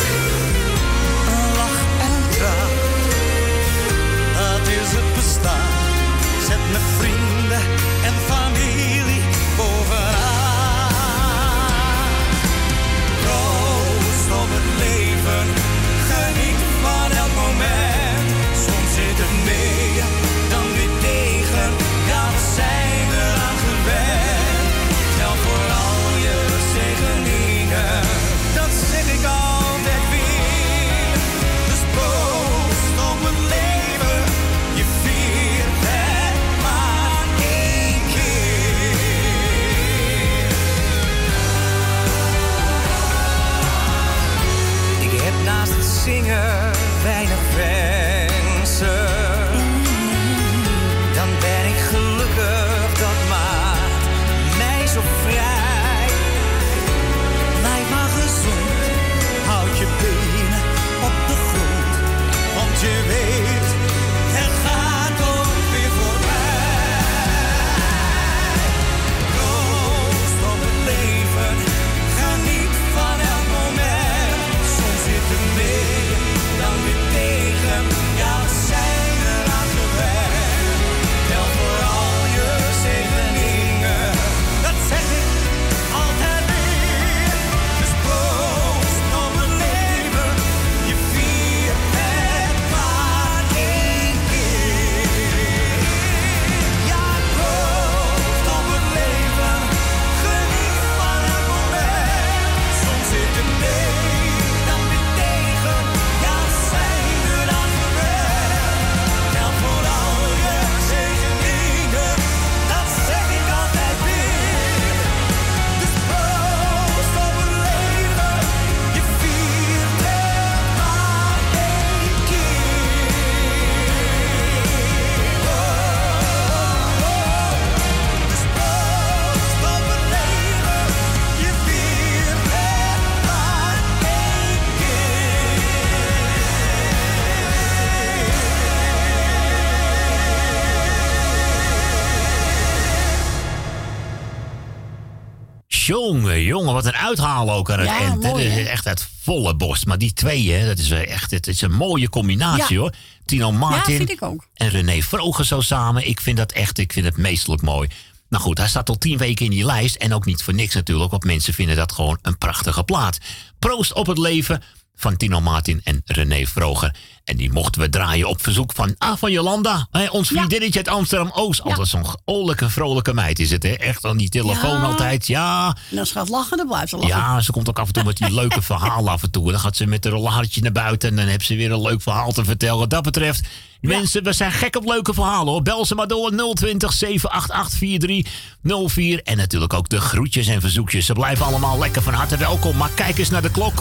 [147.19, 148.21] Uithalen ook aan het Ja, eind.
[148.23, 149.85] mooi, is echt uit volle borst.
[149.85, 152.79] Maar die twee, hè, dat is wel echt het is een mooie combinatie Ja.
[152.79, 152.93] hoor.
[153.25, 154.47] Tino Martin vind ik ook.
[154.53, 156.07] en René Vroger zo samen.
[156.07, 157.89] Ik vind dat echt, ik vind het meestelijk mooi.
[158.29, 159.95] Nou goed, hij staat al tien weken in die lijst.
[159.95, 163.17] En ook niet voor niks natuurlijk, want mensen vinden dat gewoon een prachtige plaat.
[163.59, 164.63] Proost op het leven
[165.03, 166.95] van Tino Martin en René Vroger.
[167.23, 169.87] En die mochten we draaien op verzoek van, ah, van Jolanda.
[169.91, 171.61] Hè, ons vriendinnetje uit Amsterdam-Oost.
[171.61, 173.63] Altijd zo'n oorlijke, vrolijke meid is het.
[173.63, 173.69] Hè?
[173.69, 174.85] Echt aan die telefoon Ja.
[174.85, 175.27] altijd.
[175.27, 177.09] Ja, En als ze gaat lachen, dan blijft ze lachen.
[177.15, 179.51] ja, ze komt ook af en toe met die leuke verhalen af en toe.
[179.51, 182.01] Dan gaat ze met een rollartje naar buiten en dan heeft ze weer een leuk
[182.01, 182.79] verhaal te vertellen.
[182.79, 183.47] Wat dat betreft,
[183.81, 185.61] mensen, we zijn gek op leuke verhalen hoor.
[185.61, 189.21] Bel ze maar door 020 788 4304.
[189.23, 191.05] En natuurlijk ook de groetjes en verzoekjes.
[191.05, 192.77] Ze blijven allemaal lekker van harte welkom.
[192.77, 193.71] Maar kijk eens naar de klok.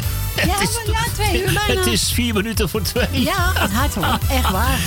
[0.36, 1.80] Ja, maar ja, twee uur bijna.
[1.80, 3.06] Het is vier minuten voor twee.
[3.10, 4.18] Ja, het hoor.
[4.38, 4.78] Echt waar.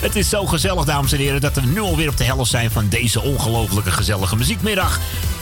[0.00, 2.70] Het is zo gezellig, dames en heren, dat we nu alweer op de helft zijn
[2.70, 5.00] van deze ongelooflijke gezellige muziekmiddag.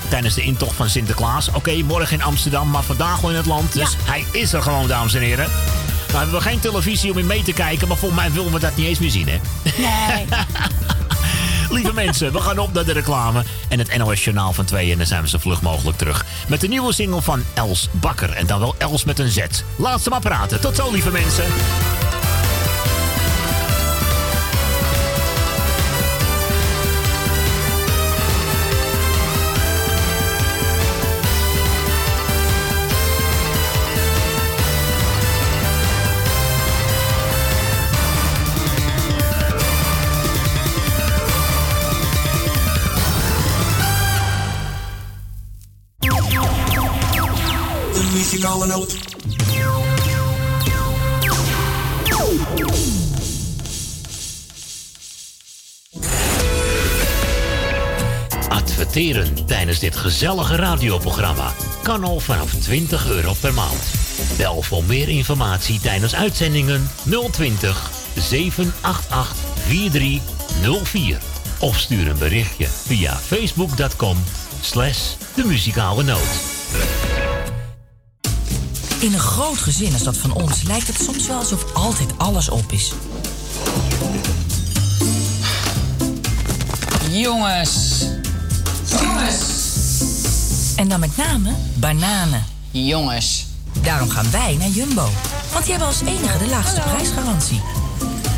[0.08, 1.50] Tijdens de intocht van Sinterklaas.
[1.50, 3.72] Oké, morgen in Amsterdam, maar vandaag wel in het land.
[3.72, 5.50] Dus hij is er gewoon, dames en heren.
[6.14, 8.58] Nou hebben we geen televisie om in mee te kijken, maar volgens mij willen we
[8.58, 9.40] dat niet eens meer zien, hè?
[9.78, 10.26] Nee.
[11.76, 14.98] Lieve mensen, we gaan op naar de reclame en het NOS Journaal van 2 en
[14.98, 16.24] dan zijn we zo vlug mogelijk terug.
[16.48, 19.40] Met de nieuwe single van Els Bakker en dan wel Els met een Z.
[19.76, 20.60] Laat ze maar praten.
[20.60, 21.44] Tot zo, lieve mensen.
[58.48, 63.90] Adverteren tijdens dit gezellige radioprogramma kan al vanaf 20 euro per maand.
[64.36, 66.90] Bel voor meer informatie tijdens uitzendingen
[67.30, 69.34] 020 788
[69.66, 71.18] 4304.
[71.60, 74.16] Of stuur een berichtje via facebook.com
[74.60, 77.13] slash de muzikale noot.
[79.00, 82.48] In een groot gezin als dat van ons lijkt het soms wel alsof altijd alles
[82.48, 82.92] op is.
[87.10, 88.04] Jongens.
[89.00, 89.36] Jongens.
[90.76, 92.44] En dan met name bananen.
[92.70, 93.46] Jongens.
[93.82, 95.08] Daarom gaan wij naar Jumbo.
[95.52, 97.62] Want die hebben als enige de laagste prijsgarantie.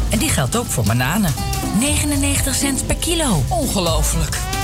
[0.09, 1.35] En die geldt ook voor bananen.
[1.79, 3.43] 99 cent per kilo.
[3.49, 4.56] Ongelooflijk.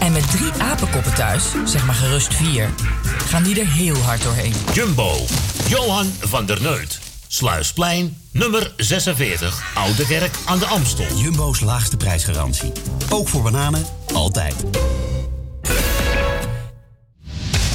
[0.00, 2.70] En met drie apenkoppen thuis, zeg maar gerust vier,
[3.02, 4.52] gaan die er heel hard doorheen.
[4.72, 5.14] Jumbo,
[5.68, 6.98] Johan van der Neut.
[7.26, 11.16] Sluisplein, nummer 46, Oude Kerk aan de Amstel.
[11.16, 12.72] Jumbo's laagste prijsgarantie.
[13.08, 13.84] Ook voor bananen,
[14.14, 14.54] altijd.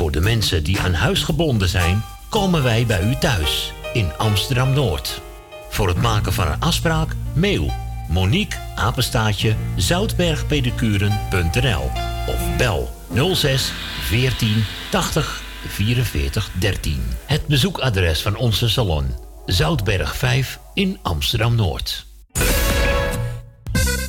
[0.00, 4.72] Voor de mensen die aan huis gebonden zijn, komen wij bij u thuis in Amsterdam
[4.72, 5.20] Noord.
[5.70, 7.72] Voor het maken van een afspraak, mail
[8.08, 11.90] Monique apenstaatje zoutbergpedicuren.nl
[12.26, 12.90] of bel
[13.34, 17.02] 06 14 80 44 13.
[17.26, 19.14] Het bezoekadres van onze salon
[19.46, 22.06] Zoutberg 5 in Amsterdam Noord.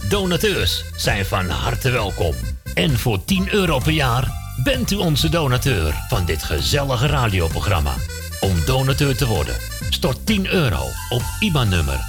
[0.09, 2.35] Donateurs zijn van harte welkom.
[2.73, 7.93] En voor 10 euro per jaar bent u onze donateur van dit gezellige radioprogramma.
[8.39, 9.55] Om donateur te worden,
[9.89, 11.99] stort 10 euro op IBAN-nummer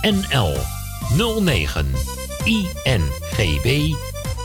[0.00, 0.56] NL
[1.40, 1.92] 09
[2.44, 3.94] INGB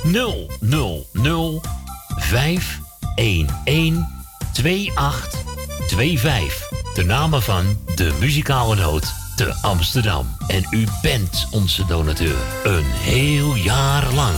[0.04, 1.62] 000
[2.08, 4.06] 511
[4.54, 6.70] 2825.
[6.94, 10.38] De namen van de muzikale noot te Amsterdam.
[10.48, 12.38] En u bent onze donateur.
[12.64, 14.36] Een heel jaar lang.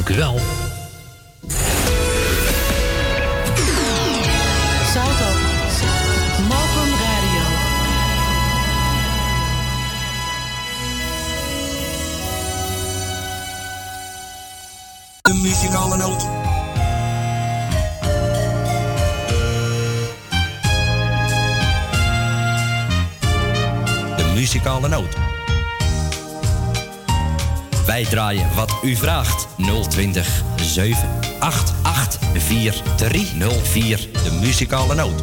[0.00, 0.40] Dank u wel.
[4.92, 5.28] Salto.
[6.48, 7.44] Mokum Radio.
[15.22, 16.20] De muzikale noot.
[24.16, 25.29] De muzikale noot.
[27.90, 29.48] Wij draaien wat u vraagt.
[29.88, 34.08] 020 788 4304.
[34.12, 35.22] De muzikale noot.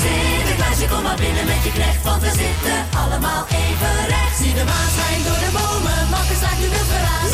[0.00, 4.36] Sinterklaasje, kom maar binnen met je knecht, want we zitten allemaal even recht.
[4.42, 7.32] Zie de maan schijnt door de bomen, makken slaat nu wild geraas.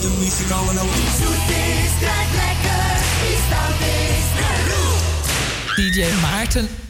[0.00, 0.94] De muzikale noot.
[0.94, 2.86] Wie zoet is, krijgt lekker.
[3.22, 4.92] Wie stout is, de roe.
[5.76, 6.83] DJ Maarten.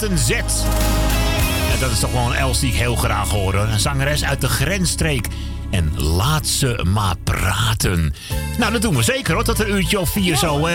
[0.00, 0.30] Met een Z.
[0.30, 3.54] En dat is toch een Els die ik heel graag hoor.
[3.54, 5.26] Een zangeres uit de grensstreek.
[5.70, 8.14] En laat ze maar praten.
[8.58, 9.44] Nou, dat doen we zeker hoor.
[9.44, 10.66] Tot een uurtje of vier zo.
[10.66, 10.74] eh,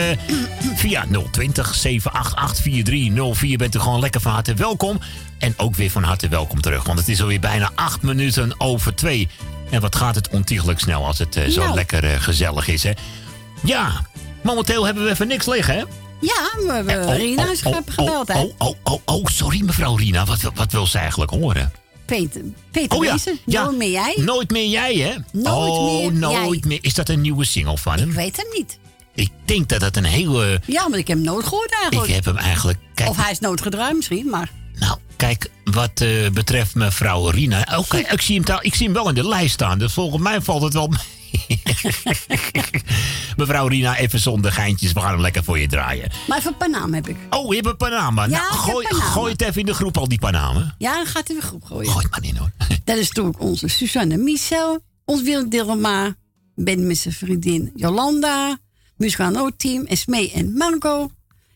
[0.76, 5.00] via 020 788 4304 bent u gewoon lekker van harte welkom.
[5.38, 6.84] En ook weer van harte welkom terug.
[6.84, 9.30] Want het is alweer bijna acht minuten over twee.
[9.70, 11.76] En wat gaat het ontiegelijk snel als het eh, zo Nou.
[11.76, 12.92] lekker eh, gezellig is, hè?
[13.64, 13.92] Ja,
[14.42, 15.84] momenteel hebben we even niks liggen, hè?
[16.20, 18.40] Ja, we hebben Oh, Rina oh, oh, ge- gebeld, hè?
[18.40, 20.26] Oh, oh, oh, oh, sorry mevrouw Rina.
[20.26, 21.72] Wat, wat wil ze eigenlijk horen?
[22.06, 22.42] Peter,
[22.72, 23.64] Peter Oh ja, Wezen, ja.
[23.64, 24.16] Nooit meer jij.
[24.18, 25.14] Nooit meer jij, hè?
[25.32, 26.68] Nooit oh, meer nooit jij.
[26.68, 26.80] meer.
[26.82, 28.10] Is dat een nieuwe single van hem?
[28.10, 28.80] Ik weet het niet.
[29.16, 30.62] Ik denk dat dat een hele...
[30.66, 32.14] Ja, maar ik heb hem nooit gehoord Ik eigenlijk.
[32.14, 32.80] heb hem eigenlijk...
[32.94, 34.52] Kijk, Of hij is nooit gedraaid misschien, maar...
[34.76, 37.68] Nou, kijk, wat eh, betreft mevrouw Rina...
[37.78, 39.80] Oké, ik, zie hem ik zie hem wel in de lijst staan.
[39.80, 41.62] Dus volgens mij valt het wel mee.
[43.48, 44.94] mevrouw Rina, even zonder geintjes.
[44.94, 46.12] We gaan hem lekker voor je draaien.
[46.28, 47.16] Maar even Panama heb ik.
[47.30, 48.24] Oh, je hebt een Panama.
[48.24, 49.06] Ja, nou, gooi, Panama.
[49.10, 50.76] gooi het even in de groep, al die Panama.
[50.78, 51.92] Ja, dan gaat hij weer groep gooien.
[51.92, 52.52] Gooi het maar in, hoor.
[52.84, 56.16] Dat is natuurlijk onze Suzanne Michel, ons Willem Dilma,
[56.56, 58.58] Ben met zijn vriendin Jolanda,
[58.98, 61.12] Muscano Team, Esmee en Marco,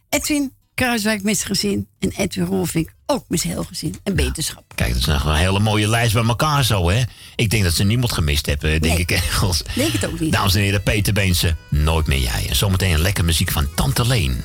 [0.09, 4.63] Edwin Kruiswijk met zijn gezin en Edwin Rolfink ook met zijn heel gezin en beterschap.
[4.75, 7.01] Kijk, dat is nog een hele mooie lijst bij elkaar zo, hè?
[7.35, 9.01] Ik denk dat ze niemand gemist hebben, denk Nee.
[9.01, 9.61] ik ergens.
[9.75, 10.31] Denk het ook niet.
[10.31, 12.45] Dames en heren, Peter Beense, nooit meer jij.
[12.49, 14.43] En zometeen lekker muziek van Tante Leen.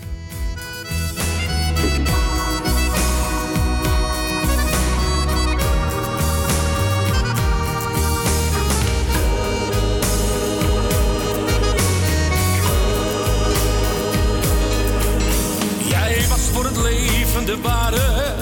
[17.53, 18.35] De ware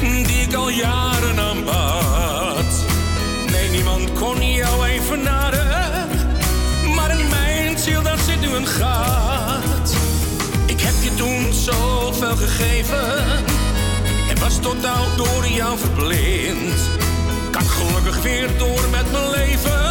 [0.00, 2.84] die ik al jaren aanbad.
[3.50, 6.08] Nee, niemand kon jou evenaren,
[6.94, 9.96] maar in mijn ziel daar zit nu een gat.
[10.66, 13.22] Ik heb je toen zoveel gegeven
[14.30, 16.80] en was totaal door jou verblind.
[17.50, 19.83] Kan gelukkig weer door met mijn leven.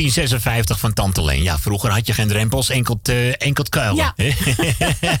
[0.00, 1.42] 1956 van Tante Leen.
[1.42, 3.96] Ja, vroeger had je geen drempels, enkel, eh, enkel kuilen.
[3.96, 4.12] Ja.
[4.16, 4.32] hè?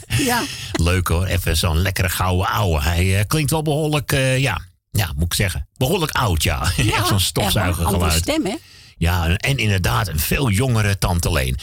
[0.24, 0.42] Ja.
[0.72, 2.82] Leuk hoor, even zo'n lekkere gouden ouwe.
[2.82, 6.62] Hij eh, klinkt wel behoorlijk, eh, ja, ja, moet ik zeggen, behoorlijk oud, ja.
[6.96, 8.22] Echt zo'n stofzuigergeluid.
[8.22, 8.54] Stem, hè?
[8.96, 11.58] Ja, en inderdaad een veel jongere Tante Leen.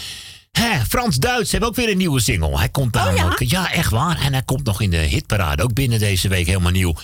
[0.52, 2.57] Hè, Frans-Duits hebben ook weer een nieuwe single.
[2.57, 3.72] Hij komt namelijk, ja?
[3.72, 4.22] echt waar.
[4.22, 6.95] En hij komt nog in de hitparade, ook binnen deze week helemaal nieuw.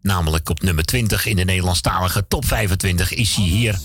[0.00, 3.78] Namelijk op nummer 20 in de Nederlandstalige top 25 is hij hier.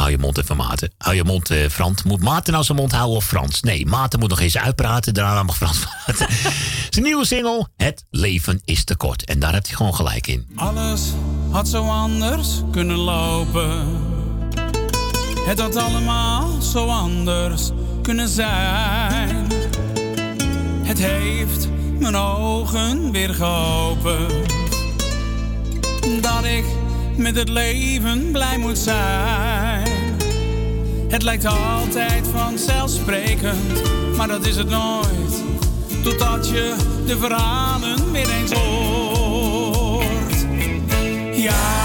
[0.00, 0.92] Hou je mond even, Maarten.
[0.98, 2.02] Hou je mond, eh, Frans.
[2.02, 3.60] Moet Maarten nou zijn mond houden of Frans?
[3.60, 5.14] Nee, Maarten moet nog eens uitpraten.
[5.14, 6.26] Daarna mag Frans praten.
[6.90, 9.24] zijn nieuwe single, Het leven is te kort.
[9.24, 10.46] En daar heeft hij gewoon gelijk in.
[10.56, 11.02] Alles
[11.50, 13.86] had zo anders kunnen lopen.
[15.46, 17.70] Het had allemaal zo anders
[18.02, 19.52] kunnen zijn.
[20.82, 21.68] Het heeft
[21.98, 24.52] mijn ogen weer geopend.
[26.20, 26.64] Dat ik
[27.20, 29.88] met het leven blij moet zijn.
[31.08, 33.82] Het lijkt altijd vanzelfsprekend,
[34.16, 35.42] maar dat is het nooit.
[36.02, 36.74] Totdat je
[37.06, 40.46] de verhalen weer eens hoort.
[41.32, 41.79] Ja,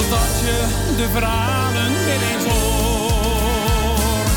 [0.00, 0.66] Totdat je
[0.96, 4.30] de verhalen weer eens hoort.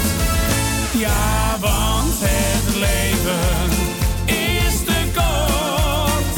[0.92, 3.70] Ja, want het leven
[4.26, 6.36] is te kort.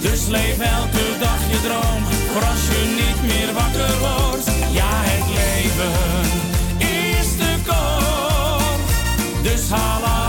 [0.00, 2.02] Dus leef elke dag je droom,
[2.32, 4.46] voor als je niet meer wakker wordt.
[4.70, 5.92] Ja, het leven
[6.78, 9.42] is te kort.
[9.42, 10.23] Dus haal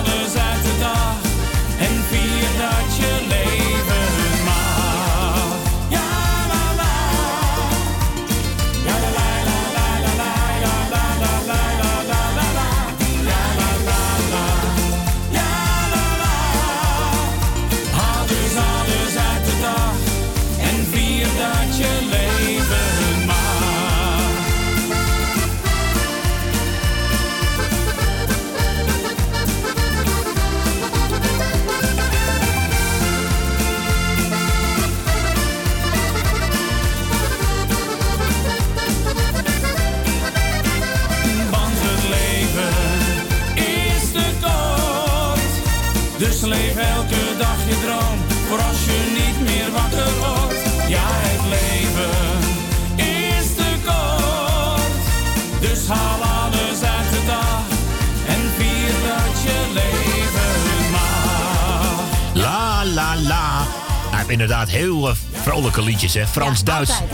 [64.41, 66.27] inderdaad heel eh, vrolijke liedjes, hè?
[66.27, 66.91] Frans-Duits.
[66.99, 67.05] hè?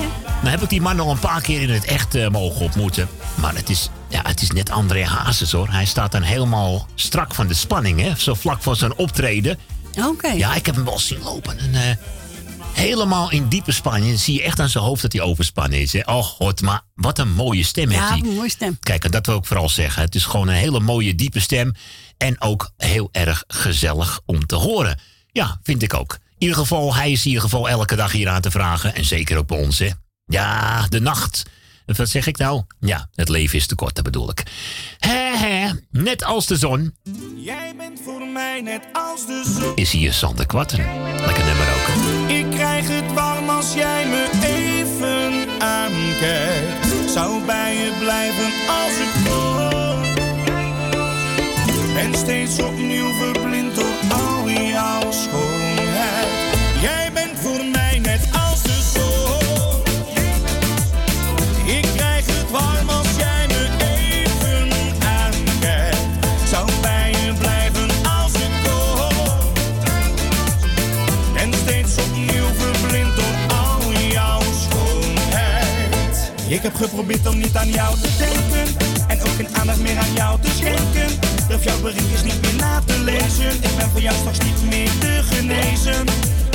[0.42, 3.08] Dan heb ik die man nog een paar keer in het echt eh, mogen ontmoeten.
[3.36, 5.70] Maar het is, ja, het is net André Hazes, hoor.
[5.70, 8.16] Hij staat dan helemaal strak van de spanning, hè?
[8.18, 9.60] Zo vlak voor zijn optreden.
[10.08, 10.28] Oké.
[10.28, 11.58] Ja, ik heb hem wel zien lopen.
[11.60, 11.96] En, eh,
[12.74, 14.20] helemaal in diepe spanning.
[14.20, 15.94] zie je echt aan zijn hoofd dat hij overspannen is.
[15.94, 16.00] Hè?
[16.06, 18.20] Oh god, maar wat een mooie stem heeft Ja, hij.
[18.20, 18.78] een mooie stem.
[18.80, 20.02] Kijk, en dat wil ik vooral zeggen.
[20.02, 21.74] Het is gewoon een hele mooie, diepe stem.
[22.18, 25.00] En ook heel erg gezellig om te horen.
[25.32, 26.18] Ja, vind ik ook.
[26.42, 28.96] In ieder geval, hij is in ieder geval elke dag hier aan te vragen.
[28.96, 29.90] En zeker ook bij ons, hè.
[30.26, 31.44] Ja, de nacht.
[31.86, 32.64] Wat zeg ik nou?
[32.80, 34.44] Ja, het leven is te kort, dat bedoel ik.
[34.98, 36.96] Hè, hè, net als de zon
[37.36, 39.76] Jij bent voor mij net als de zon.
[39.76, 40.78] is hier Sander Kwarten.
[41.26, 41.88] Lekker nummer ook.
[42.30, 47.12] Ik krijg het warm als jij me even aankijkt.
[47.12, 49.60] Zou bij je blijven als ik kon.
[51.98, 53.78] En steeds opnieuw verblind
[76.62, 78.76] Ik heb geprobeerd om niet aan jou te denken.
[79.08, 81.20] En ook geen aandacht meer aan jou te schenken.
[81.48, 83.52] Durf jouw berichtjes niet meer na te lezen.
[83.52, 86.06] Ik ben voor jou straks niet meer te genezen.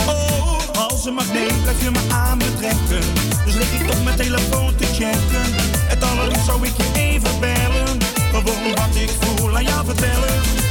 [0.07, 0.59] Oh,
[0.89, 3.01] als een magneet blijf je me aan betrekken.
[3.45, 5.47] Dus lig ik op mijn telefoon te checken.
[5.89, 7.99] Het allerliefst zou ik je even bellen.
[8.33, 10.66] Gewoon wat ik voel aan jou vertellen.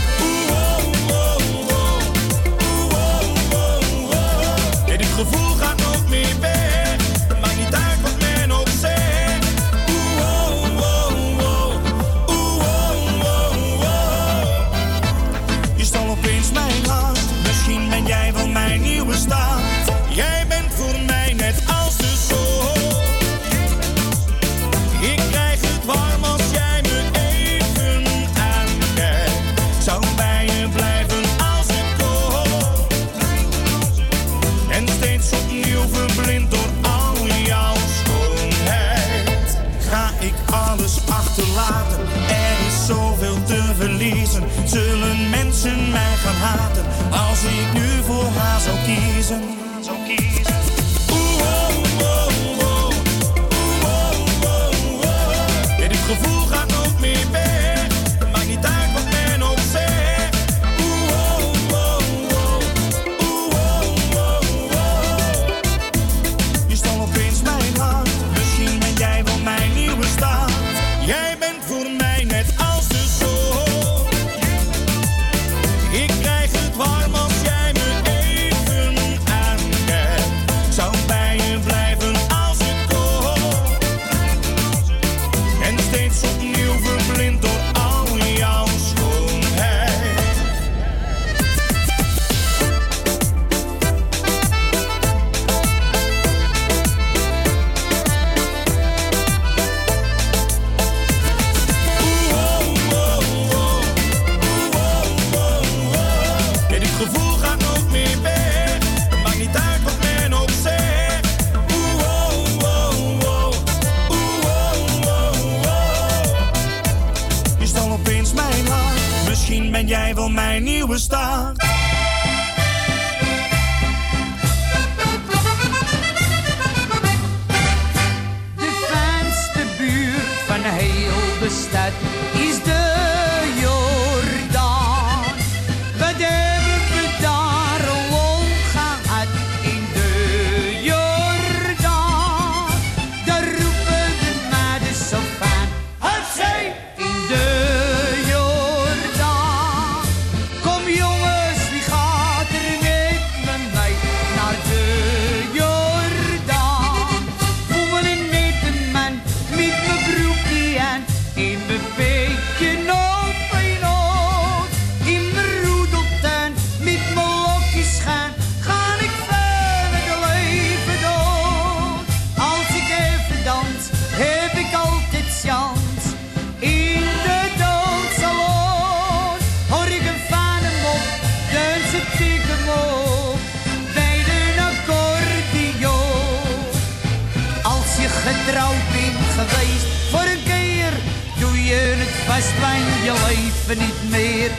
[193.03, 194.51] Je leven niet meer.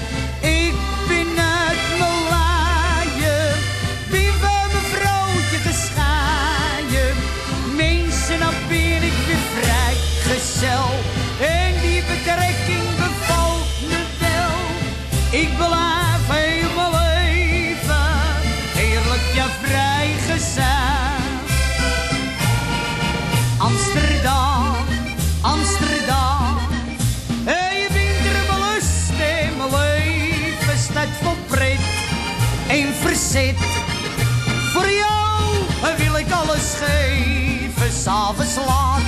[38.55, 39.02] Laat,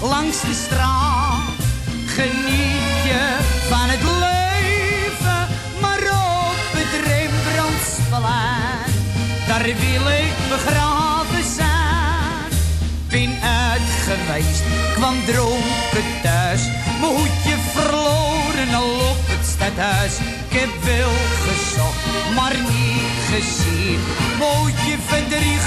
[0.00, 1.42] langs de straat.
[2.06, 3.36] Geniet je
[3.68, 5.48] van het leven.
[5.80, 8.92] Maar op het Rembrandtsplein,
[9.46, 11.92] daar wil ik begraven zijn
[13.12, 14.62] ben uit geweest,
[14.94, 16.62] kwam dronken thuis.
[17.00, 20.14] Mijn hoedje verloren al op het stadhuis.
[20.48, 21.14] Ik heb wel
[21.46, 22.02] gezocht,
[22.34, 24.00] maar niet gezien.
[24.42, 25.58] Hoedje van drie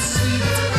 [0.00, 0.69] overal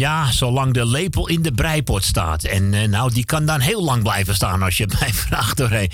[0.00, 2.44] ja, zolang de lepel in de breipot staat.
[2.44, 5.56] En eh, nou, die kan dan heel lang blijven staan als je het mij vraagt
[5.56, 5.90] doorheen.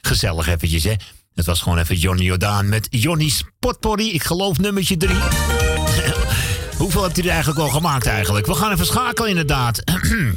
[0.00, 0.94] Gezellig eventjes, hè.
[1.34, 4.12] Het was gewoon even Johnny Jordaan met Johnny's Potpourri.
[4.12, 5.18] Ik geloof nummertje drie.
[6.78, 8.46] Hoeveel hebt u er eigenlijk al gemaakt eigenlijk?
[8.46, 9.82] We gaan even schakelen inderdaad.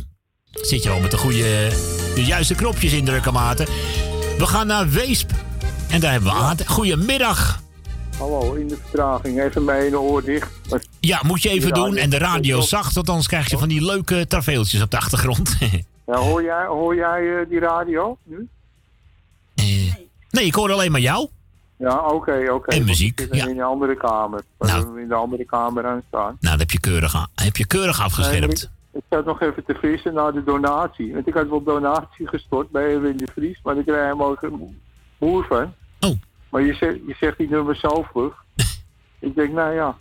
[0.52, 1.72] Zit je al met de goede,
[2.16, 3.66] de juiste knopjes indrukken, maten.
[4.38, 5.32] We gaan naar Weesp.
[5.90, 6.68] En daar hebben we Aad.
[6.68, 7.63] Goedemiddag.
[8.18, 9.42] Hallo, in de vertraging.
[9.42, 10.50] Even mijn ene oor dicht.
[11.00, 11.96] Ja, moet je even doen.
[11.96, 15.56] En de radio zacht, want anders krijg je van die leuke tafereeltjes op de achtergrond.
[16.06, 18.48] Ja, hoor jij, hoor jij eh, die radio nu?
[20.30, 21.28] nee, ik hoor alleen maar jou.
[21.78, 22.76] Ja, oké, oké.
[22.76, 23.48] En muziek, Ik zit ja.
[23.48, 24.42] in de andere kamer.
[24.58, 26.38] We hebben in de andere kamer aan staan.
[26.40, 28.18] Nou, dat heb je keurig, aan- heb je keurig.
[28.18, 31.14] Nee, maar ik, ik zat nog even te vissen naar de donatie.
[31.14, 34.78] Want ik had wel donatie gestort bij Erwin de Vries, maar ik krijg helemaal geen
[35.18, 35.74] moer van.
[36.00, 36.18] Oh.
[36.54, 38.34] Maar je zegt, je zegt die nummer zo vlug.
[39.28, 39.98] ik denk, nou ja,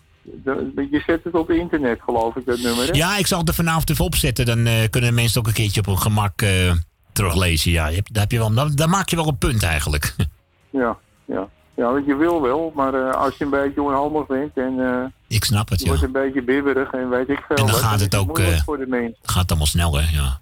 [0.91, 2.87] je zet het op internet, geloof ik, dat nummer.
[2.87, 2.93] Hè?
[2.93, 4.47] Ja, ik zal het er vanavond even opzetten.
[4.47, 6.73] Dan eh, kunnen mensen ook een keertje op hun gemak eh,
[7.13, 7.71] teruglezen.
[7.71, 10.15] Ja, je daar, heb je wel, maak je wel een punt eigenlijk.
[10.71, 11.49] Ja, ja.
[11.75, 15.45] Ja, want je wil wel, maar eh, als je een beetje onhandig bent en ik
[15.45, 15.91] snap het, je ja.
[15.91, 17.57] wordt een beetje bibberig en weet ik veel.
[17.57, 19.17] En dan wat, gaat het ook, voor de mensen.
[19.23, 20.41] Gaat allemaal sneller, ja.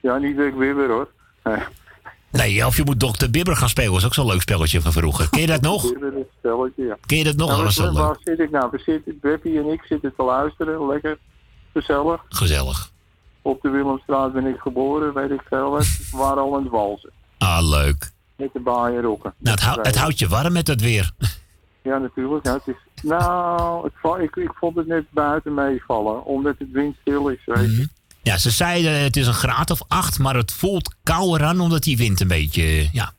[0.00, 1.08] Ja, niet dat ik bibber hoor.
[2.30, 2.66] Nee.
[2.66, 3.30] Of je moet Dr.
[3.30, 3.90] Bibber gaan spelen.
[3.90, 5.28] Dat is ook zo'n leuk spelletje van vroeger.
[5.30, 5.82] Ken je dat nog?
[6.38, 6.96] Spelletje, ja.
[7.06, 7.48] Ken je dat nog?
[7.48, 8.68] Nou, Dat was zo waar, zit ik nou?
[8.70, 11.18] We zitten, Beppie en ik zitten te luisteren, lekker
[11.72, 12.24] gezellig.
[12.28, 12.90] Gezellig.
[13.42, 15.86] Op de Willemstraat ben ik geboren, weet ik veel wat.
[16.10, 17.10] We waren al aan het walsen.
[17.38, 18.10] Ah, leuk.
[18.36, 19.34] Met de baaien rokken.
[19.38, 21.10] Nou, het, hou- het houdt je warm met dat weer.
[21.82, 22.46] Ja, natuurlijk.
[22.46, 27.28] Ja, het is, nou, het, ik, ik vond het net buiten meevallen, omdat het windstil
[27.28, 27.88] is, weet je.
[28.22, 31.82] Ja, ze zeiden het is een graad of acht, maar het voelt kouder aan omdat
[31.82, 33.12] die wind een beetje, eh, ja,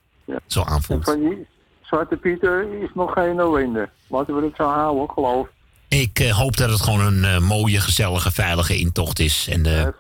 [0.48, 1.04] zo En aanvoelt.
[1.04, 1.48] van die
[1.82, 3.90] Zwarte Pieter is nog geen ellende.
[4.08, 5.48] Laten we het zo houden, geloof
[5.88, 6.20] ik.
[6.20, 9.48] Eh, hoop dat het gewoon een eh, mooie, gezellige, veilige intocht is.
[9.50, 9.96] En eh, En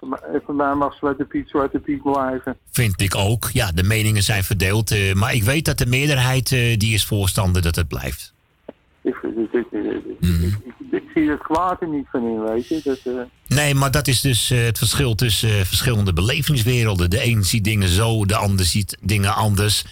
[0.45, 2.57] voor mij- en mag Zwarte Piet Zwarte Piet blijven.
[2.71, 3.49] vind ik ook.
[3.53, 4.91] Ja, de meningen zijn verdeeld.
[4.91, 8.33] eh, maar ik weet dat de meerderheid eh, die is voorstander dat het blijft.
[9.03, 10.43] Ik, ik, ik, ik, Mhm.
[10.43, 12.81] ik, ik- ik zie het kwaad er niet van in, weet je.
[12.83, 13.13] Dat, eh,
[13.57, 17.09] Nee, maar dat is dus eh, het verschil tussen eh, verschillende belevingswerelden.
[17.09, 19.85] De een ziet dingen zo, de ander ziet dingen anders.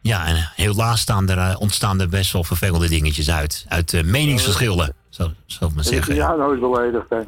[0.00, 3.64] Ja, en helaas staan er, ontstaan er best wel vervelende dingetjes uit.
[3.68, 6.14] Uit meningsverschillen, zo, zou ik maar zeggen.
[6.14, 7.26] jou nooit beledigd heb.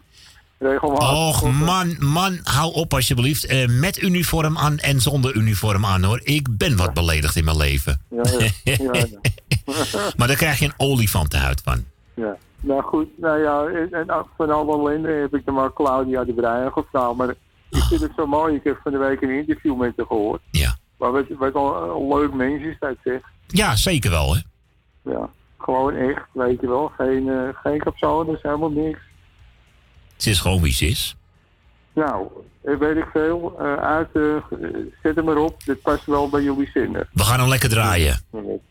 [0.58, 1.08] Regelmatig.
[1.42, 3.44] Och, man, man, hou op alsjeblieft.
[3.46, 6.20] Eh, met uniform aan en zonder uniform aan, hoor.
[6.22, 8.00] Ik ben wat beledigd in mijn leven.
[8.10, 9.06] Ja, ja, ja, ja.
[10.16, 11.84] maar daar krijg je een olifantenhuid van.
[12.14, 12.36] ja.
[12.60, 16.32] Nou goed, nou ja, en, en van alle ellende heb ik er maar Claudia de
[16.32, 17.16] Breyer gevraagd.
[17.16, 17.28] Maar
[17.70, 18.54] ik vind het zo mooi.
[18.54, 20.40] Ik heb van de week een interview met haar gehoord.
[20.50, 20.76] Ja.
[20.98, 23.20] Maar wat, wat al een leuk mens is dat, zeg.
[23.46, 24.40] Ja, zeker wel, hè?
[25.10, 25.28] Ja,
[25.58, 26.92] gewoon echt, weet je wel.
[26.96, 29.00] Geen, eh geen capsones, helemaal niks.
[30.16, 31.16] Ze is gewoon wie ze is.
[31.92, 32.26] Nou,
[32.64, 33.54] weet ik veel.
[33.58, 34.22] eh, uit, eh,
[35.02, 35.64] zet hem erop.
[35.64, 37.08] Dit past wel bij jullie zinnen.
[37.12, 38.20] We gaan hem lekker draaien.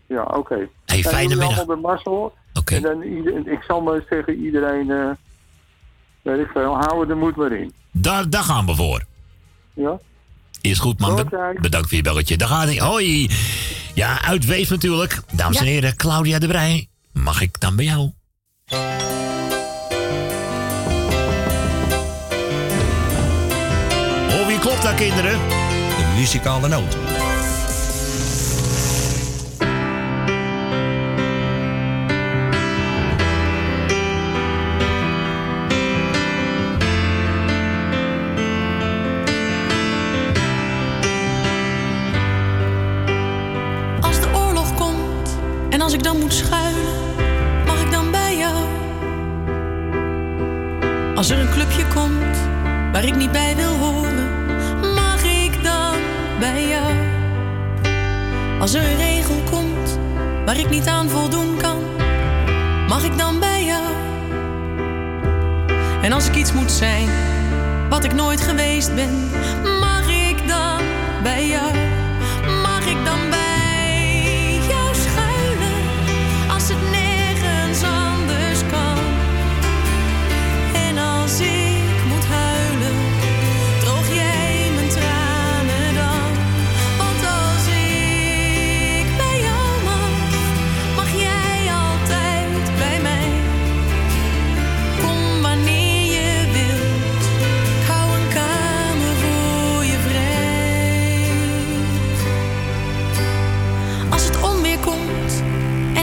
[0.07, 0.67] Ja, oké.
[0.85, 1.47] Hey, fijne middag.
[1.57, 2.33] allemaal bij Marcel.
[2.65, 5.09] En dan ieder, ik zal maar zeggen, iedereen, eh,
[6.21, 7.73] weet ik veel, houden de moed maar in.
[7.91, 9.03] Daar, daar gaan we voor.
[9.73, 9.99] Ja?
[10.61, 11.15] Is goed, man.
[11.15, 12.37] Be- bedankt voor je belletje.
[12.37, 12.77] Daar gaat hij.
[12.77, 13.29] Hoi.
[13.93, 15.19] Ja, uit Weef natuurlijk.
[15.31, 16.87] Dames en heren, Claudia de Brij.
[17.13, 18.11] Mag ik dan bij jou?
[24.63, 25.39] Klopt daar, kinderen?
[25.97, 26.97] De muzikale noot.
[44.01, 45.37] Als de oorlog komt
[45.69, 46.83] en als ik dan moet schuilen,
[47.65, 48.65] mag ik dan bij jou?
[51.15, 52.37] Als er een clubje komt
[52.91, 54.12] waar ik niet bij wil horen,
[56.51, 56.93] bij jou?
[58.59, 59.99] Als er een regel komt
[60.45, 61.77] waar ik niet aan voldoen kan,
[62.87, 63.93] mag ik dan bij jou?
[66.01, 67.09] En als ik iets moet zijn
[67.89, 69.29] wat ik nooit geweest ben,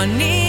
[0.00, 0.39] Kom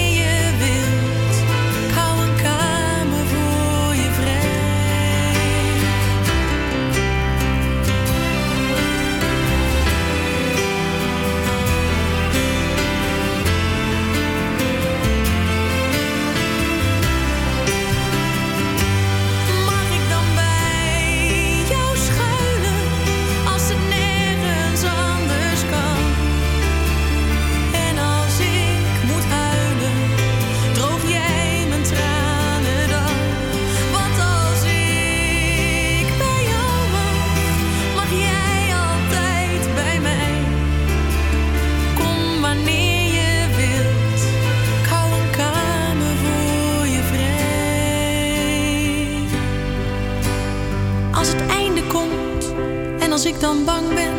[53.42, 54.14] dan bang ben,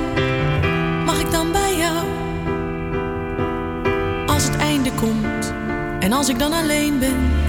[1.05, 2.07] mag ik dan bij jou?
[4.27, 5.53] Als het einde komt
[6.01, 7.42] en als ik dan alleen ben,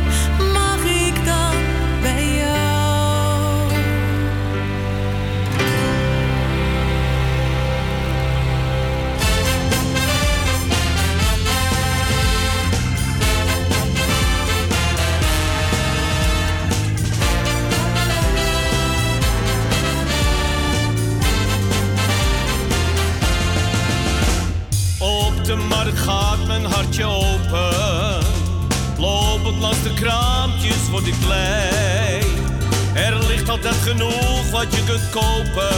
[33.84, 35.76] genoeg wat je kunt kopen.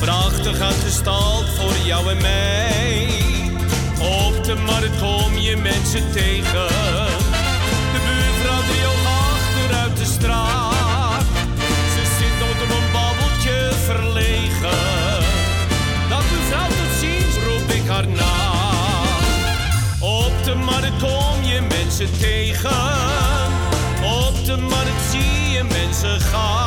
[0.00, 3.08] Prachtig uitgestald voor jou en mij.
[4.00, 6.68] Op de markt kom je mensen tegen.
[7.92, 11.24] De buurvrouw die ook achteruit de straat.
[11.94, 14.78] Ze zit nooit op een babbeltje verlegen.
[16.08, 18.50] Dag mevrouw, tot ziens, roep ik haar na.
[20.00, 22.70] Op de markt kom je mensen tegen.
[24.04, 26.61] Op de markt zie je mensen gaan.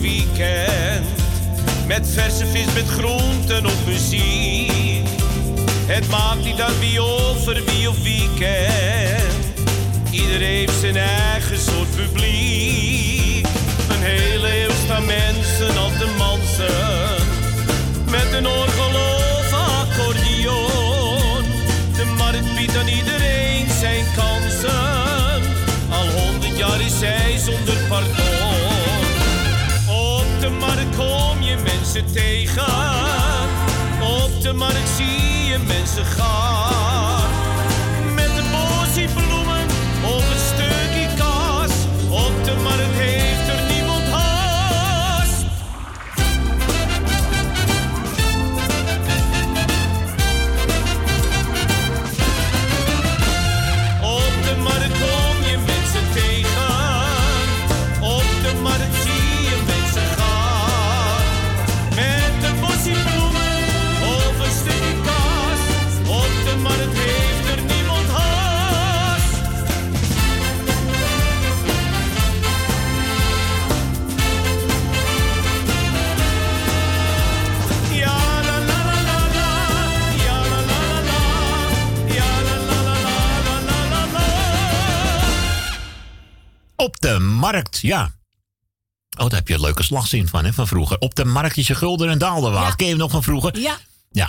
[0.00, 1.06] Weekend.
[1.86, 5.08] Met verse vis, met groenten of muziek.
[5.86, 9.40] Het maakt niet uit wie over wie of wie kent.
[10.10, 13.46] Ieder heeft zijn eigen soort publiek.
[13.88, 17.24] Een hele eeuw staan mensen al te mansen.
[18.10, 18.94] Met een orgel
[19.38, 21.44] of accordeon.
[21.96, 25.42] De markt biedt aan iedereen zijn kansen.
[25.90, 28.39] Al honderd jaar is zij zonder pardon.
[30.60, 32.64] De markt kom je mensen tegen.
[34.00, 36.89] Op de markt zie je mensen gaan.
[87.80, 88.12] Ja.
[89.18, 90.98] Oh, daar heb je een leuke slagzin van, hè, van vroeger.
[90.98, 92.76] Op de markt is je gulden en daalde waard.
[92.76, 93.58] Ken je hem nog van vroeger?
[93.58, 93.78] Ja.
[94.10, 94.28] Ja.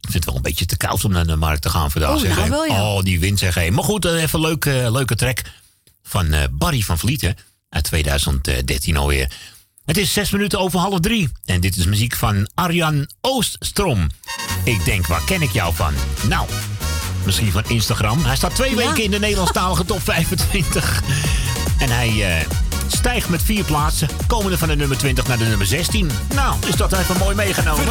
[0.00, 2.10] Ik vind het wel een beetje te koud om naar de markt te gaan vandaag.
[2.10, 2.82] Oh, zeg, nou wel, ja.
[2.94, 3.54] Oh, die wind zeg.
[3.54, 3.70] hé.
[3.70, 5.42] Maar goed, eh, even een leuke, leuke track
[6.02, 7.36] van eh, Barry van Vlieten.
[7.68, 9.32] Uit 2013 alweer.
[9.84, 11.28] Het is zes minuten over half drie.
[11.44, 14.06] En dit is muziek van Arjan Ooststrom.
[14.64, 15.94] Ik denk, waar ken ik jou van?
[16.28, 16.48] Nou,
[17.24, 18.24] misschien van Instagram.
[18.24, 18.76] Hij staat twee Ja.
[18.76, 21.02] weken in de Nederlandstalige top 25.
[21.78, 22.46] En hij eh,
[22.86, 24.08] stijgt met vier plaatsen.
[24.26, 26.10] Komende van de nummer 20 naar de nummer 16.
[26.34, 27.84] Nou, is dat even mooi meegenomen?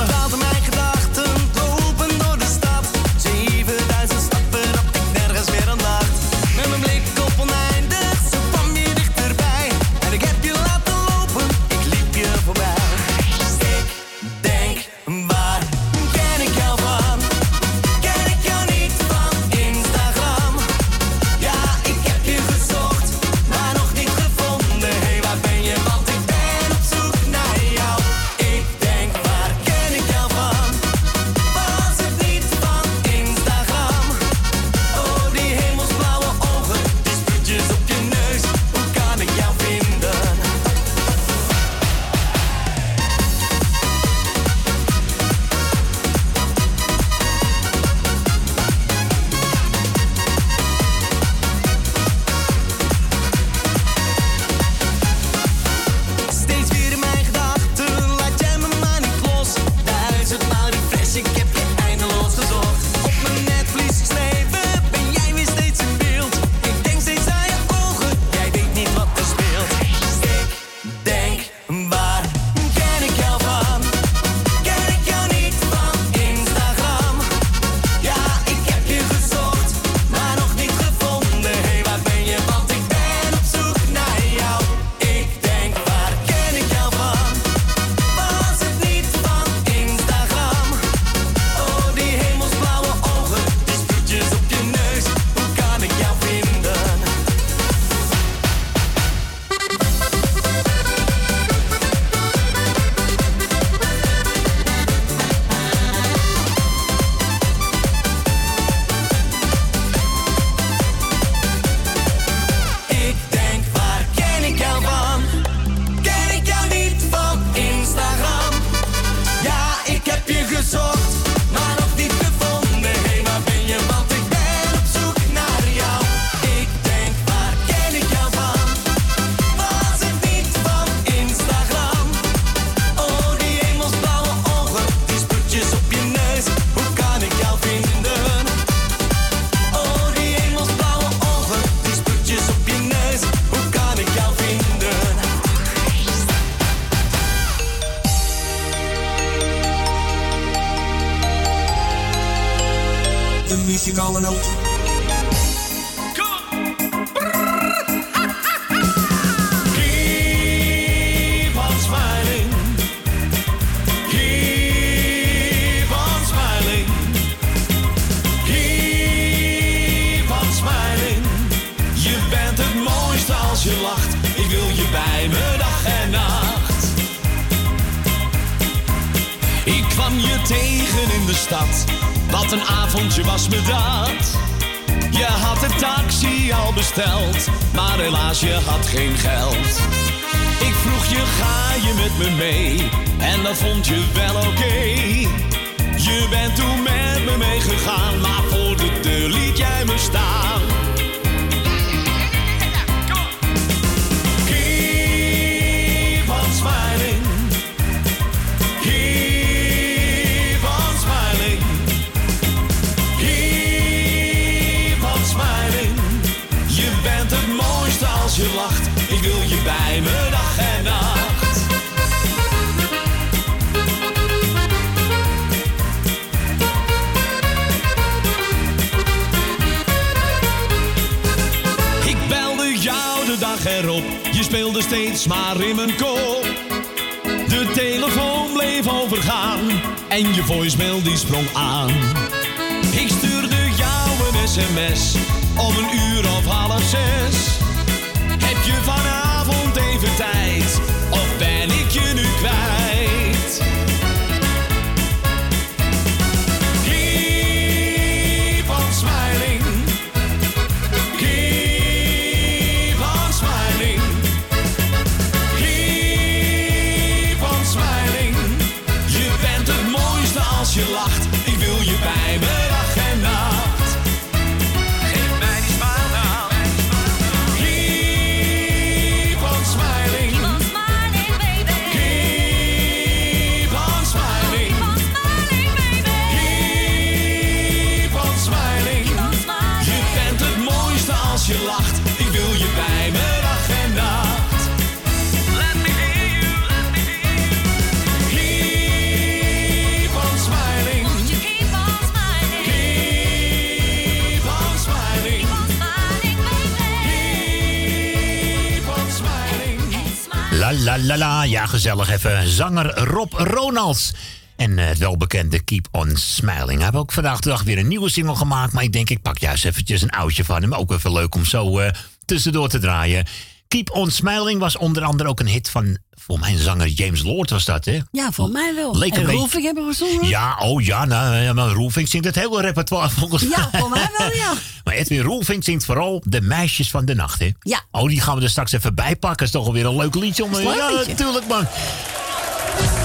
[311.98, 312.48] Gezellig even.
[312.48, 314.14] Zanger Rob Ronalds.
[314.56, 316.76] En eh, het welbekende Keep On Smiling.
[316.76, 318.74] Hij heeft ook vandaag de dag weer een nieuwe single gemaakt.
[318.74, 320.74] Maar ik denk, ik pak juist eventjes een oudje van hem.
[320.74, 321.92] Ook even leuk om zo eh,
[322.26, 323.26] tussendoor te draaien.
[323.68, 325.98] Keep On Smiling was onder andere ook een hit van...
[326.12, 328.00] Voor mijn zanger James Lord was dat, hè?
[328.12, 328.98] Ja, voor mij wel.
[328.98, 330.28] Leek en Rolfing hebben gezongen.
[330.28, 333.68] Ja, oh ja, nou, ja, maar Roelvink zingt het hele repertoire volgens mij.
[333.72, 334.54] Ja, voor mij wel, ja.
[335.02, 337.50] Edwin Roelvink zingt vooral De Meisjes van de Nacht, hè?
[337.62, 337.82] Ja.
[337.92, 339.46] Oh, die gaan we er straks even bij pakken.
[339.46, 340.52] is toch alweer een leuk liedje om...
[340.52, 341.08] Leuk Ja, liedje.
[341.08, 341.68] natuurlijk, man.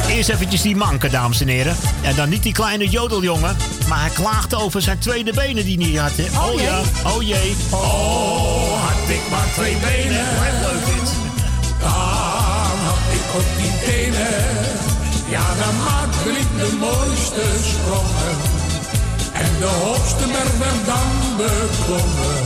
[0.08, 1.76] Eerst eventjes die manke, dames en heren.
[2.02, 3.56] En dan niet die kleine jodeljongen.
[3.88, 6.24] Maar hij klaagde over zijn tweede benen die hij niet had, hè?
[6.50, 7.54] Oh, ja, oh jee.
[7.70, 10.26] Oh, had ik maar twee benen.
[10.60, 11.10] leuk dit.
[11.80, 11.90] Dan
[12.86, 14.44] had ik ook die tenen.
[15.30, 18.55] Ja, dan maakte ik de mooiste sprongen.
[19.38, 22.44] En de hoogste berg werd dan beklommen.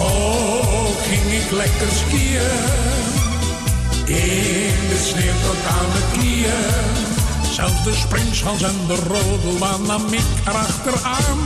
[0.00, 2.96] Oh, ging ik lekker skiën.
[4.04, 7.08] In de sneeuw tot aan de knieën.
[7.52, 11.38] Zelfs de springschans en de rodelbaan nam ik erachteraan.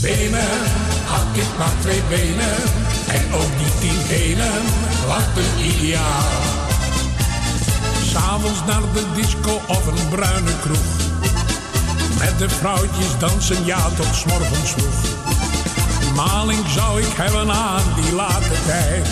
[0.00, 0.60] Benen
[1.06, 2.56] had ik maar twee benen.
[3.08, 4.62] En ook die tien tenen,
[5.06, 6.56] wat een ideaal.
[8.10, 11.07] S'avonds naar de disco of een bruine kroeg.
[12.18, 15.16] Met de vrouwtjes dansen, ja, tot 's morgens vroeg.
[16.14, 19.08] Maling zou ik hebben aan die late tijd.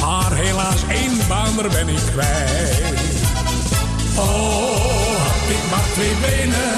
[0.00, 3.00] Maar helaas één baan, daar ben ik kwijt.
[4.16, 6.76] Oh, had ik maar twee benen.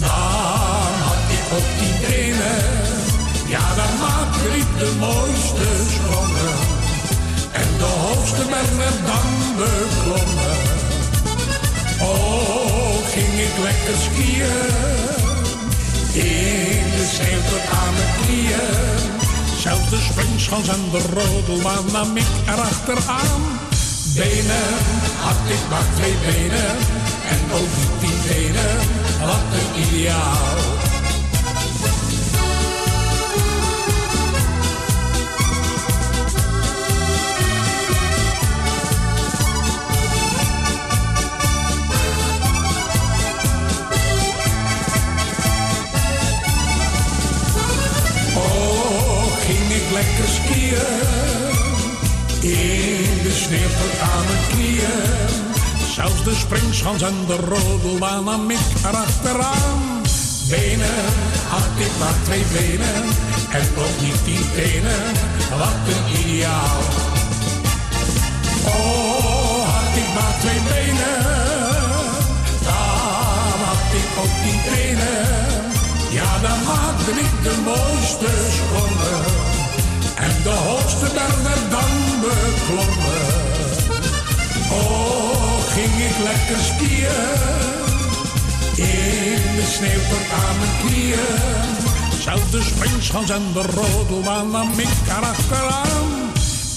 [0.00, 2.64] Dan had ik ook die tenen.
[3.46, 6.54] Ja, dan maakte ik de mooiste sprongen.
[7.52, 10.56] En de hoogste berg werd dan beklommen.
[12.00, 14.64] Oh, ging ik lekker skiën.
[16.12, 18.70] In de sneeuw tot aan de knieën.
[19.58, 23.42] Zelfs de springschans en de rodelbaan nam ik erachteraan.
[24.16, 24.72] Benen
[25.26, 26.76] had ik maar twee benen.
[27.34, 28.76] En ook die benen,
[29.28, 30.85] wat een ideaal.
[49.96, 51.14] Lekker skiën.
[52.40, 55.04] In de sneeuw tot aan mijn knieën.
[55.94, 59.80] Zelfs de springschans en de rodelbaan nam ik erachteraan.
[60.48, 61.04] Benen
[61.48, 63.02] had ik maar twee benen
[63.58, 65.02] en ook niet tien tenen.
[65.60, 66.80] Wat een ideaal.
[68.64, 71.22] Oh, had ik maar twee benen,
[72.66, 75.24] dan had ik ook tien tenen.
[76.10, 79.55] Ja, dan maakte ik de mooiste sprongen
[80.16, 83.26] en de hoogste berg werd dan beklommen.
[84.70, 87.64] Oh, ging ik lekker skiën
[88.76, 91.96] in de sneeuw tot aan mijn knieën.
[92.20, 96.08] Zelfs de springschans en de rodelbaan nam ik erachteraan.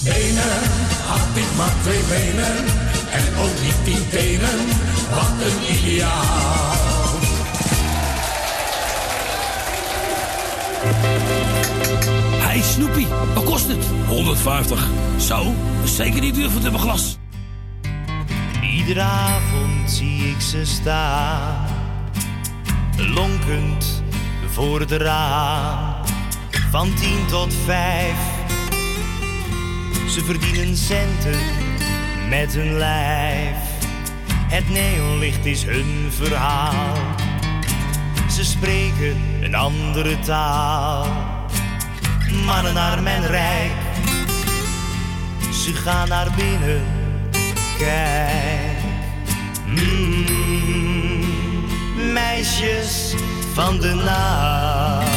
[0.04, 0.60] Benen
[1.06, 2.56] had ik maar twee benen
[3.10, 4.58] en ook niet tien tenen.
[5.10, 6.69] Wat een ideaal.
[12.60, 13.84] Hey Snoepie, wat kost het?
[14.08, 14.88] 150.
[15.18, 17.18] Zo, is zeker niet duur voor het glas.
[18.62, 21.66] Iedere avond zie ik ze staan,
[22.96, 24.02] lonkend
[24.50, 26.04] voor het raam.
[26.70, 28.18] Van tien tot vijf,
[30.08, 31.40] ze verdienen centen
[32.28, 33.56] met hun lijf.
[34.48, 36.96] Het neonlicht is hun verhaal,
[38.30, 41.29] ze spreken een andere taal.
[42.50, 43.72] Mannen naar mijn rijk,
[45.52, 46.84] ze gaan naar binnen
[47.78, 48.78] kijk.
[49.66, 51.14] Mm,
[52.12, 53.14] meisjes
[53.52, 55.08] van de nacht.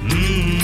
[0.00, 0.58] Mm,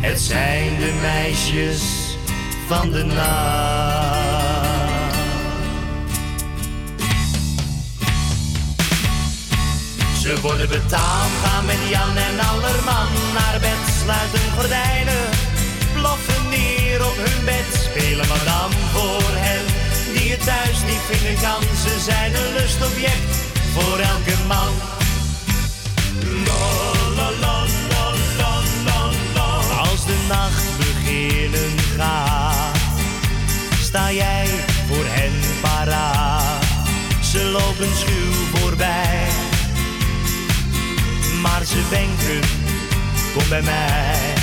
[0.00, 2.16] het zijn de meisjes
[2.66, 4.07] van de nacht.
[10.28, 15.24] Ze worden betaald, gaan met Jan en Allerman naar bed, sluiten gordijnen,
[15.94, 19.64] ploffen neer op hun bed, spelen madame voor hen
[20.14, 21.62] die het thuis niet vinden kan.
[21.84, 23.32] Ze zijn een lustobject
[23.74, 24.72] voor elke man.
[29.78, 32.76] Als de nacht beginnen gaat,
[33.80, 34.46] sta jij
[34.88, 36.64] voor hen paraat.
[37.22, 39.17] Ze lopen schuw voorbij
[41.68, 42.40] ze denken,
[43.34, 44.34] kom bij mij.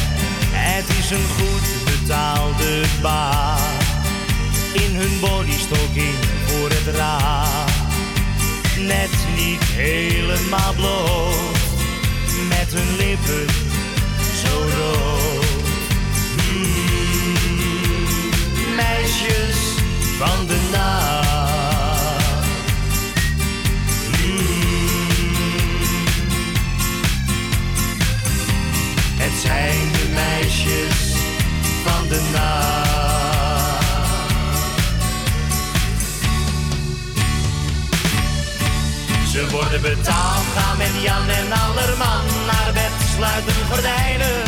[0.52, 3.58] Het is een goed betaalde baan.
[4.74, 7.66] In hun bodystocking voor het raam.
[8.78, 11.58] Net niet helemaal bloot,
[12.48, 13.46] met hun lippen
[14.44, 15.46] zo rood.
[16.54, 17.76] Mm,
[18.76, 19.58] meisjes
[20.18, 21.05] van de nacht.
[29.46, 31.00] Zijn de meisjes
[31.86, 32.74] van de nacht.
[39.32, 44.42] Ze worden betaald, gaan met Jan en Allerman naar bed, sluiten gordijnen,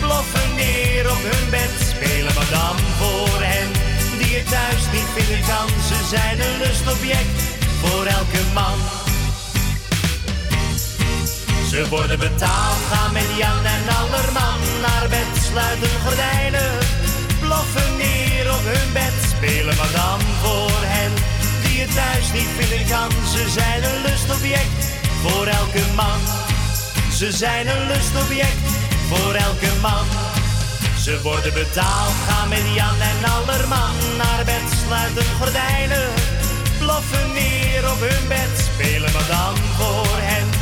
[0.00, 3.70] ploffen neer op hun bed, spelen madame voor hen
[4.18, 5.68] die het thuis niet vinden kan.
[5.88, 7.38] Ze zijn een lustobject
[7.80, 8.97] voor elke man.
[11.68, 16.78] Ze worden betaald, gaan met Jan en Allerman naar bed, sluiten gordijnen,
[17.40, 21.12] ploffen neer op hun bed, spelen madame voor hen
[21.62, 23.10] die het thuis niet vinden kan.
[23.34, 24.82] Ze zijn een lustobject
[25.22, 26.20] voor elke man.
[27.18, 28.68] Ze zijn een lustobject
[29.10, 30.06] voor elke man.
[31.04, 36.08] Ze worden betaald, gaan met Jan en Allerman naar bed, sluiten gordijnen,
[36.78, 40.57] ploffen neer op hun bed, spelen madame voor hen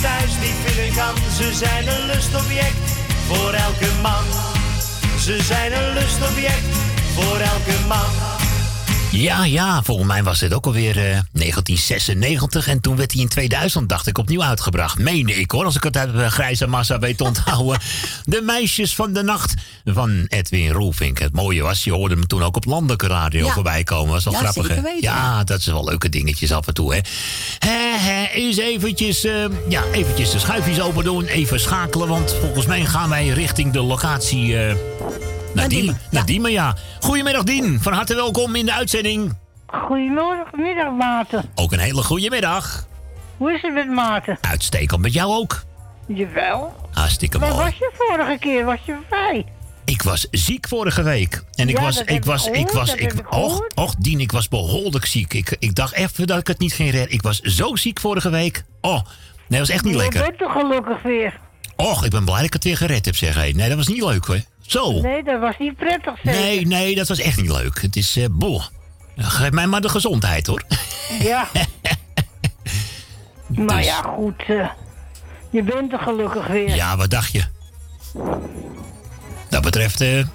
[0.00, 1.14] thuis niet vinden kan.
[1.32, 2.90] Ze zijn een lustobject
[3.26, 4.24] voor elke man.
[5.18, 6.66] Ze zijn een lustobject
[7.14, 8.27] voor elke man.
[9.10, 12.68] Ja, ja, volgens mij was dit ook alweer eh, 1996.
[12.68, 14.98] En toen werd hij in 2000, dacht ik, opnieuw uitgebracht.
[14.98, 17.80] Meende ik hoor, als ik het uit uh, grijze massa weet te onthouden.
[18.24, 19.54] de meisjes van de nacht
[19.84, 21.18] van Edwin Roelvink.
[21.18, 23.52] Het mooie was, je hoorde hem toen ook op landelijke radio Ja.
[23.52, 24.12] voorbij komen.
[24.12, 25.00] Was wel Ja, grappig, weten.
[25.00, 27.00] Ja, dat is wel leuke dingetjes af en toe, hè.
[27.68, 31.24] Hè, eens eventjes, eh, ja, eventjes de schuifjes open doen.
[31.24, 34.58] Even schakelen, want volgens mij gaan wij richting de locatie...
[34.58, 34.74] eh,
[36.10, 36.74] naar Diemen, ja.
[37.00, 37.78] Goedemiddag, Dien.
[37.80, 39.36] Van harte welkom in de uitzending.
[39.66, 41.50] Goedemorgen, middag Maarten.
[41.54, 42.86] Ook een hele goede middag.
[43.36, 44.38] Hoe is het met Maarten?
[44.40, 45.62] Uitstekend met jou ook.
[46.06, 46.76] Jawel.
[46.92, 47.62] Hartstikke Waar mooi.
[47.64, 48.64] was je vorige keer?
[48.64, 49.46] Was je vrij?
[49.84, 51.42] Ik was ziek vorige week.
[51.54, 53.32] En ik Ja, was, dat ik heb was, ik was, dat ik, ik
[53.74, 55.34] och, Dien, ik was behoorlijk ziek.
[55.34, 57.12] Ik, ik dacht even dat ik het niet ging redden.
[57.12, 58.64] Ik was zo ziek vorige week.
[58.80, 59.02] Oh, nee,
[59.48, 60.20] dat was echt niet Je lekker.
[60.22, 61.40] bent toch gelukkig weer?
[61.76, 63.50] Och, ik ben blij dat ik het weer gered heb, zeg hé.
[63.50, 64.40] Nee, dat was niet leuk hoor.
[64.68, 65.00] Dat Zo.
[65.00, 66.34] Nee, dat was niet prettig, zeg.
[66.34, 67.82] Nee, nee, dat was echt niet leuk.
[67.82, 68.62] Het is, eh boh.
[69.16, 70.62] Geef mij maar de gezondheid, hoor.
[71.22, 71.48] Ja.
[73.66, 74.42] maar Dus- ja, goed.
[74.46, 74.68] eh,
[75.50, 76.74] je bent er gelukkig weer.
[76.74, 77.42] Ja, wat dacht je?
[79.48, 80.26] Dat betreft, eh, ik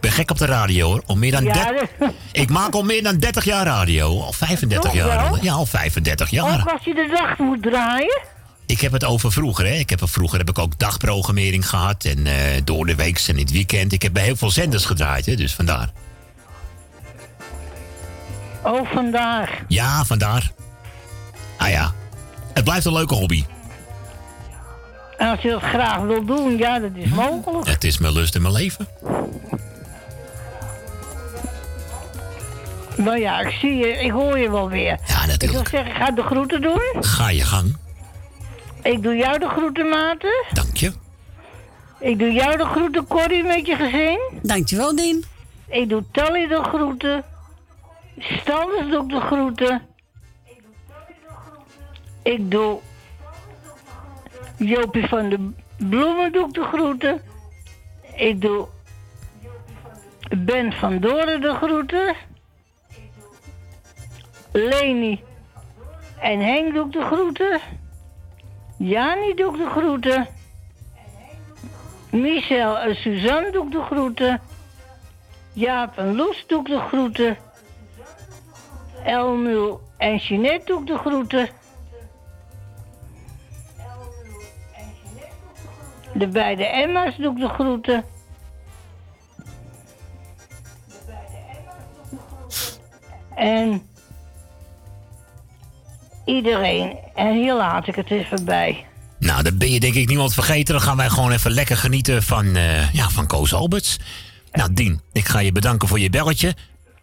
[0.00, 1.02] ben gek op de radio, hoor.
[1.06, 1.88] Al meer dan Ja, 30
[2.32, 4.20] Ik maak al meer dan 30 jaar radio.
[4.22, 5.28] Al 35 Toch jaar.
[5.28, 5.38] al.
[5.42, 6.60] Ja, al 35 jaar.
[6.60, 8.20] Ook als je de dag moet draaien.
[8.66, 9.74] Ik heb het over vroeger, hè.
[9.74, 12.04] Ik heb, vroeger heb ik ook dagprogrammering gehad.
[12.04, 12.34] En eh,
[12.64, 13.92] door de week en in het weekend.
[13.92, 15.34] Ik heb bij heel veel zenders gedraaid, hè.
[15.34, 15.90] Dus vandaar.
[18.62, 19.50] Oh, vandaag.
[19.68, 20.52] Ja, vandaar.
[21.56, 21.92] Ah ja.
[22.52, 23.44] Het blijft een leuke hobby.
[25.18, 27.66] En als je dat graag wil doen, ja, dat is mogelijk.
[27.66, 28.88] Het is mijn lust en mijn leven.
[32.96, 34.98] Nou ja, ik zie je, ik hoor je wel weer.
[35.06, 35.42] Ja, natuurlijk.
[35.42, 36.80] Ik zou zeggen, ga de groeten doen.
[37.00, 37.76] Ga je gang.
[38.84, 40.44] Ik doe jou de groeten, Maarten.
[40.52, 40.92] Dank je.
[42.00, 44.20] Ik doe jou de groeten, Corrie, met je gezin.
[44.42, 45.24] Dankjewel, Dien.
[45.68, 47.24] Ik doe Tally de groeten.
[48.18, 49.82] Standers doe ik de groeten.
[52.22, 52.78] Ik doe
[54.56, 57.20] Jopie van de Bloemen doe ik de groeten.
[58.14, 58.66] Ik doe
[60.36, 62.14] Ben van Doren de groeten.
[64.52, 65.22] Leni
[66.20, 67.60] en Henk doe ik de groeten.
[68.76, 70.26] Jani doe ik de groeten.
[72.10, 74.40] Michel en Suzanne doe ik de groeten.
[75.52, 77.36] Jaap en Loes doe ik de groeten.
[79.04, 81.48] Elmul en Jeanette doe ik de groeten.
[86.14, 88.04] De beide Emma's doe ik de groeten.
[93.34, 93.93] En
[96.24, 96.98] iedereen.
[97.14, 98.86] En hier laat ik het even bij.
[99.18, 100.74] Nou, dan ben je denk ik niemand vergeten.
[100.74, 103.98] Dan gaan wij gewoon even lekker genieten van, eh, ja, van Koos Alberts.
[104.52, 106.54] Nou, Dien, ik ga je bedanken voor je belletje.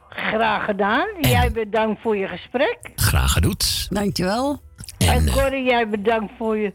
[0.10, 1.08] Graag gedaan.
[1.22, 2.78] Jij bedankt voor je gesprek.
[2.96, 3.88] Graag gedoet.
[3.90, 4.62] Dankjewel.
[4.98, 6.74] En, eh, Corrie, jij bedankt voor je...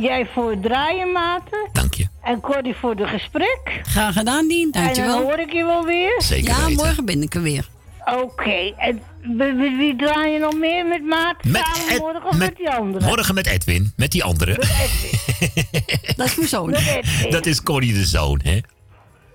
[0.00, 1.68] Jij voor het draaien, Maarten.
[1.72, 2.06] Dank je.
[2.22, 3.80] En Corrie voor de gesprek.
[3.82, 4.72] Graag gedaan, Dien.
[4.72, 5.16] En Dankjewel.
[5.16, 6.42] dan hoor ik je wel weer.
[6.42, 7.68] ja, morgen ben ik er weer.
[8.04, 8.72] Oké.
[8.76, 10.86] En met, met wie draai je nog meer?
[10.86, 11.50] Met Maarten?
[11.50, 13.04] Met Samen Ed- morgen of met, die andere?
[13.06, 14.54] Morgen met Edwin, met die andere.
[16.16, 16.70] Dat is mijn zoon.
[16.70, 17.30] Met Edwin.
[17.30, 18.60] Dat is Corrie de zoon, hè?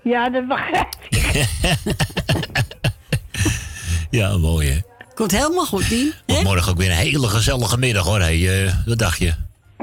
[0.02, 1.46] Ja, dat begrijp ik.
[4.10, 4.78] Ja, mooi, hè?
[5.14, 6.12] Komt helemaal goed, Dien.
[6.26, 8.20] Want morgen ook weer een hele gezellige middag, hoor.
[8.20, 9.34] Hey, eh, wat dacht je?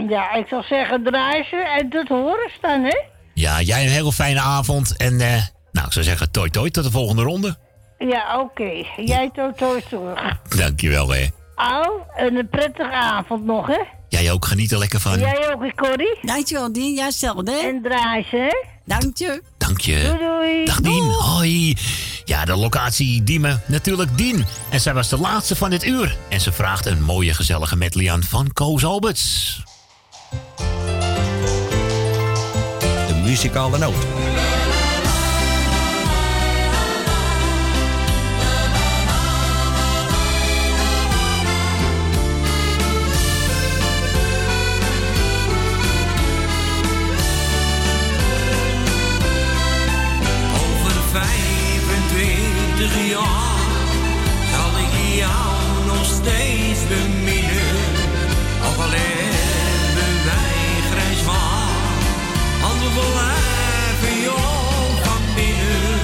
[0.09, 2.97] Ja, ik zou zeggen draai ze en dat horen staan, hè?
[3.33, 4.97] Ja, jij een hele fijne avond.
[4.97, 7.57] En, eh, nou, ik zou zeggen, toi toi, tot de volgende ronde.
[8.07, 8.85] Ja, oké.
[8.95, 10.37] Jij tot ooit terug.
[10.57, 11.27] Dankjewel, hè.
[11.55, 13.79] Au, en een prettige avond nog, hè?
[14.09, 15.19] Jij ook, geniet er lekker van.
[15.19, 16.17] Jij ook, Corrie?
[16.21, 16.93] Dankjewel, Dien.
[16.93, 17.57] Ja, hetzelfde, hè?
[17.57, 18.67] En draai ze, hè?
[18.85, 19.41] Dank je.
[19.57, 20.01] Dank je.
[20.03, 20.65] Doei, doei.
[20.65, 21.77] Dag Dien, hoi.
[22.25, 24.45] Ja, de locatie Diemen, natuurlijk Dien.
[24.69, 26.17] En zij was de laatste van dit uur.
[26.29, 29.61] En ze vraagt een mooie gezellige medley aan van Koos Alberts.
[33.07, 34.05] De muzikale noot.
[52.83, 53.67] 25 jaar
[54.51, 57.75] zal ik jou nog steeds beminnen.
[58.67, 61.67] Ook al hebben wij grijs waar,
[62.61, 65.99] want we blijven jong van binnen.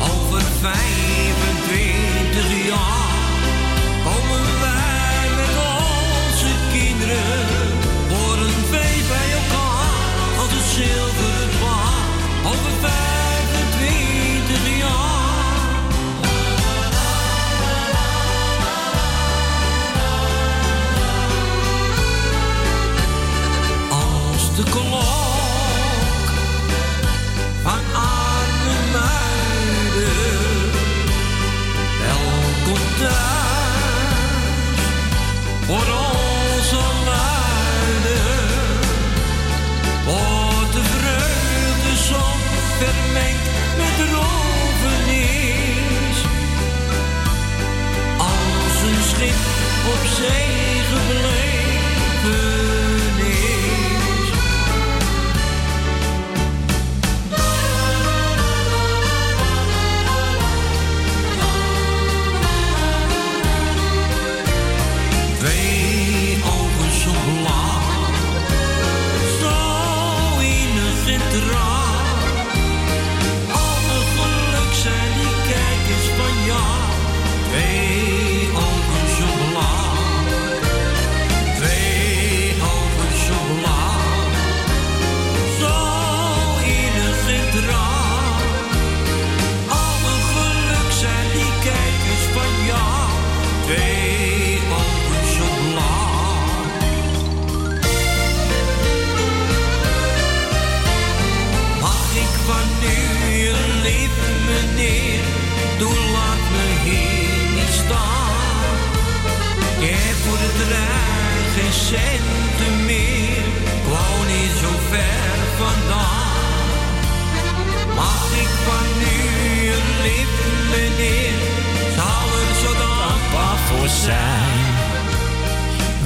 [0.00, 2.05] Over 25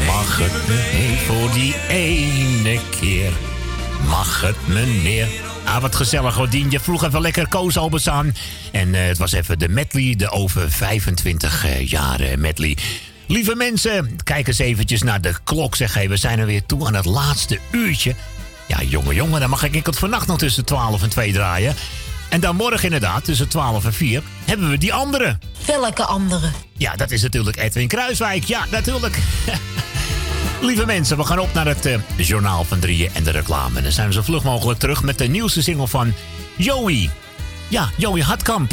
[0.06, 3.32] Mag het meneer voor die ene keer?
[4.08, 5.28] Mag het meneer?
[5.64, 6.70] Ah, wat gezellig, Godien.
[6.70, 8.34] Je vroeg even lekker Koos Albers aan.
[8.72, 12.76] En eh, het was even de medley, de over 25 eh, jaren medley.
[13.26, 15.76] Lieve mensen, kijk eens eventjes naar de klok.
[15.76, 18.14] Zeg, hey, we zijn er weer toe aan het laatste uurtje.
[18.68, 21.74] Ja, jongen, jongen, dan mag ik het vannacht nog tussen 12 en 2 draaien.
[22.28, 25.38] En dan morgen inderdaad, tussen 12 en 4, hebben we die andere.
[25.78, 26.50] Welke andere?
[26.76, 28.44] Ja, dat is natuurlijk Edwin Kruiswijk.
[28.44, 29.18] Ja, natuurlijk.
[30.60, 33.76] Lieve mensen, we gaan op naar het eh, journaal van drieën en de reclame.
[33.76, 36.14] En dan zijn we zo vlug mogelijk terug met de nieuwste single van
[36.56, 37.10] Joey.
[37.68, 38.72] Ja, Joey Hartkamp.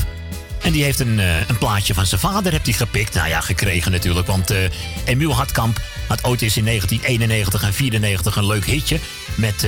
[0.62, 3.14] En die heeft een, eh, een plaatje van zijn vader heeft hij gepikt.
[3.14, 4.28] Nou ja, gekregen natuurlijk.
[4.28, 4.58] Want eh
[5.06, 9.00] Emiel Hartkamp had ooit eens in 1991 en 94 een leuk hitje.
[9.36, 9.68] Met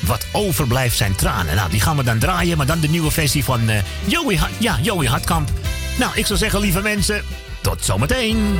[0.00, 1.56] Wat overblijft zijn tranen.
[1.56, 2.56] Nou, die gaan we dan draaien.
[2.56, 3.70] Maar dan de nieuwe versie van
[4.04, 5.50] Joey, Ha- ja, Joey Hartkamp.
[5.98, 7.24] Nou, ik zou zeggen, lieve mensen,
[7.60, 8.58] tot zometeen.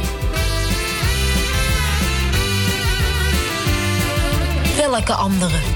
[4.77, 5.74] Welke andere?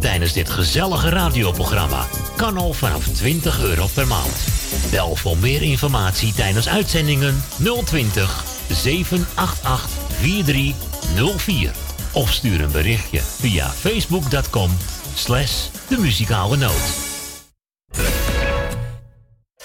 [0.00, 2.06] Tijdens dit gezellige radioprogramma
[2.36, 4.46] kan al vanaf 20 euro per maand.
[4.90, 7.42] Bel voor meer informatie tijdens uitzendingen
[7.84, 9.88] 020 788
[10.20, 11.70] 4304
[12.12, 14.70] of stuur een berichtje via facebook.com
[15.14, 16.94] slash de muzikale noot.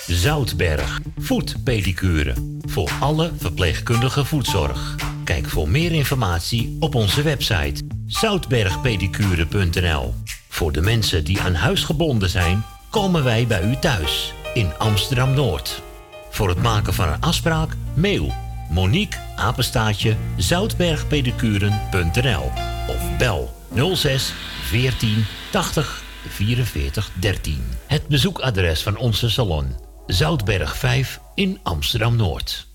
[0.07, 5.04] Zoutberg voetpedicure voor alle verpleegkundige voetzorg.
[5.25, 10.13] Kijk voor meer informatie op onze website zoutbergpedicure.nl.
[10.49, 15.33] Voor de mensen die aan huis gebonden zijn, komen wij bij u thuis in Amsterdam
[15.33, 15.81] Noord.
[16.29, 18.33] Voor het maken van een afspraak, mail
[18.69, 22.51] Monique apenstaatje zoutbergpedicuren.nl
[22.87, 23.53] of bel
[23.95, 27.63] 06 14 80 44 13.
[27.87, 32.74] Het bezoekadres van onze salon Zoutberg 5 in Amsterdam Noord.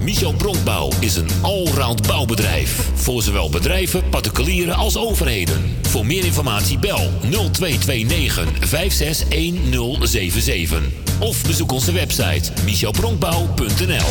[0.00, 2.90] Michel Bronkbouw is een allround bouwbedrijf.
[2.94, 5.76] Voor zowel bedrijven, particulieren als overheden.
[5.82, 10.82] Voor meer informatie bel 0229 561077.
[11.20, 14.08] Of bezoek onze website michelbronkbouw.nl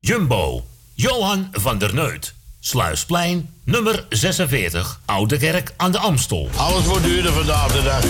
[0.00, 2.34] Jumbo, Johan van der Neut.
[2.64, 6.48] Sluisplein, nummer 46, Oude Kerk aan de Amstel.
[6.56, 8.04] Alles wordt duurder vandaag de dag.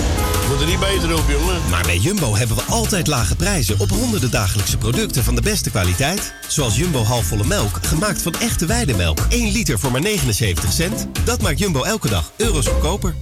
[0.48, 1.68] Moet er niet beter op, jongen.
[1.70, 5.70] Maar bij Jumbo hebben we altijd lage prijzen op honderden dagelijkse producten van de beste
[5.70, 6.34] kwaliteit.
[6.48, 9.18] Zoals Jumbo halfvolle melk, gemaakt van echte weidemelk.
[9.28, 11.06] 1 liter voor maar 79 cent.
[11.24, 13.14] Dat maakt Jumbo elke dag euro's goedkoper.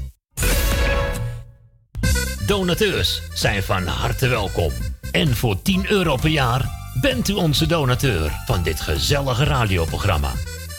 [2.47, 4.73] Donateurs zijn van harte welkom.
[5.11, 10.33] En voor 10 euro per jaar bent u onze donateur van dit gezellige radioprogramma.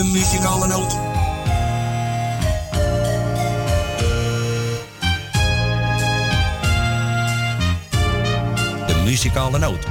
[0.00, 0.90] Muzikale noot.
[8.86, 9.86] De muzikale noot.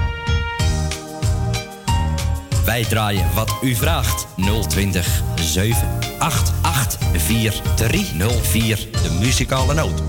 [2.65, 4.27] Wij draaien wat u vraagt.
[4.67, 8.87] 020 788 4304.
[8.91, 10.01] De muzikale noot.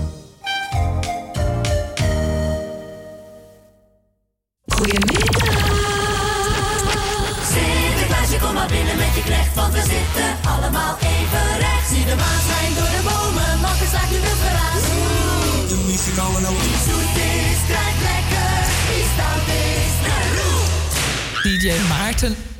[10.63, 11.87] Allemaal even recht.
[11.89, 14.83] Zie de maan schijnt door de bomen, makken slaakt nu wild geraas.
[15.71, 16.61] De muzikale noot.
[16.65, 18.55] Wie zoet is, krijgt lekker.
[18.89, 20.69] Wie stout is, naar roep.
[21.43, 22.52] DJ Maarten.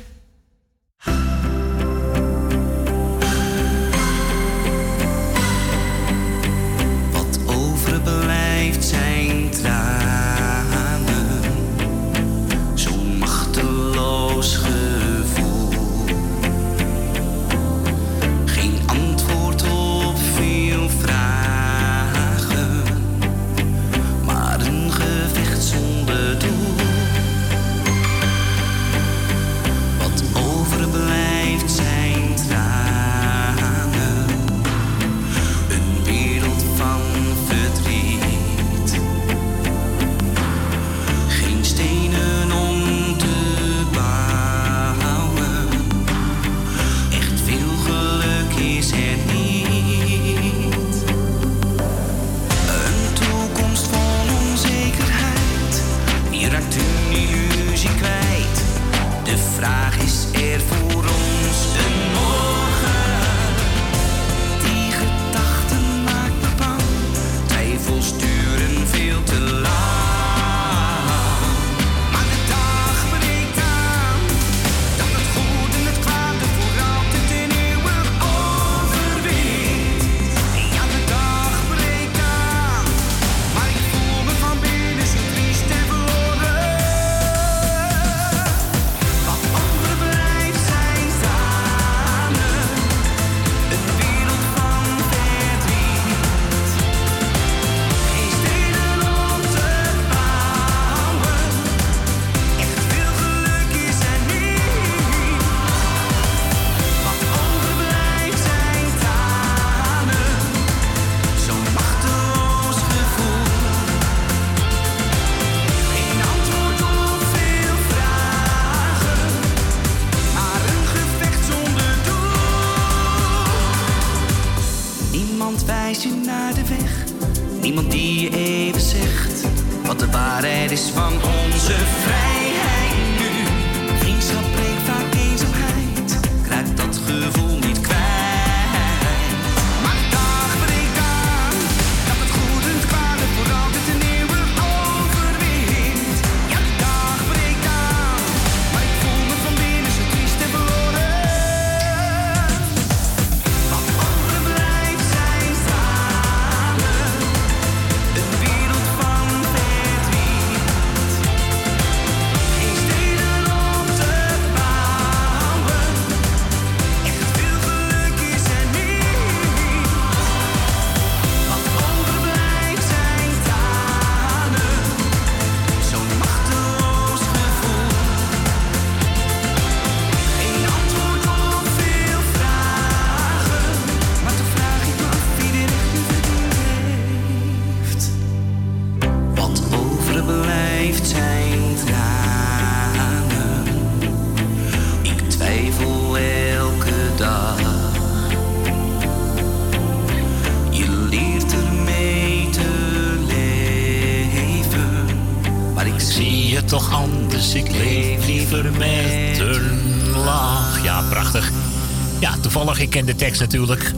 [213.60, 213.92] Natuurlijk.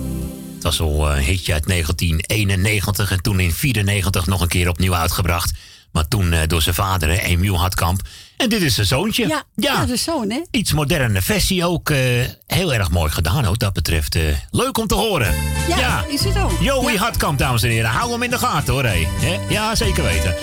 [0.54, 4.94] Het was al een hitje uit 1991 en toen in 94 nog een keer opnieuw
[4.94, 5.52] uitgebracht.
[5.92, 8.00] Maar toen eh, door zijn vader, Emiel Hartkamp.
[8.36, 9.28] En dit is zijn zoontje.
[9.28, 9.84] Ja, ja.
[9.86, 10.40] de zoon, hè?
[10.50, 11.90] Iets moderne versie ook.
[11.90, 11.98] eh,
[12.46, 14.14] heel erg mooi gedaan, ook dat betreft.
[14.14, 15.34] eh, leuk om te horen.
[15.68, 16.52] Ja, is het ook.
[16.60, 16.98] Joey Ja.
[16.98, 17.90] Hartkamp, dames en heren.
[17.90, 18.84] Hou hem in de gaten hoor.
[18.84, 19.38] Hè?
[19.48, 20.34] Ja, zeker weten.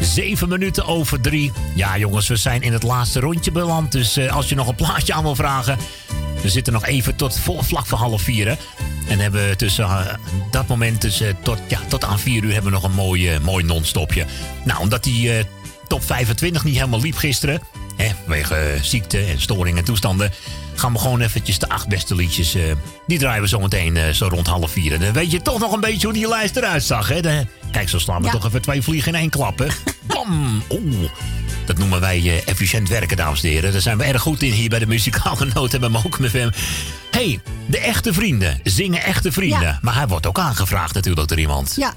[0.00, 1.52] Zeven minuten over drie.
[1.74, 3.92] Ja, jongens, we zijn in het laatste rondje beland.
[3.92, 5.78] Dus eh, als je nog een plaatje aan wil vragen.
[6.46, 8.46] We zitten nog even tot voor, vlak voor half vier.
[8.48, 8.54] Hè?
[9.08, 10.14] En hebben tussen eh,
[10.50, 13.40] dat moment dus, tot, ja, tot aan vier uur hebben we nog een mooi, eh,
[13.40, 14.26] mooi non-stopje.
[14.64, 15.44] Nou, omdat die eh,
[15.88, 17.60] top 25 niet helemaal liep gisteren.
[17.96, 20.32] Hè, vanwege ziekte en storingen en toestanden.
[20.74, 22.56] gaan we gewoon eventjes de acht beste liedjes...
[23.06, 24.92] die draaien we zo meteen eh, zo rond half vier.
[24.92, 27.08] En dan weet je toch nog een beetje hoe die lijst eruit zag.
[27.08, 27.20] Hè?
[27.22, 28.32] De- kijk, zo slaan we Ja.
[28.32, 29.58] toch even twee vliegen in één klap.
[29.58, 29.66] Hè?
[30.14, 30.62] Bam!
[30.70, 31.10] Oeh.
[31.66, 33.72] Dat noemen wij eh, efficiënt werken, dames en heren.
[33.72, 36.50] Daar zijn we erg goed in hier bij de muzikale noot en bij Mokum FM.
[37.10, 38.60] hey, de echte vrienden.
[38.62, 39.60] Zingen echte vrienden.
[39.60, 39.78] Ja.
[39.82, 41.72] Maar hij wordt ook aangevraagd natuurlijk door iemand.
[41.76, 41.94] Ja,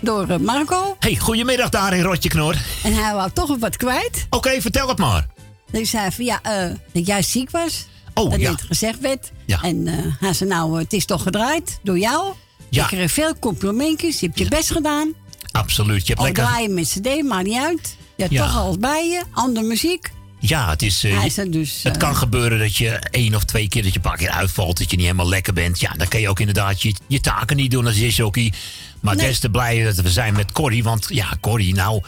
[0.00, 0.96] door eh, Marco.
[0.98, 2.56] hey, goedemiddag daar in Rotje Knor.
[2.82, 4.26] En hij wou toch wat kwijt.
[4.30, 5.26] Oké, vertel het maar.
[5.70, 7.86] Dus hij zei van ja, eh, dat jij ziek was.
[8.14, 8.50] Oh, dat ja.
[8.50, 9.30] net gezegd werd.
[9.44, 9.62] Ja.
[9.62, 12.32] En eh, hij zei nou, het is toch gedraaid door jou.
[12.68, 12.82] Ja.
[12.82, 14.20] Ik kreeg veel complimentjes.
[14.20, 15.12] Je hebt je best gedaan.
[15.52, 16.00] Absoluut.
[16.00, 16.44] Je hebt Al lekker...
[16.44, 17.96] draaien met cd, maakt niet uit.
[18.26, 18.46] Ja.
[18.46, 19.22] toch alles bij je.
[19.32, 20.10] Andere muziek.
[20.40, 21.04] Ja, het is...
[21.04, 21.82] eh, dus...
[21.82, 24.30] Het eh, kan gebeuren dat je één of twee keer dat je een paar keer
[24.30, 25.80] uitvalt, dat je niet helemaal lekker bent.
[25.80, 28.52] Ja, dan kan je ook inderdaad je, je taken niet doen als disjockey.
[29.00, 29.26] Maar Nee.
[29.26, 30.82] des te blij dat we zijn met Corrie.
[30.82, 32.02] Want ja, Corrie, nou,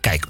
[0.00, 0.26] kijk,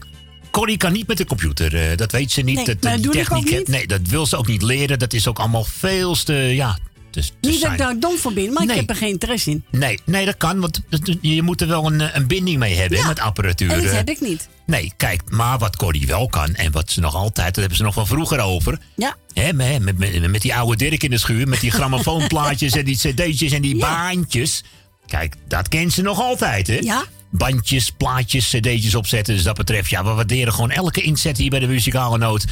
[0.51, 1.91] Corrie kan niet met de computer.
[1.91, 2.57] eh, dat weet ze niet.
[2.57, 3.69] Nee, dat, maar techniek, niet.
[3.69, 4.99] Nee, dat wil ze ook niet leren.
[4.99, 6.79] Dat is ook allemaal veel te, ja,
[7.23, 8.75] te niet dat ik daar dom voor ben, maar Nee.
[8.75, 9.65] ik heb er geen interesse in.
[9.71, 10.81] Nee, nee, dat kan, want
[11.21, 13.71] je moet er wel een, eh, een binding mee hebben met apparatuur.
[13.71, 13.97] En dat eh.
[13.97, 14.49] heb ik niet.
[14.67, 17.83] Nee, kijk, maar wat Corrie wel kan en wat ze nog altijd, dat hebben ze
[17.83, 18.79] nog van vroeger over.
[18.97, 19.17] Ja.
[19.33, 22.85] Hè, met, met, met, met die oude Dirk in de schuur, met die grammofoonplaatjes en
[22.85, 24.63] die cd'tjes en die baantjes.
[25.07, 26.79] Kijk, dat kent ze nog altijd, hè?
[26.81, 27.05] Ja.
[27.31, 29.35] Bandjes, plaatjes, cd'tjes opzetten.
[29.35, 32.45] Dus dat betreft, ja, we waarderen gewoon elke inzet hier bij de muzikale noot.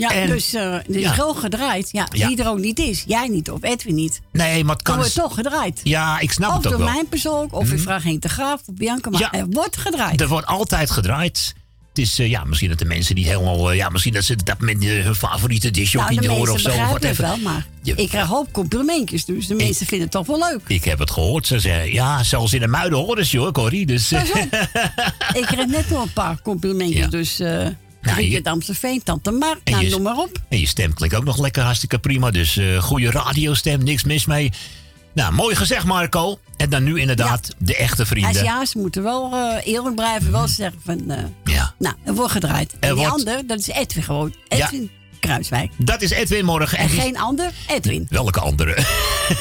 [0.00, 1.32] Ja, En- dus uh, er is ja.
[1.34, 1.88] gedraaid.
[1.92, 2.26] Ja, Ja.
[2.26, 3.04] wie er ook niet is.
[3.06, 4.20] Jij niet of Edwin niet.
[4.32, 4.96] Nee, maar het kan...
[4.96, 5.80] wordt toch gedraaid.
[5.82, 6.92] Ja, ik snap of het ook door wel.
[6.92, 7.74] mijn persoon, of Hm.
[7.74, 9.10] ik vraag Henk de Graaf of Bianca.
[9.10, 9.32] Maar Ja.
[9.32, 10.20] er wordt gedraaid.
[10.20, 11.54] Er wordt altijd gedraaid.
[11.88, 13.70] Het is, eh, ja, misschien dat de mensen niet helemaal...
[13.70, 16.68] eh, ja, misschien dat ze dat eh, hun favoriete disjockey nou, de horen of zo.
[16.68, 19.24] of begrijpen het wel, maar ik krijg ook complimentjes.
[19.24, 20.60] Dus de mensen vinden het toch wel leuk.
[20.66, 21.46] Ik heb het gehoord.
[21.46, 23.86] Ze zei, ja, zelfs in de muiden horen ze hoor, Corrie.
[23.86, 24.22] Dus, eh,
[25.40, 27.08] ik kreeg net nog een paar complimentjes.
[27.10, 27.66] Dus eh
[28.02, 30.40] Nou, Amstelveen, Tante Mar, nou, je- noem maar op.
[30.48, 32.30] en je stem klinkt ook nog lekker hartstikke prima.
[32.30, 34.52] Dus eh goede radiostem, niks mis mee.
[35.12, 36.38] Nou, mooi gezegd Marco.
[36.56, 38.44] En dan nu inderdaad de echte vrienden.
[38.44, 40.32] ja, ze moeten wel eh, eerlijk blijven.
[40.32, 41.74] Wel zeggen van, eh, Ja.
[41.78, 42.72] nou, er wordt gedraaid.
[42.72, 44.34] Er en die wordt- ander, dat is Edwin gewoon.
[44.48, 44.70] Ja.
[45.34, 45.72] Kruiswijk.
[45.76, 46.78] Dat is Edwin morgen.
[46.78, 48.06] En geen ander, Edwin.
[48.10, 48.76] Welke andere?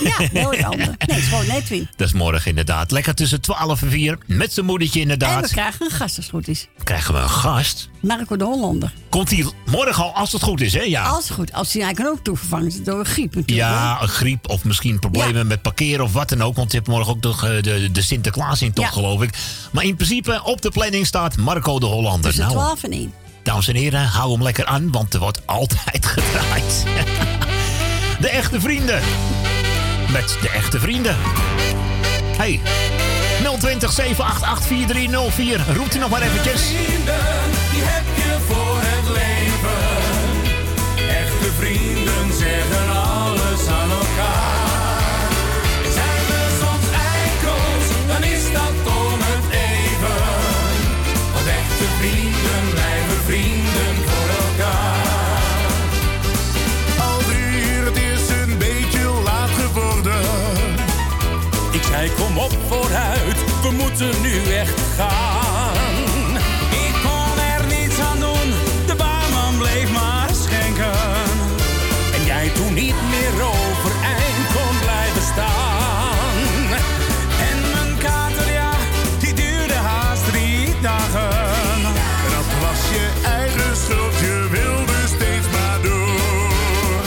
[0.03, 0.85] Ja, welke ander?
[0.87, 1.89] Nee, het is gewoon Edwin.
[1.97, 2.91] Dat is morgen inderdaad.
[2.91, 4.17] Lekker tussen 12 en 4.
[4.25, 5.41] Met zijn moedertje En inderdaad.
[5.41, 6.67] we krijgen een gast als het goed is.
[6.83, 7.89] Krijgen we een gast.
[7.99, 8.93] Marco de Hollander.
[9.09, 10.81] Komt hij morgen al, als het goed is, hè?
[10.81, 11.03] Ja.
[11.07, 11.53] Als het goed.
[11.53, 13.69] Als hij, hij kan ook toevervangen door een griep natuurlijk.
[13.69, 16.55] Ja, een griep of misschien problemen met parkeren of wat dan ook.
[16.55, 18.91] Want je hebt morgen ook nog eh, de, de Sinterklaas in toch, Ja.
[18.91, 19.29] geloof ik.
[19.71, 22.21] Maar in principe op de planning staat Marco de Hollander.
[22.31, 23.13] Tussen Nou, 12 en 1.
[23.43, 26.83] Dames en heren, hou hem lekker aan, want er wordt altijd gedraaid.
[28.19, 29.01] De echte vrienden.
[30.11, 31.15] Met de echte vrienden.
[32.37, 32.59] Hey,
[33.59, 35.75] 020 788 4304.
[35.75, 36.61] Roept u nog maar eventjes.
[36.61, 37.15] Vrienden,
[37.71, 39.87] die heb je voor het leven.
[41.09, 42.98] Echte vrienden zeggen
[62.39, 66.35] op vooruit, we moeten nu echt gaan.
[66.85, 68.47] Ik kon er niets aan doen,
[68.87, 70.99] de barman bleef maar schenken.
[72.15, 76.67] En jij toen niet meer overeind kon blijven staan.
[77.49, 78.71] En mijn kater, ja,
[79.19, 81.81] die duurde haast drie dagen.
[82.35, 87.01] Dat was je eigen schuld, je wilde steeds maar door.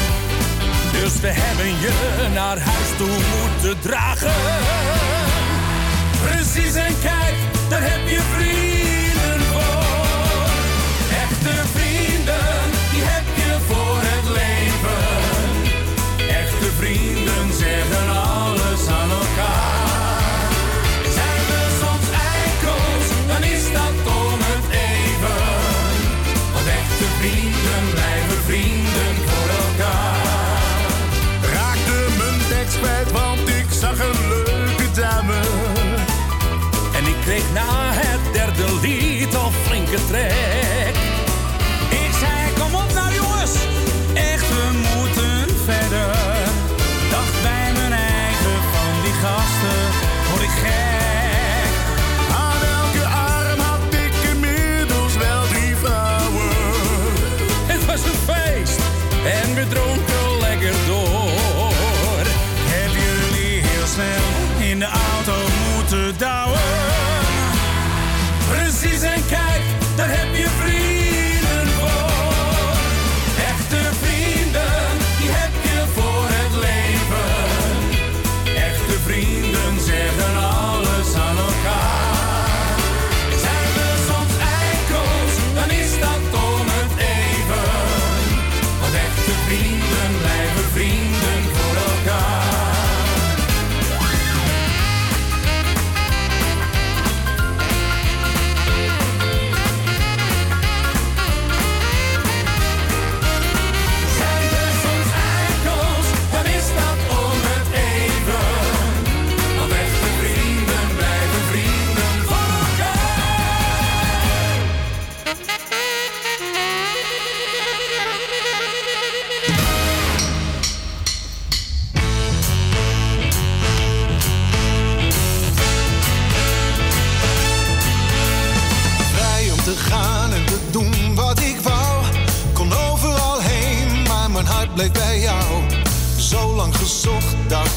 [0.93, 4.82] Dus we hebben je naar huis toe moeten dragen.
[6.53, 7.35] Precies, en kijk,
[7.69, 8.42] daar heb je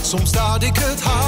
[0.06, 1.25] Soms laat ik het haal.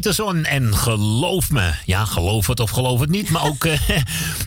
[0.00, 3.30] En geloof me, ja, geloof het of geloof het niet.
[3.30, 3.78] Maar ook, eh,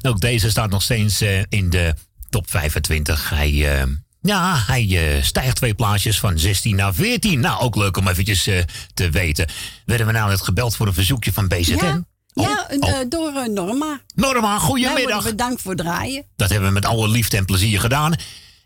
[0.01, 1.93] ook deze staat nog steeds eh, in de
[2.29, 3.29] top 25.
[3.29, 3.87] Hij, eh,
[4.21, 7.39] ja, hij stijgt twee plaatjes van 16 naar 14.
[7.39, 8.49] Nou, ook leuk om eventjes
[8.93, 9.47] te weten.
[9.85, 11.75] Werden we nou het gebeld voor een verzoekje van BZN?
[11.75, 12.03] Ja.
[12.33, 12.99] Oh, ja, oh.
[13.09, 14.01] Door Norma.
[14.15, 15.23] Norma, goedemiddag.
[15.23, 16.25] Bedankt voor het draaien.
[16.35, 18.13] Dat hebben we met alle liefde en plezier gedaan.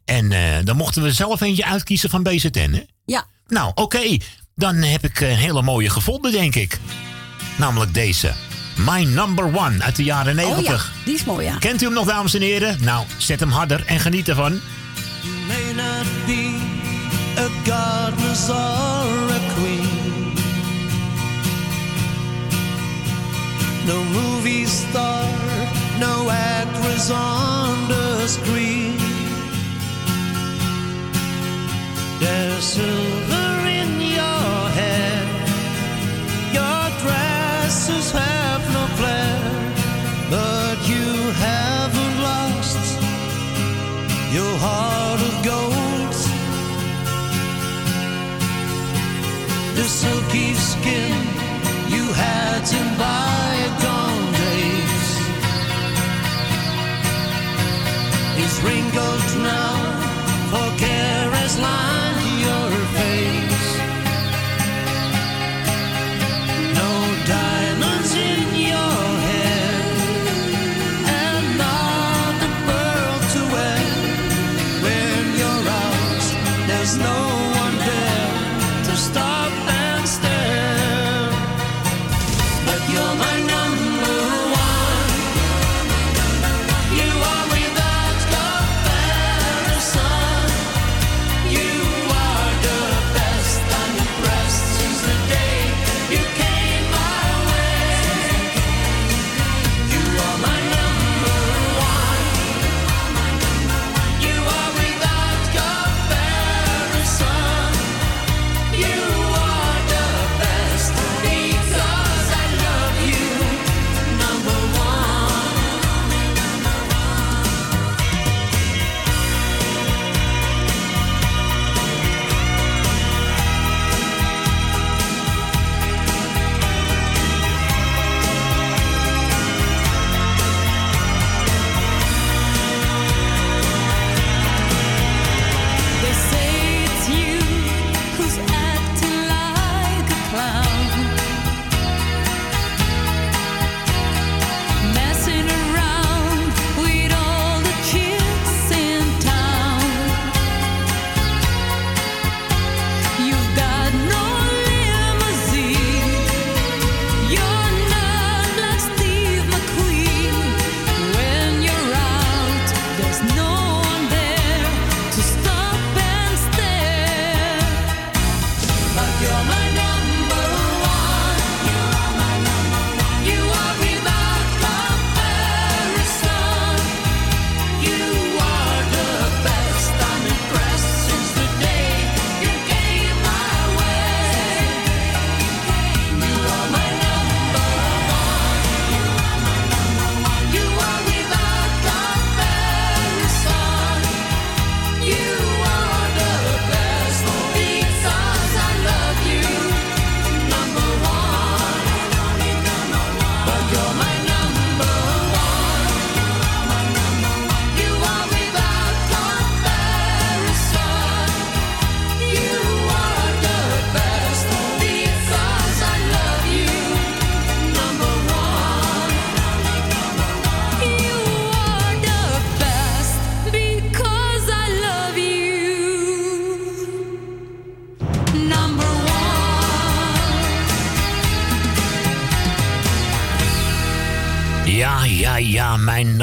[0.06, 0.30] En
[0.66, 2.84] dan mochten we zelf eentje uitkiezen van BZN, hè?
[3.06, 3.26] Ja.
[3.48, 4.18] Nou, oké
[4.58, 6.80] dan heb ik een hele mooie gevonden, denk ik.
[7.58, 8.34] Namelijk deze.
[8.76, 10.58] My Number One uit de jaren 90.
[10.58, 11.58] Oh ja, die is mooi, ja.
[11.58, 12.78] Kent u hem nog, dames en heren?
[12.82, 14.62] Nou, zet hem harder en geniet ervan.
[15.22, 16.56] You may not be
[17.38, 20.34] a goddess or a queen.
[23.86, 25.26] No movie star,
[26.00, 28.96] no actress on the screen.
[32.20, 33.47] There's silver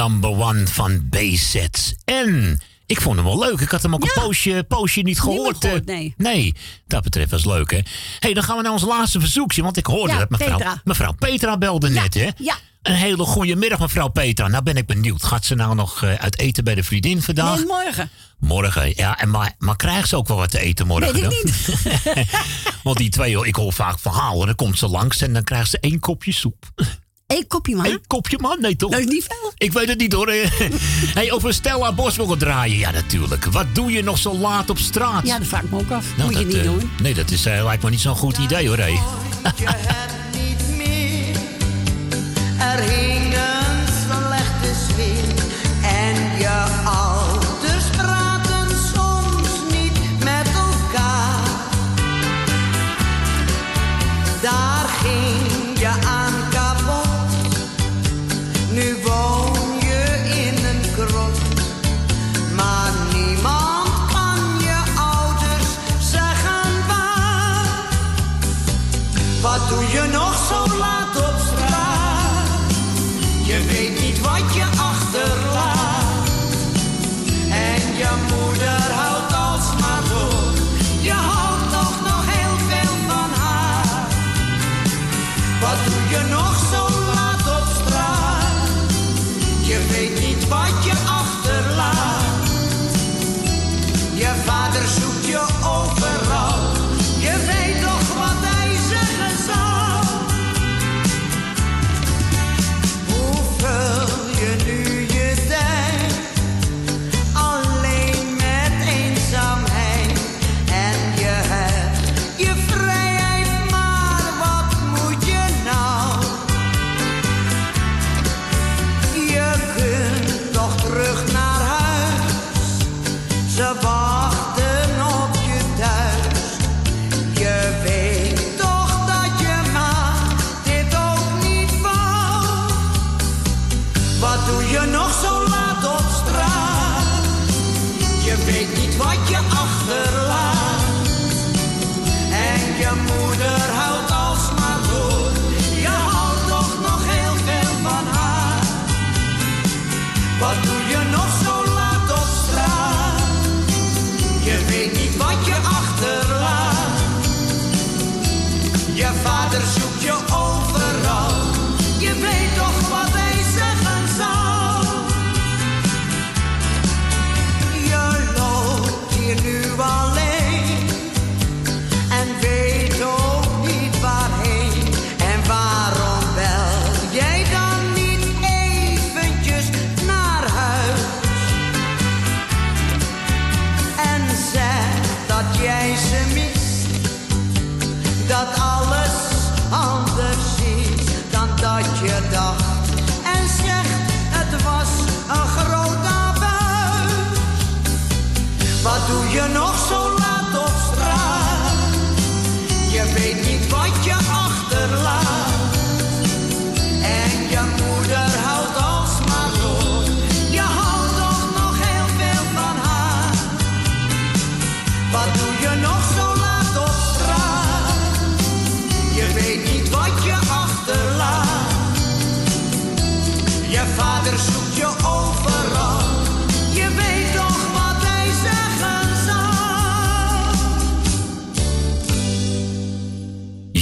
[0.09, 1.67] number one van BZ.
[2.05, 3.61] En ik vond hem wel leuk.
[3.61, 5.57] Ik had hem ook een poosje, poosje niet gehoord.
[5.61, 5.95] gehoord, eh.
[5.95, 6.15] nee.
[6.17, 6.55] nee,
[6.87, 7.81] dat betreft was leuk, hè.
[8.19, 9.63] hey, dan gaan we naar ons laatste verzoekje.
[9.63, 10.81] Want ik hoorde Ja, dat mevrouw Petra.
[10.85, 12.29] mevrouw Petra belde net, hè.
[12.37, 12.57] Ja.
[12.83, 14.49] Een hele goede middag, mevrouw Petra.
[14.49, 15.25] Nou ben ik benieuwd.
[15.25, 17.57] Gaat ze nou nog eh, uit eten bij de vriendin vandaag?
[17.57, 18.11] Nee, morgen.
[18.39, 19.19] Morgen, ja.
[19.19, 21.13] En maar, maar krijgt ze ook wel wat te eten morgen?
[21.13, 22.29] Weet ik niet.
[22.83, 24.47] Want die twee, ik hoor vaak verhalen.
[24.47, 26.73] Dan komt ze langs en dan krijgt ze één kopje soep.
[27.27, 27.87] Eén kopje, man.
[27.87, 28.61] Eén kopje, man?
[28.61, 28.91] Nee, toch?
[28.91, 29.53] Dat is niet veel.
[29.57, 30.33] Ik weet het niet, hoor.
[31.19, 32.79] hey, over Stella Bos willen draaien.
[32.79, 33.45] Ja, natuurlijk.
[33.45, 35.27] Wat doe je nog zo laat op straat?
[35.27, 36.07] Ja, dat vraag ik me ook af.
[36.17, 36.91] Nou, Moet je niet eh, doen.
[37.03, 38.79] Nee, dat is, eh, lijkt me niet zo'n goed idee, hoor.
[38.79, 38.99] Hey.
[42.59, 45.45] Er hing een slechte sfeer
[45.83, 51.43] en je ouders praten soms niet met elkaar.
[54.43, 55.34] Daar ging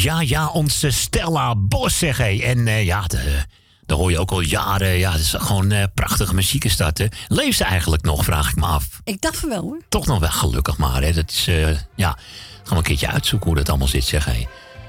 [0.03, 2.43] Ja, ja, onze Stella Bos, zeg hé.
[2.43, 3.45] En eh, ja, de,
[3.87, 4.99] daar hoor je ook al jaren.
[4.99, 6.99] Ja, het is gewoon eh, prachtige muziek is dat.
[6.99, 7.07] Hè.
[7.29, 9.01] Leeft ze eigenlijk nog, vraag ik me af.
[9.05, 9.81] Ik dacht van wel hoor.
[9.89, 11.03] Toch nog wel gelukkig maar.
[11.03, 11.13] Hè.
[11.13, 14.47] Dat is, eh, ja, gaan we een keertje uitzoeken hoe dat allemaal zit, zeg hé.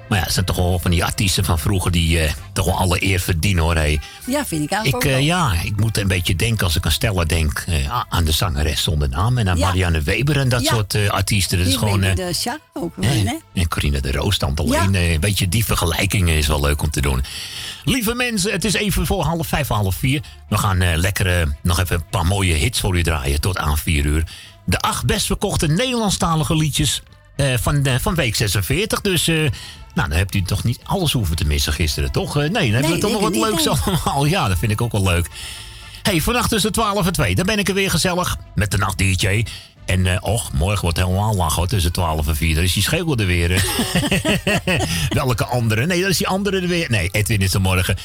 [0.10, 2.78] Maar ja, het zijn toch wel van die artiesten van vroeger die eh, toch wel
[2.78, 3.76] alle eer verdienen hoor.
[3.76, 3.98] Hé.
[4.28, 6.86] Ja, vind ik eigenlijk Ik, ook eh, ja, ik moet een beetje denken als ik
[6.86, 9.38] aan Stella denk eh, aan de zangeres zonder naam.
[9.38, 9.66] En aan Ja.
[9.66, 10.74] Marianne Weber en dat Ja.
[10.74, 11.58] soort artiesten.
[11.58, 12.00] Dat is Die gewoon...
[12.00, 13.38] weet eh, de Sjaak ook wel, hè?
[13.54, 14.96] En Corine de Roos dan alleen.
[14.96, 17.24] eh, Een beetje die vergelijkingen is wel leuk om te doen.
[17.84, 20.22] Lieve mensen, het is even voor half vijf, half vier.
[20.50, 24.06] We gaan lekker nog even een paar mooie hits voor u draaien tot aan vier
[24.06, 24.24] uur.
[24.66, 27.02] De acht best verkochte Nederlandstalige liedjes
[27.38, 29.02] van, van week 46.
[29.02, 29.30] Dus
[29.94, 32.38] nou, dan hebt u toch niet alles hoeven te missen gisteren, toch?
[32.38, 34.26] Eh, nee, dan hebben we toch nog wat leuks allemaal.
[34.26, 35.28] Ja, dat vind ik ook wel leuk.
[36.04, 38.98] hey, vannacht tussen 12 en 2, dan ben ik er weer gezellig met de nacht
[38.98, 39.46] DJ.
[39.86, 41.56] En eh, och, morgen wordt helemaal lachen.
[41.56, 42.56] hoor, tussen 12 en 4.
[42.56, 43.66] Dan is die schreeuwel er weer.
[45.10, 45.86] Welke andere?
[45.86, 46.90] Nee, dat is die andere er weer.
[46.90, 47.98] Nee, Edwin is er morgen.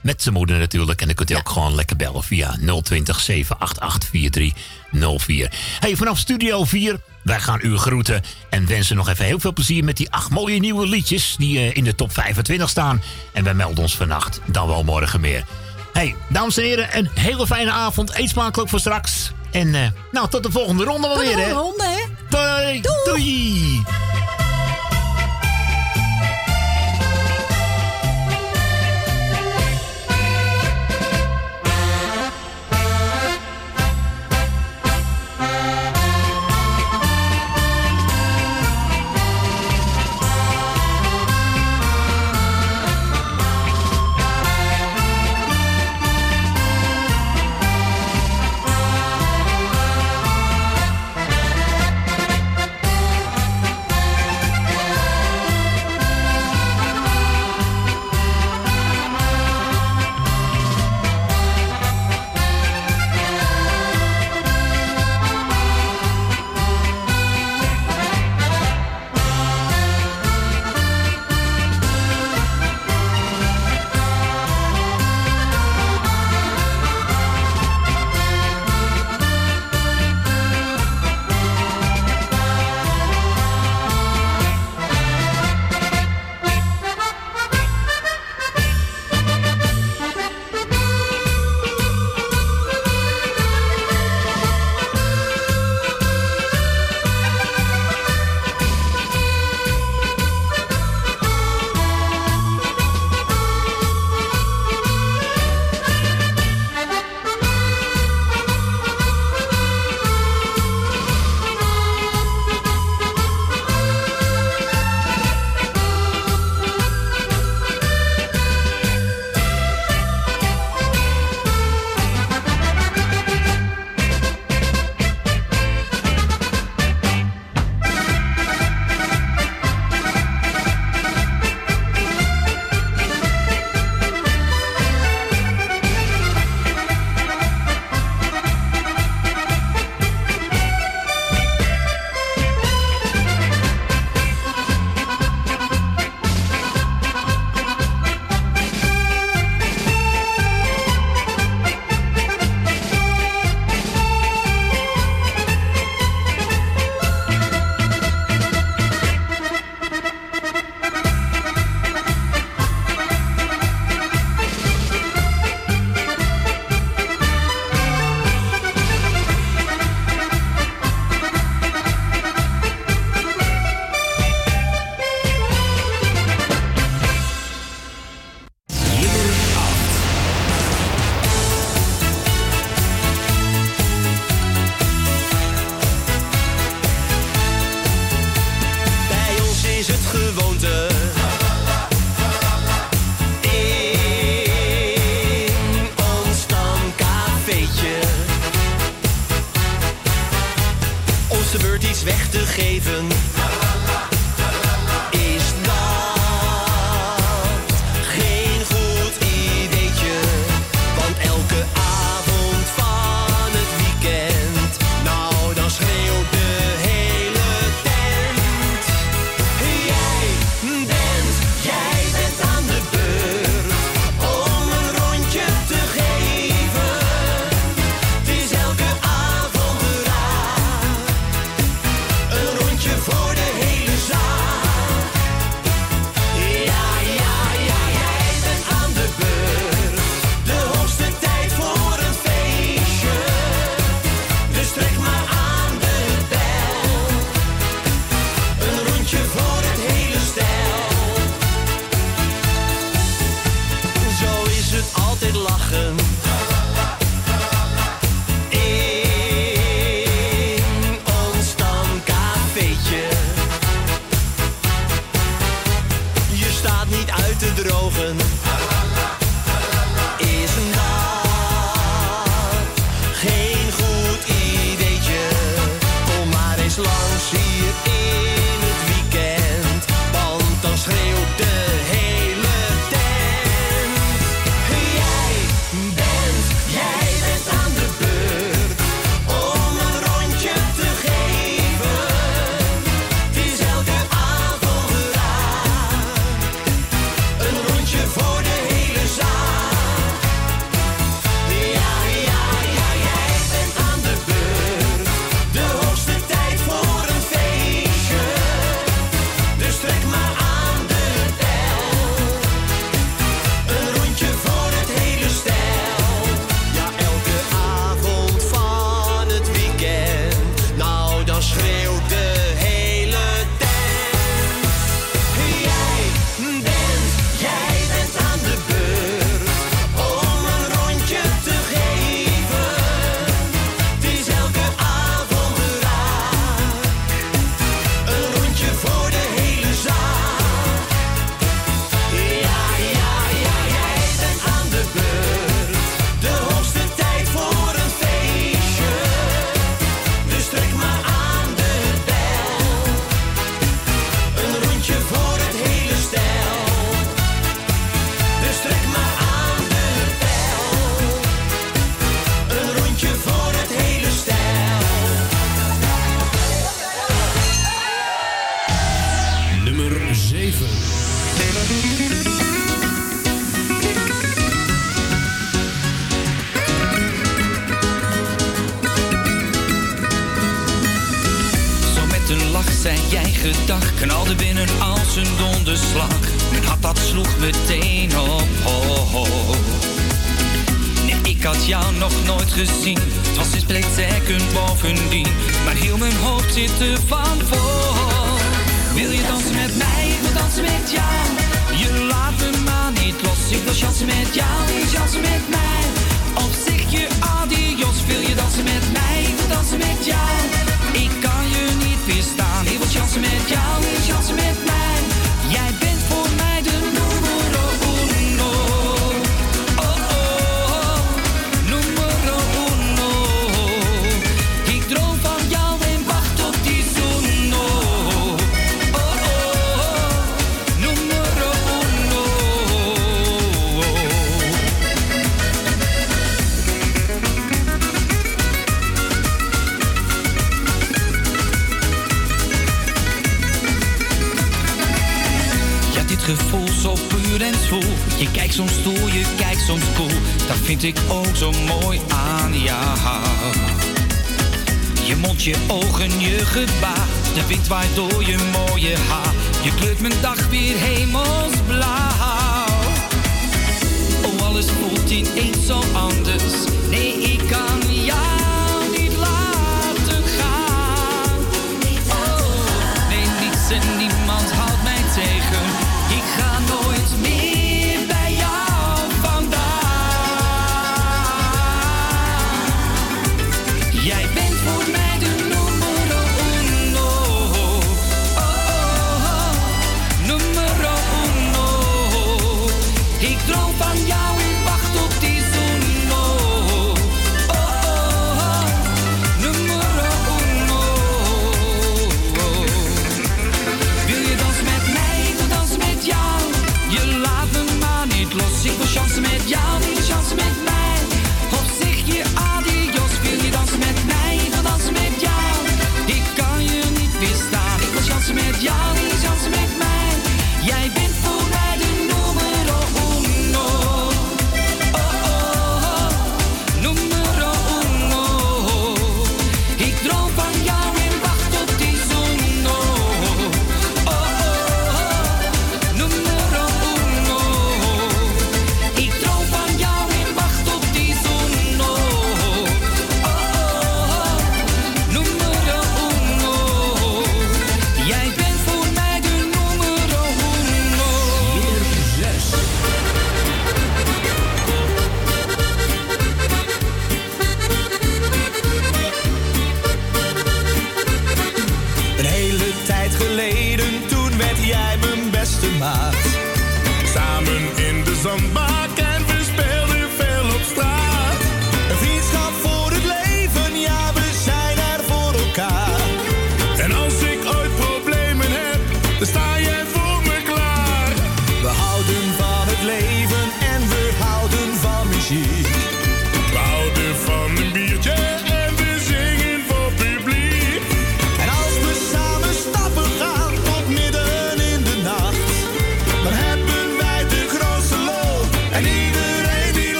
[0.00, 1.00] Met zijn moeder natuurlijk.
[1.00, 4.52] En dan kunt u ook gewoon lekker bellen via 020 788
[4.92, 5.50] 04.
[5.80, 9.84] Hey, vanaf Studio 4, wij gaan u groeten en wensen nog even heel veel plezier
[9.84, 13.02] met die acht mooie nieuwe liedjes die eh, in de top 25 staan.
[13.32, 15.44] En wij melden ons vannacht, dan wel morgen meer.
[15.92, 18.18] Hey, dames en heren, een hele fijne avond.
[18.18, 19.32] Eet smakelijk voor straks.
[19.50, 19.80] En eh,
[20.12, 21.36] nou, tot de volgende ronde wel weer, hè?
[21.36, 22.00] Tot de volgende, hè?
[22.28, 22.80] Doei!
[23.04, 23.82] Doei.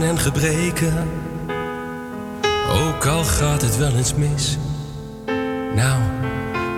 [0.00, 1.08] en gebreken.
[2.70, 4.58] Ook al gaat het wel eens mis.
[5.74, 6.00] Nou,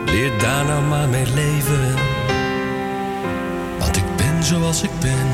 [0.05, 1.95] leer daar nou maar mee leven.
[3.79, 5.29] Want ik ben zoals ik ben,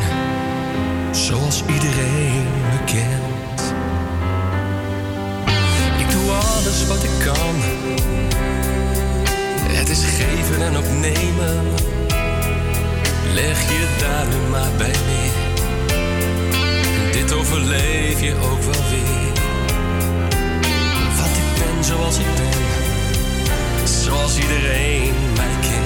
[1.11, 3.75] zoals iedereen me kent.
[5.99, 7.55] Ik doe alles wat ik kan.
[9.77, 11.65] Het is geven en opnemen.
[13.35, 15.40] Leg je daar nu maar bij neer
[17.33, 19.33] overleef je ook wel weer.
[21.17, 25.80] Wat ik ben zoals ik ben, zoals iedereen mij kent.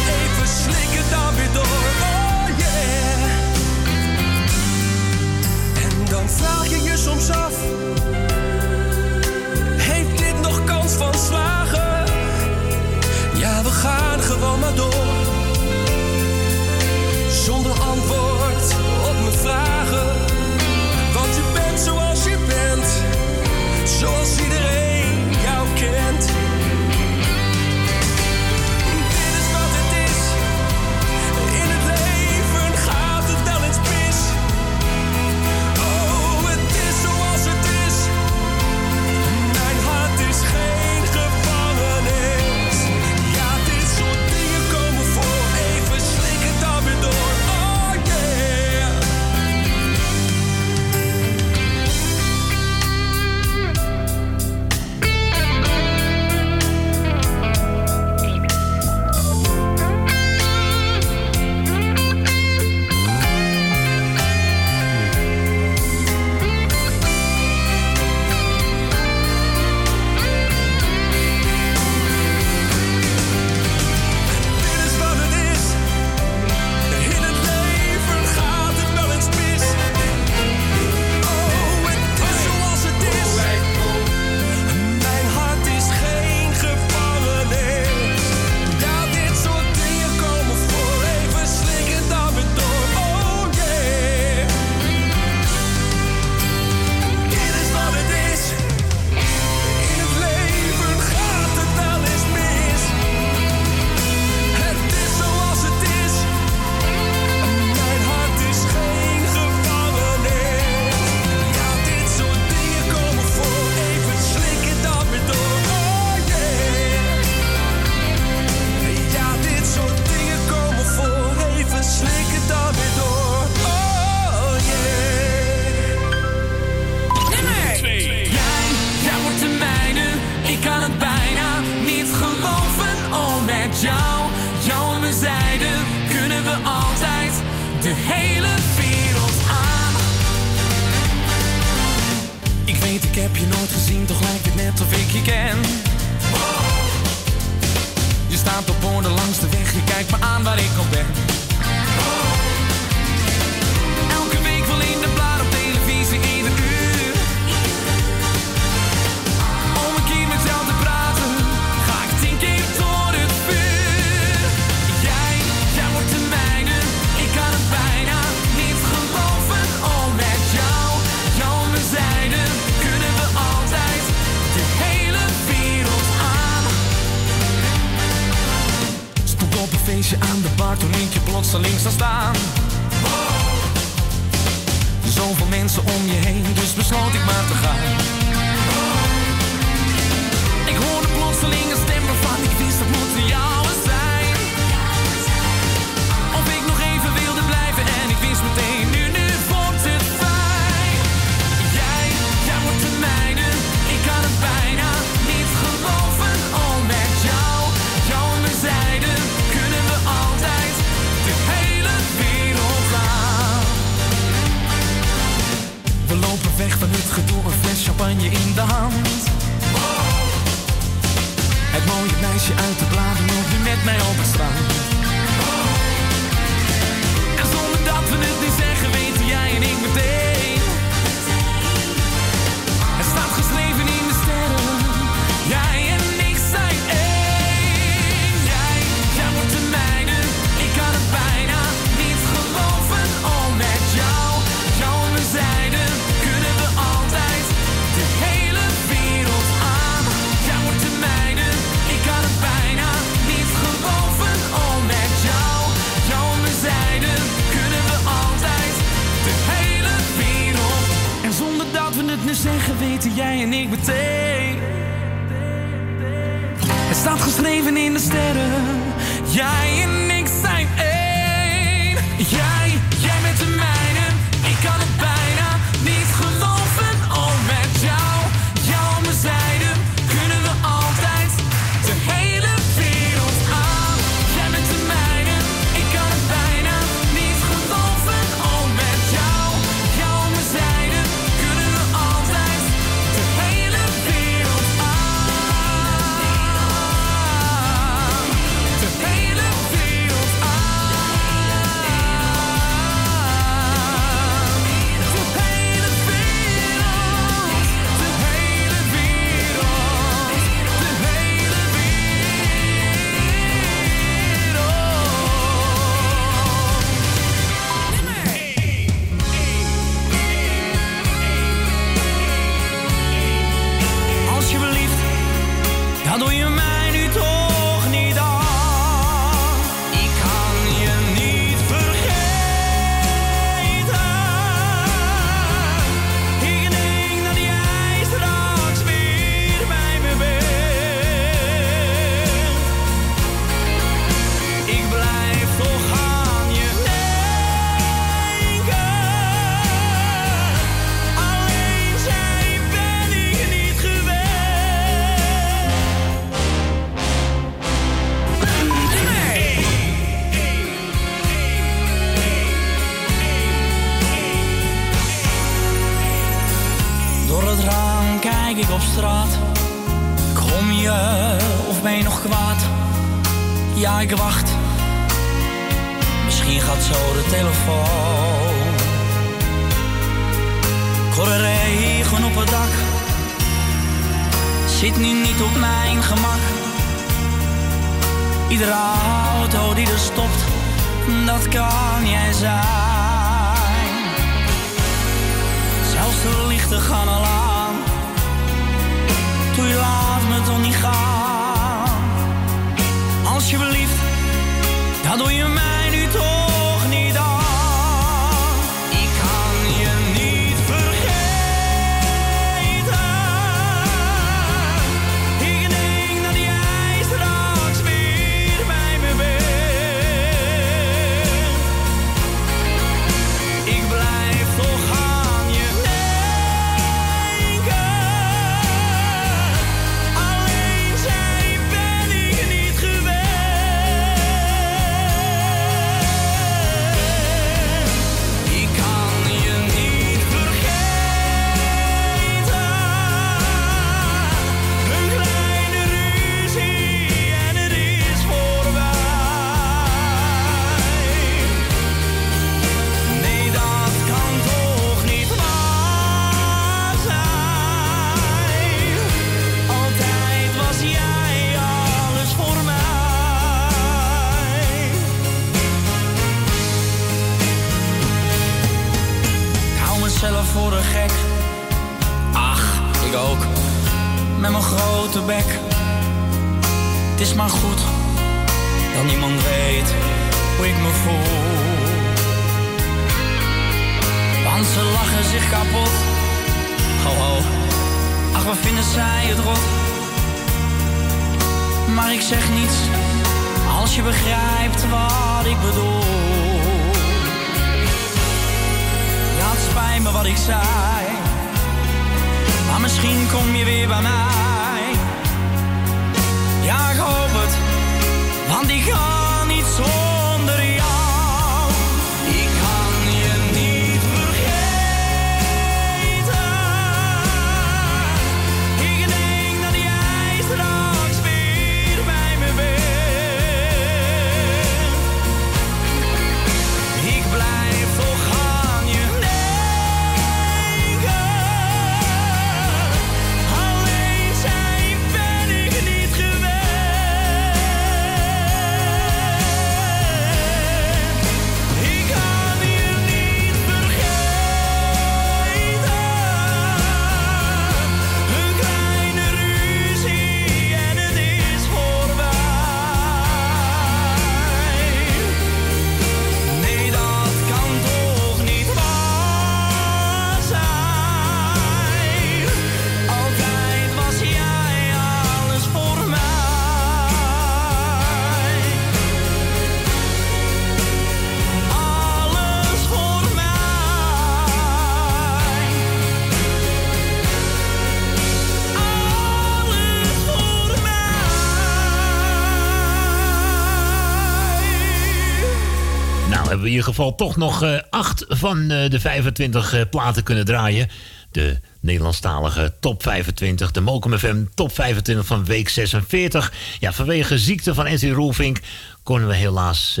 [587.08, 590.88] Toch nog eh, acht van eh, de 25 eh, platen kunnen draaien.
[591.30, 596.52] De Nederlandstalige top 25, de Mokum FM top 25 van week 46.
[596.78, 598.58] Ja, vanwege ziekte van Edwin Roelvink
[599.02, 600.00] konden we helaas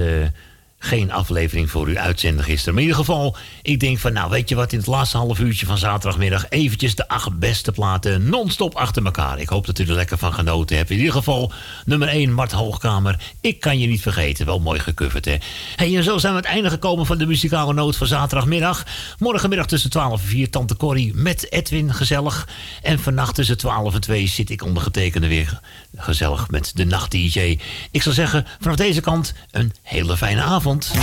[0.82, 2.74] geen aflevering voor u uitzenden gisteren.
[2.74, 5.38] Maar in ieder geval, ik denk van, nou weet je wat, in het laatste half
[5.38, 9.38] uurtje van zaterdagmiddag eventjes de acht beste platen non-stop achter elkaar.
[9.38, 10.90] Ik hoop dat u er lekker van genoten hebt.
[10.90, 11.52] In ieder geval,
[11.84, 13.18] nummer 1, Mart Hoogkamer.
[13.40, 14.46] Ik kan je niet vergeten.
[14.46, 15.36] Wel mooi gecoverd, hè?
[15.76, 18.84] Hey, en zo zijn we aan het einde gekomen van de muzikale noot van zaterdagmiddag.
[19.18, 22.48] Morgenmiddag tussen 12 en 4, Tante Corrie met Edwin, gezellig.
[22.82, 25.60] En vannacht tussen 12 en 2 zit ik ondergetekende weer
[25.96, 27.58] gezellig met de nacht-dj.
[27.90, 30.69] Ik zou zeggen, vanaf deze kant een hele fijne avond.
[30.78, 30.96] De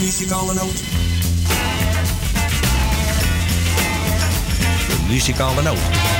[0.00, 0.82] muzikale noot.
[4.88, 6.19] De muzikale noot.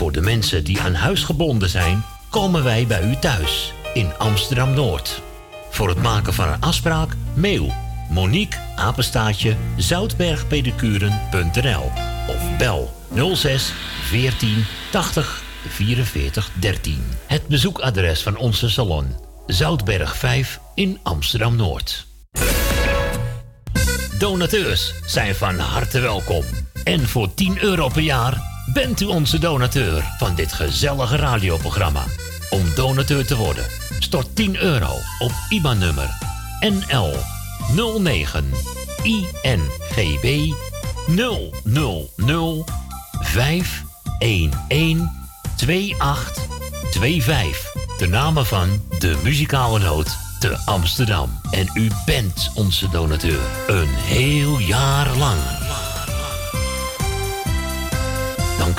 [0.00, 4.74] Voor de mensen die aan huis gebonden zijn, komen wij bij u thuis in Amsterdam
[4.74, 5.22] Noord.
[5.70, 7.72] Voor het maken van een afspraak, mail
[8.10, 11.90] Monique Apenstaatje zoutbergpedicuren.nl
[12.28, 12.94] of bel
[13.34, 13.72] 06
[14.02, 17.04] 14 80 44 13.
[17.26, 22.06] Het bezoekadres van onze salon Zoutberg 5 in Amsterdam Noord.
[24.18, 26.44] Donateurs zijn van harte welkom.
[26.84, 32.04] En voor 10 euro per jaar bent u onze donateur van dit gezellige radioprogramma.
[32.50, 33.64] Om donateur te worden,
[33.98, 36.10] stort 10 euro op IBAN-nummer
[36.60, 37.12] NL
[37.98, 38.50] 09
[39.02, 40.52] INGB
[41.06, 42.64] 000
[43.10, 45.08] 511
[45.56, 47.72] 2825.
[47.98, 51.40] De namen van de muzikale noot te Amsterdam.
[51.50, 53.40] En u bent onze donateur.
[53.66, 55.38] Een heel jaar lang.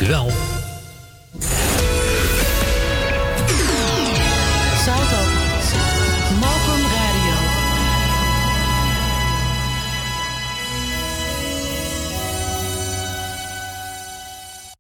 [0.02, 0.61] Dank wel.